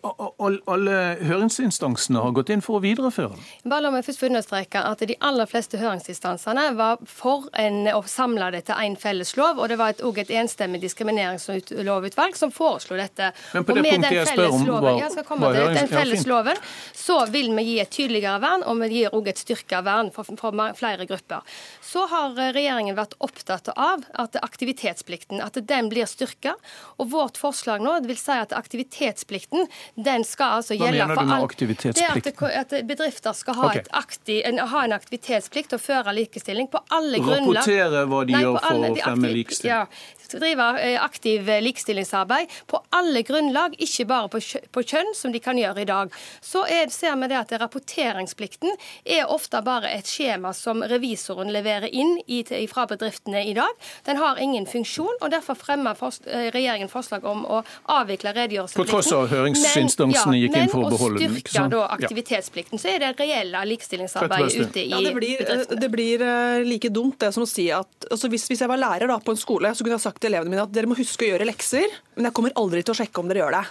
alle 0.00 0.94
høringsinstansene 1.20 2.22
har 2.24 2.32
gått 2.32 2.48
inn 2.54 2.62
for 2.64 2.78
å 2.78 2.80
videreføre 2.80 3.36
det. 3.36 3.42
Bare 3.68 3.84
la 3.84 3.90
meg 3.92 4.06
først 4.06 4.22
understreke 4.24 4.80
at 4.80 5.02
De 5.04 5.16
aller 5.20 5.48
fleste 5.50 5.76
høringsinstansene 5.76 6.70
var 6.78 7.02
for 7.04 7.50
en, 7.60 7.82
å 7.92 8.00
samle 8.08 8.48
det 8.54 8.62
til 8.70 8.80
én 8.80 8.96
felles 8.96 9.34
lov. 9.36 9.60
og 9.60 9.68
Det 9.68 9.76
var 9.76 10.00
òg 10.00 10.22
et, 10.22 10.30
et, 10.30 10.38
enstemmig 10.40 10.80
diskrimineringslovutvalg 10.86 12.38
som 12.38 12.52
foreslo 12.54 12.96
dette. 12.96 13.28
Men 13.52 13.66
på 13.68 13.76
det 13.76 13.84
punktet 13.90 14.16
jeg 14.16 14.30
spør 14.32 14.56
om, 14.56 14.64
var, 14.86 15.02
skal 15.12 15.28
komme 15.28 15.52
til 15.52 15.76
den 15.76 15.90
felles 15.92 16.24
loven, 16.30 16.62
så 16.96 17.18
vil 17.34 17.52
vi 17.58 17.66
gi 17.68 17.76
et 17.84 17.92
tydeligere 17.92 18.40
vern, 18.40 18.64
og 18.64 18.80
vi 18.80 18.90
gir 19.02 19.12
òg 19.12 19.28
et 19.34 19.44
styrka 19.44 19.82
vern 19.84 20.08
for, 20.14 20.32
for, 20.40 20.64
flere 20.80 21.04
grupper. 21.10 21.44
Så 21.84 22.06
har 22.08 22.32
regjeringen 22.56 22.96
vært 22.96 23.18
opptatt 23.20 23.68
av 23.76 24.08
at 24.16 24.40
aktivitetsplikten 24.40 25.44
at 25.44 25.60
den 25.60 25.92
blir 25.92 26.08
styrka. 26.08 26.56
Og 26.96 27.12
vårt 27.12 27.36
forslag 27.40 27.84
nå 27.84 27.98
vil 28.08 28.18
si 28.18 28.32
at 28.32 28.56
aktivitetsplikten 28.56 29.68
den 29.94 30.24
skal 30.24 30.60
altså 30.60 30.76
gjelde 30.76 31.04
for 31.04 31.04
alle. 31.04 31.14
Hva 31.14 31.22
mener 31.22 31.30
du 31.30 31.34
med 31.34 31.48
aktivitetsplikten? 31.50 32.34
Det 32.40 32.50
at, 32.62 32.72
at 32.74 32.88
bedrifter 32.88 33.36
skal 33.36 33.58
ha, 33.60 33.70
okay. 33.70 33.86
aktiv, 33.90 34.42
en, 34.48 34.60
ha, 34.72 34.84
en, 34.84 34.96
aktivitetsplikt 34.96 35.76
og 35.76 35.82
føre 35.84 36.14
likestilling 36.16 36.70
på 36.72 36.82
alle 36.94 37.22
grunnlag. 37.22 37.62
Rapportere 37.62 38.04
hva 38.10 38.24
de 38.24 38.36
Nei, 38.36 38.44
gjør 38.44 38.60
for 38.60 38.90
å 38.90 38.92
fremme 39.02 39.32
likestilling. 39.34 39.74
Ja, 39.74 40.24
drive 40.38 40.80
eh, 40.80 41.04
aktiv 41.04 41.48
eh, 41.48 41.62
likestillingsarbeid 41.62 42.50
på 42.66 42.80
alle 42.88 43.22
grunnlag, 43.22 43.74
ikke 43.78 44.06
bare 44.08 44.28
på, 44.28 44.82
kjønn, 44.82 45.14
som 45.14 45.32
de 45.32 45.40
kan 45.42 45.58
gjøre 45.58 45.84
i 45.84 45.88
dag. 45.88 46.14
Så 46.40 46.64
er, 46.66 46.88
ser 46.92 47.16
vi 47.20 47.30
det 47.30 47.38
at 47.38 47.54
rapporteringsplikten 47.60 48.74
er 49.04 49.30
ofte 49.30 49.60
bare 49.64 49.92
et 49.94 50.08
skjema 50.08 50.54
som 50.56 50.82
revisoren 50.90 51.52
leverer 51.54 51.90
inn 51.92 52.16
i, 52.26 52.42
fra 52.70 52.86
bedriftene 52.90 53.44
i 53.46 53.54
dag. 53.56 53.70
Den 54.06 54.20
har 54.20 54.40
ingen 54.42 54.66
funksjon, 54.70 55.20
og 55.20 55.32
derfor 55.32 55.58
fremmer 55.58 55.98
eh, 56.26 56.50
regjeringen 56.54 56.92
forslag 56.92 57.24
om 57.28 57.44
å 57.44 57.62
avvikle 57.92 58.34
redegjørelsesplikten. 58.34 58.90
På 58.90 58.90
tross 58.90 59.12
av 59.14 59.28
høringsinstansene 59.32 59.63
ja, 59.64 60.24
gikk 60.38 60.56
inn 60.60 60.72
for 60.72 60.86
å 60.86 60.92
beholde 60.92 61.20
den. 61.22 61.34
Men 61.34 61.40
å 61.40 61.44
styrke 61.44 61.66
da 61.74 61.82
aktivitetsplikten, 61.96 62.80
så 62.80 62.92
er 62.94 63.02
det 63.02 63.12
reelle 63.20 63.64
likestillingsarbeidet 63.72 64.68
ute 64.68 64.82
i 64.84 64.88
ja, 64.92 65.02
det 65.04 65.14
blir. 65.16 65.44
Det 65.84 65.90
blir 65.92 66.24
like 66.66 66.90
dumt 66.94 67.18
det 67.22 67.32
som 67.34 67.44
å 67.46 67.48
si 67.48 67.68
at 67.74 68.08
altså 68.10 68.30
hvis, 68.32 68.46
hvis 68.50 68.64
jeg 68.64 68.70
var 68.70 68.80
lærer 68.80 69.10
da, 69.10 69.18
på 69.22 69.34
en 69.34 69.40
skole, 69.40 69.72
så 69.74 69.86
kunne 69.86 69.98
jeg 69.98 70.06
sagt 70.06 70.22
til 70.22 70.32
elevene 70.32 70.54
mine 70.54 70.66
at 70.66 70.74
dere 70.74 70.90
må 70.90 70.98
huske 70.98 71.26
å 71.26 71.32
gjøre 71.32 71.48
lekser, 71.48 71.98
men 72.18 72.28
jeg 72.28 72.36
kommer 72.36 72.54
aldri 72.60 72.84
til 72.84 72.94
å 72.94 72.98
sjekke 73.00 73.22
om 73.22 73.30
dere 73.30 73.44
gjør 73.44 73.58
det. 73.58 73.64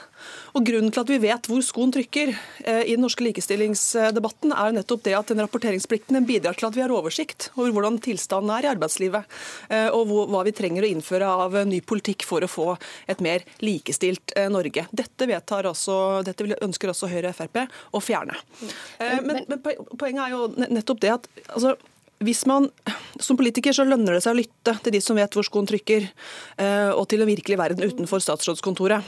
Og 0.53 0.65
Grunnen 0.67 0.93
til 0.93 1.01
at 1.01 1.09
vi 1.09 1.17
vet 1.23 1.47
hvor 1.49 1.63
skoen 1.65 1.91
trykker 1.93 2.31
eh, 2.31 2.83
i 2.85 2.93
den 2.93 3.01
norske 3.01 3.25
likestillingsdebatten, 3.25 4.53
er 4.53 4.75
nettopp 4.75 5.01
det 5.07 5.15
at 5.17 5.31
den 5.31 5.41
rapporteringsplikten 5.41 6.27
bidrar 6.29 6.57
til 6.59 6.67
at 6.69 6.77
vi 6.77 6.83
har 6.83 6.93
oversikt 6.93 7.49
over 7.55 7.73
hvordan 7.73 7.97
tilstanden 8.03 8.53
er 8.53 8.67
i 8.67 8.71
arbeidslivet, 8.73 9.29
eh, 9.73 9.89
og 9.89 10.13
hva 10.29 10.43
vi 10.45 10.53
trenger 10.55 10.85
å 10.85 10.91
innføre 10.93 11.31
av 11.45 11.57
ny 11.69 11.81
politikk 11.81 12.27
for 12.29 12.45
å 12.45 12.51
få 12.51 12.67
et 13.09 13.23
mer 13.25 13.45
likestilt 13.65 14.35
eh, 14.37 14.49
Norge. 14.53 14.85
Dette 14.93 15.29
altså 15.33 15.71
også, 15.71 15.97
dette 16.27 16.61
ønsker 16.61 16.93
også 16.93 17.09
Høyre 17.09 17.33
og 17.33 17.39
Frp 17.39 17.63
å 17.97 18.03
fjerne. 18.03 18.37
Eh, 19.01 19.19
men, 19.25 19.41
men 19.49 19.63
poenget 19.63 20.27
er 20.27 20.35
jo 20.35 20.45
nettopp 20.69 21.01
det 21.01 21.15
at 21.17 21.27
altså, 21.47 21.73
hvis 22.23 22.45
man, 22.49 22.69
Som 23.19 23.37
politiker 23.37 23.75
så 23.75 23.85
lønner 23.85 24.15
det 24.15 24.23
seg 24.25 24.33
å 24.33 24.39
lytte 24.39 24.73
til 24.83 24.93
de 24.95 24.99
som 25.03 25.15
vet 25.15 25.35
hvor 25.35 25.45
skoen 25.45 25.67
trykker, 25.69 26.07
eh, 26.57 26.89
og 26.97 27.05
til 27.07 27.21
den 27.21 27.29
virkelige 27.29 27.59
verden 27.61 27.85
utenfor 27.85 28.19
statsrådskontoret. 28.23 29.05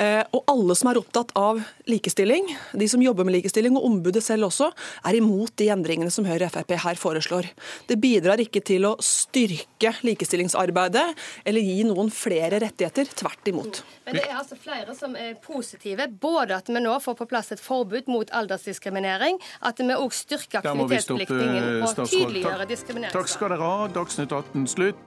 Eh, 0.00 0.22
og 0.32 0.48
alle 0.48 0.74
som 0.78 0.88
er 0.88 0.98
opptatt 0.98 1.34
av 1.36 1.60
likestilling, 1.86 2.48
de 2.72 2.88
som 2.88 3.04
jobber 3.04 3.28
med 3.28 3.36
likestilling, 3.36 3.76
og 3.76 3.84
ombudet 3.84 4.24
selv 4.24 4.48
også, 4.48 4.70
er 5.04 5.18
imot 5.20 5.52
de 5.60 5.68
endringene 5.74 6.10
som 6.10 6.24
Høyre 6.24 6.48
og 6.48 6.54
Frp 6.56 6.72
her 6.86 6.98
foreslår. 6.98 7.50
Det 7.86 7.98
bidrar 8.00 8.40
ikke 8.40 8.64
til 8.64 8.88
å 8.88 8.94
styrke 9.04 9.92
likestillingsarbeidet 10.08 11.04
eller 11.44 11.68
gi 11.68 11.84
noen 11.84 12.10
flere 12.14 12.62
rettigheter. 12.64 13.12
Tvert 13.12 13.52
imot. 13.52 13.82
Men 14.06 14.18
det 14.18 14.24
er 14.24 14.40
altså 14.40 14.56
flere 14.60 14.96
som 14.96 15.14
er 15.20 15.36
positive. 15.44 16.08
Både 16.08 16.56
at 16.58 16.68
vi 16.72 16.80
nå 16.80 16.96
får 17.04 17.20
på 17.20 17.28
plass 17.28 17.52
et 17.54 17.62
forbud 17.62 18.08
mot 18.10 18.32
aldersdiskriminering, 18.40 19.38
at 19.64 19.80
vi 19.84 19.96
òg 19.96 20.16
styrker 20.16 20.64
aktivitetspliktingen 20.64 21.84
og 21.84 21.92
tydeliggjør 22.44 23.12
Takk 23.14 23.28
skal 23.32 23.50
dere 23.54 23.62
ha. 23.64 23.86
Dagsnytt 23.94 24.32
18 24.32 24.66
slutt. 24.70 25.00